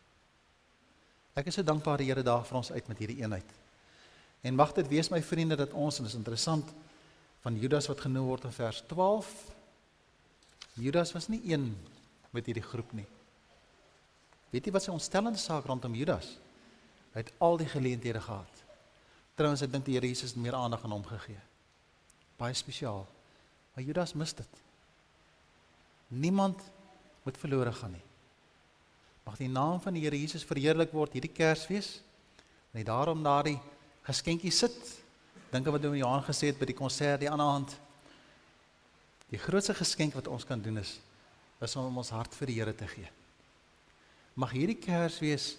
Ek 1.35 1.50
is 1.50 1.59
so 1.59 1.66
dankbaar 1.66 1.98
die 1.98 2.09
Here 2.09 2.22
daag 2.22 2.46
vir 2.46 2.59
ons 2.61 2.70
uit 2.70 2.88
met 2.88 3.00
hierdie 3.02 3.20
eenheid. 3.22 3.48
En 4.44 4.54
mag 4.54 4.74
dit 4.76 4.88
wees 4.92 5.11
my 5.11 5.22
vriende 5.24 5.57
dat 5.59 5.72
ons 5.72 5.98
en 5.98 6.07
dit 6.07 6.12
is 6.12 6.18
interessant 6.18 6.70
van 7.42 7.59
Judas 7.59 7.88
wat 7.90 8.04
genoem 8.04 8.28
word 8.28 8.46
in 8.48 8.54
vers 8.54 8.83
12. 8.90 9.33
Judas 10.80 11.12
was 11.16 11.28
nie 11.33 11.40
een 11.48 11.72
met 12.35 12.46
hierdie 12.46 12.64
groep 12.64 12.92
nie. 12.94 13.07
Weet 14.54 14.68
jy 14.68 14.74
wat 14.74 14.87
sy 14.87 14.94
ontstellende 14.94 15.40
saak 15.42 15.66
rondom 15.66 15.96
Judas? 15.98 16.37
Hy 17.14 17.24
het 17.24 17.33
al 17.42 17.59
die 17.59 17.70
geleenthede 17.70 18.22
gehad. 18.22 18.62
Trouwens 19.35 19.64
ek 19.66 19.72
dink 19.72 19.88
die 19.88 19.96
Here 19.96 20.07
Jesus 20.07 20.35
het 20.35 20.42
meer 20.42 20.54
aandag 20.54 20.85
aan 20.87 20.94
hom 20.94 21.07
gegee. 21.09 21.40
Baie 22.38 22.54
spesiaal. 22.54 23.02
Maar 23.74 23.87
Judas 23.87 24.14
mis 24.14 24.35
dit. 24.38 24.61
Niemand 26.14 26.61
moet 27.24 27.38
verlore 27.38 27.72
gaan 27.74 27.97
nie. 27.97 28.05
Mag 29.25 29.39
die 29.41 29.49
naam 29.49 29.81
van 29.81 29.97
die 29.97 30.05
Here 30.05 30.18
Jesus 30.18 30.45
verheerlik 30.45 30.93
word 30.93 31.16
hierdie 31.16 31.33
Kersfees. 31.33 31.97
Net 32.77 32.87
daarom 32.91 33.22
daardie 33.25 33.57
geskenkie 34.05 34.53
sit. 34.53 34.77
Dink 35.53 35.66
aan 35.66 35.77
wat 35.77 35.87
oom 35.89 35.97
Johan 35.97 36.25
gesê 36.27 36.51
het 36.51 36.61
by 36.61 36.68
die 36.68 36.77
konsert 36.77 37.22
die 37.22 37.31
ander 37.31 37.49
aand. 37.49 37.75
Die 39.33 39.41
grootste 39.41 39.75
geskenk 39.79 40.16
wat 40.18 40.29
ons 40.29 40.47
kan 40.47 40.61
doen 40.61 40.83
is 40.83 40.99
is 41.64 41.77
om 41.81 41.97
ons 41.97 42.11
hart 42.12 42.35
vir 42.37 42.51
die 42.51 42.57
Here 42.59 42.72
te 42.77 42.85
gee. 42.91 43.09
Mag 44.37 44.51
hierdie 44.53 44.77
Kersfees 44.77 45.55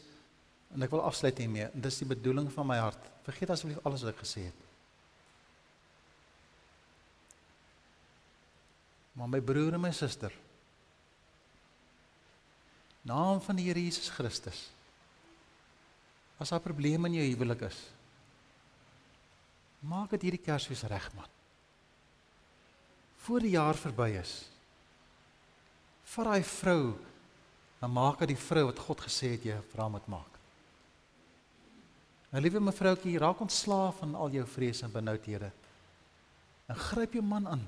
en 0.76 0.86
ek 0.86 0.92
wil 0.94 1.02
afsluit 1.02 1.40
hiermee. 1.42 1.72
Dis 1.74 1.98
die 2.04 2.10
bedoeling 2.10 2.52
van 2.54 2.68
my 2.70 2.78
hart. 2.78 3.10
Vergeet 3.26 3.50
asseblief 3.56 3.80
alles 3.82 4.04
wat 4.06 4.14
ek 4.14 4.22
gesê 4.22 4.44
het. 4.46 4.60
Maar 9.16 9.32
my 9.32 9.42
broer 9.42 9.80
en 9.80 9.82
my 9.82 9.94
suster 9.96 10.36
naam 13.06 13.42
van 13.42 13.60
die 13.60 13.68
Here 13.68 13.82
Jesus 13.82 14.10
Christus. 14.10 14.66
As 16.42 16.52
daar 16.52 16.64
probleme 16.64 17.08
in 17.08 17.20
jou 17.20 17.28
huwelik 17.30 17.68
is, 17.70 17.78
maak 19.86 20.12
dit 20.16 20.28
hierdie 20.28 20.42
Kersfees 20.42 20.84
reg 20.90 21.06
man. 21.16 21.30
Voor 23.26 23.46
die 23.46 23.54
jaar 23.54 23.78
verby 23.78 24.10
is. 24.20 24.34
Vat 26.16 26.28
daai 26.30 26.44
vrou 26.46 26.96
dan 27.86 27.94
maak 27.94 28.24
hy 28.24 28.32
die 28.32 28.40
vrou 28.40 28.66
wat 28.72 28.82
God 28.82 29.04
gesê 29.06 29.36
het 29.36 29.44
jy 29.46 29.56
vir 29.70 29.82
haar 29.84 29.92
moet 29.94 30.08
maak. 30.10 30.40
Nou 32.32 32.42
liewe 32.42 32.60
mevroukie, 32.64 33.14
raak 33.22 33.44
ontslaaf 33.46 34.00
van 34.02 34.16
al 34.18 34.34
jou 34.34 34.46
vrese 34.50 34.88
en 34.88 34.94
benoudhede. 34.96 35.52
En 36.66 36.80
gryp 36.90 37.14
jou 37.14 37.24
man 37.24 37.46
aan. 37.48 37.62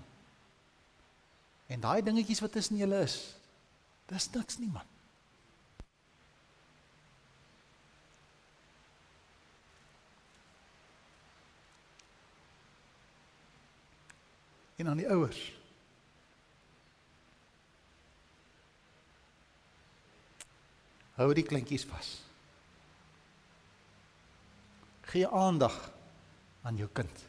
En 1.70 1.84
daai 1.84 2.02
dingetjies 2.02 2.42
wat 2.42 2.56
tussen 2.58 2.80
julle 2.82 3.04
is, 3.06 3.20
dis 4.10 4.30
niks 4.34 4.58
nie 4.58 4.72
man. 4.72 4.97
En 14.78 14.88
aan 14.88 14.99
die 15.01 15.09
ouers. 15.09 15.39
Hou 21.17 21.32
die 21.34 21.45
kleintjies 21.45 21.86
vas. 21.89 22.11
Gee 25.09 25.25
aandag 25.34 25.73
aan 26.61 26.78
jou 26.78 26.89
kind. 26.93 27.23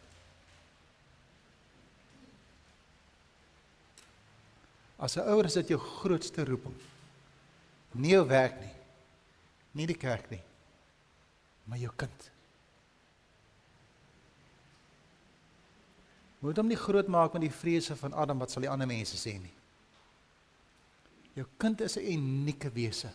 As 4.99 5.17
'n 5.17 5.25
ouer 5.31 5.45
is 5.45 5.57
dit 5.57 5.69
jou 5.69 5.81
grootste 5.81 6.45
roeping. 6.45 6.75
Nie 7.93 8.11
jou 8.11 8.27
werk 8.27 8.61
nie. 8.61 8.75
Nie 9.71 9.87
die 9.87 9.97
kerk 9.97 10.31
nie. 10.31 10.43
Maar 11.65 11.79
jou 11.79 11.93
kind. 11.97 12.31
Moet 16.39 16.61
hom 16.61 16.69
nie 16.71 16.79
grootmaak 16.79 17.35
met 17.35 17.47
die 17.49 17.55
vrese 17.55 17.97
van 17.99 18.15
Adam 18.15 18.39
wat 18.39 18.53
sal 18.53 18.63
die 18.63 18.71
ander 18.71 18.87
mense 18.87 19.19
sê 19.19 19.35
nie. 19.41 19.55
Jou 21.35 21.47
kind 21.59 21.81
is 21.81 21.97
'n 21.97 22.07
unieke 22.13 22.71
wese. 22.71 23.11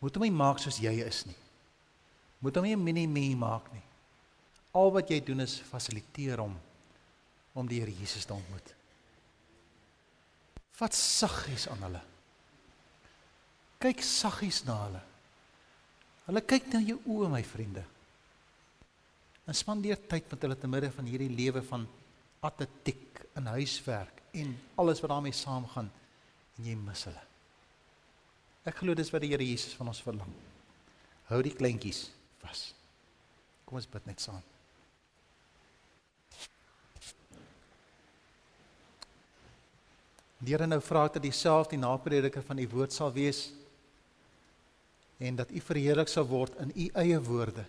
Moet 0.00 0.14
hom 0.14 0.22
nie 0.22 0.30
maak 0.30 0.58
soos 0.58 0.78
jy 0.78 1.02
is 1.06 1.26
nie. 1.26 1.36
Moet 2.40 2.56
hom 2.56 2.64
nie 2.64 2.74
'n 2.74 2.84
mini-me 2.84 3.36
maak 3.36 3.72
nie. 3.72 3.82
Al 4.72 4.92
wat 4.92 5.10
jy 5.10 5.20
doen 5.20 5.40
is 5.40 5.60
fasiliteer 5.60 6.38
hom 6.38 6.58
om 7.54 7.66
die 7.66 7.80
Here 7.80 7.92
Jesus 7.92 8.24
te 8.24 8.32
ontmoet. 8.32 8.74
Wat 10.78 10.94
saggies 10.94 11.68
aan 11.68 11.82
hulle. 11.82 12.00
Kyk 13.78 14.02
saggies 14.02 14.64
na 14.64 14.76
hulle. 14.84 15.02
Hulle 16.26 16.40
kyk 16.40 16.72
na 16.72 16.80
jou 16.80 16.98
oë, 17.06 17.28
my 17.28 17.42
vriende. 17.42 17.84
En 19.46 19.54
spandeer 19.54 19.98
tyd 20.08 20.30
met 20.30 20.42
hulle 20.42 20.56
te 20.58 20.68
midde 20.70 20.90
van 20.90 21.04
hierdie 21.04 21.30
lewe 21.32 21.62
van 21.62 21.88
atletiek 22.40 23.24
en 23.38 23.46
huiswerk 23.46 24.22
en 24.36 24.54
alles 24.80 25.00
wat 25.00 25.10
daarmee 25.10 25.36
saamgaan 25.36 25.90
en 26.56 26.64
jy 26.64 26.76
mis 26.78 27.04
hulle. 27.08 27.22
Ek 28.68 28.80
glo 28.82 28.94
dis 28.94 29.10
wat 29.12 29.24
die 29.24 29.32
Here 29.32 29.44
Jesus 29.44 29.74
van 29.78 29.88
ons 29.92 30.02
verlang. 30.04 30.30
Hou 31.30 31.40
die 31.42 31.54
kleintjies 31.56 32.08
vas. 32.42 32.70
Kom 33.64 33.78
ons 33.80 33.88
bid 33.88 34.08
net 34.10 34.20
saam. 34.20 34.42
Die 40.40 40.54
Here 40.54 40.68
nou 40.68 40.80
vra 40.84 41.06
dat 41.08 41.22
dieselfde 41.24 41.76
die 41.76 41.82
naprediker 41.82 42.44
van 42.44 42.60
u 42.60 42.68
woord 42.72 42.96
sal 42.96 43.12
wees 43.12 43.50
en 45.20 45.36
dat 45.36 45.50
u 45.52 45.60
verheerlik 45.60 46.08
sal 46.08 46.24
word 46.28 46.56
in 46.64 46.72
u 46.72 46.88
eie 47.02 47.18
woorde. 47.20 47.66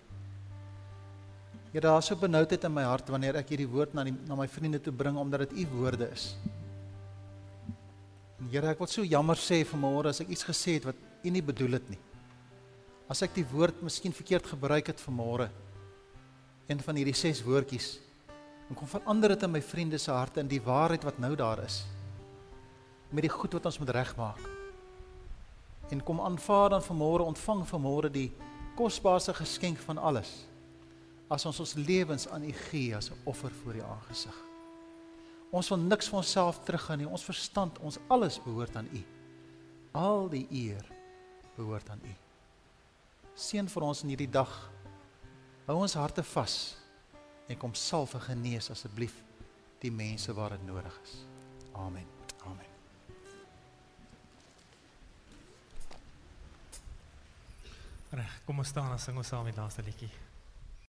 Here, 1.72 1.80
daar 1.80 2.01
is 2.03 2.09
so 2.11 2.17
benoudheid 2.19 2.65
in 2.67 2.74
my 2.76 2.84
hart 2.84 3.07
wanneer 3.07 3.38
ek 3.39 3.53
hierdie 3.53 3.69
woord 3.72 3.93
na 3.95 4.03
die, 4.03 4.11
na 4.28 4.36
my 4.36 4.47
vriende 4.51 4.82
toe 4.84 4.91
bring 4.91 5.15
omdat 5.15 5.45
dit 5.45 5.61
u 5.63 5.67
woorde 5.78 6.09
is. 6.11 6.34
En 8.41 8.49
Here, 8.51 8.74
ek 8.74 8.82
wil 8.84 8.91
so 8.91 9.05
jammer 9.07 9.39
sê 9.39 9.61
vanmôre 9.69 10.11
as 10.11 10.19
ek 10.19 10.34
iets 10.36 10.43
gesê 10.43 10.76
het 10.82 10.89
wat 10.89 10.99
u 11.24 11.32
nie 11.32 11.43
bedoel 11.47 11.80
het 11.80 11.88
nie. 11.93 12.01
As 13.07 13.24
ek 13.24 13.38
die 13.38 13.45
woord 13.53 13.80
miskien 13.88 14.11
verkeerd 14.11 14.51
gebruik 14.51 14.91
het 14.91 14.99
vanmôre. 14.99 15.47
Een 16.67 16.84
van 16.84 16.99
hierdie 16.99 17.15
ses 17.15 17.39
woordjies. 17.47 17.93
En 18.67 18.76
kom 18.76 18.91
verander 18.91 19.32
dit 19.38 19.47
in 19.47 19.55
my 19.55 19.63
vriende 19.63 19.99
se 19.99 20.11
harte 20.11 20.43
in 20.43 20.51
die 20.51 20.61
waarheid 20.63 21.07
wat 21.07 21.24
nou 21.24 21.32
daar 21.39 21.63
is. 21.63 21.86
Met 23.15 23.24
die 23.24 23.32
goed 23.32 23.55
wat 23.55 23.72
ons 23.72 23.80
moet 23.80 23.95
regmaak. 23.95 24.43
En 25.91 26.03
kom 26.03 26.19
aanvaar 26.19 26.76
dan 26.76 26.84
vanmôre 26.84 27.32
ontvang 27.32 27.63
vanmôre 27.67 28.11
die 28.11 28.30
kosbaarste 28.76 29.39
geskenk 29.39 29.80
van 29.88 29.99
alles. 29.99 30.50
As 31.32 31.45
ons 31.47 31.61
ons 31.63 31.75
lewens 31.79 32.27
aan 32.27 32.43
U 32.43 32.53
gee 32.69 32.95
as 32.95 33.09
'n 33.09 33.21
offer 33.23 33.51
voor 33.63 33.75
U 33.75 33.82
aangesig. 33.82 34.38
Ons 35.51 35.69
wil 35.69 35.77
niks 35.77 36.07
van 36.07 36.19
onsself 36.19 36.63
teruggaan 36.63 36.97
nie. 36.97 37.07
Ons 37.07 37.23
verstand, 37.23 37.79
ons 37.79 37.99
alles 38.07 38.41
behoort 38.43 38.75
aan 38.75 38.89
U. 38.91 39.03
Al 39.91 40.29
die 40.29 40.47
eer 40.49 40.86
behoort 41.55 41.89
aan 41.89 42.01
U 42.03 42.13
seën 43.41 43.67
vir 43.69 43.86
ons 43.86 44.03
in 44.03 44.13
hierdie 44.13 44.29
dag. 44.32 44.51
Hou 45.67 45.77
ons 45.82 45.97
harte 45.99 46.23
vas 46.34 46.57
en 47.51 47.59
kom 47.59 47.73
salf 47.75 48.15
en 48.15 48.23
genees 48.29 48.69
asseblief 48.73 49.17
die 49.82 49.91
mense 49.91 50.34
waar 50.38 50.55
dit 50.55 50.65
nodig 50.67 50.97
is. 51.03 51.15
Amen. 51.73 52.07
Amen. 52.45 52.67
Reg, 58.11 58.41
kom 58.45 58.59
ons 58.59 58.67
staan 58.67 58.91
en 58.91 58.99
sing 58.99 59.17
ons 59.17 59.32
saam 59.34 59.47
die 59.47 59.55
laaste 59.55 59.84
liedjie. 59.88 60.11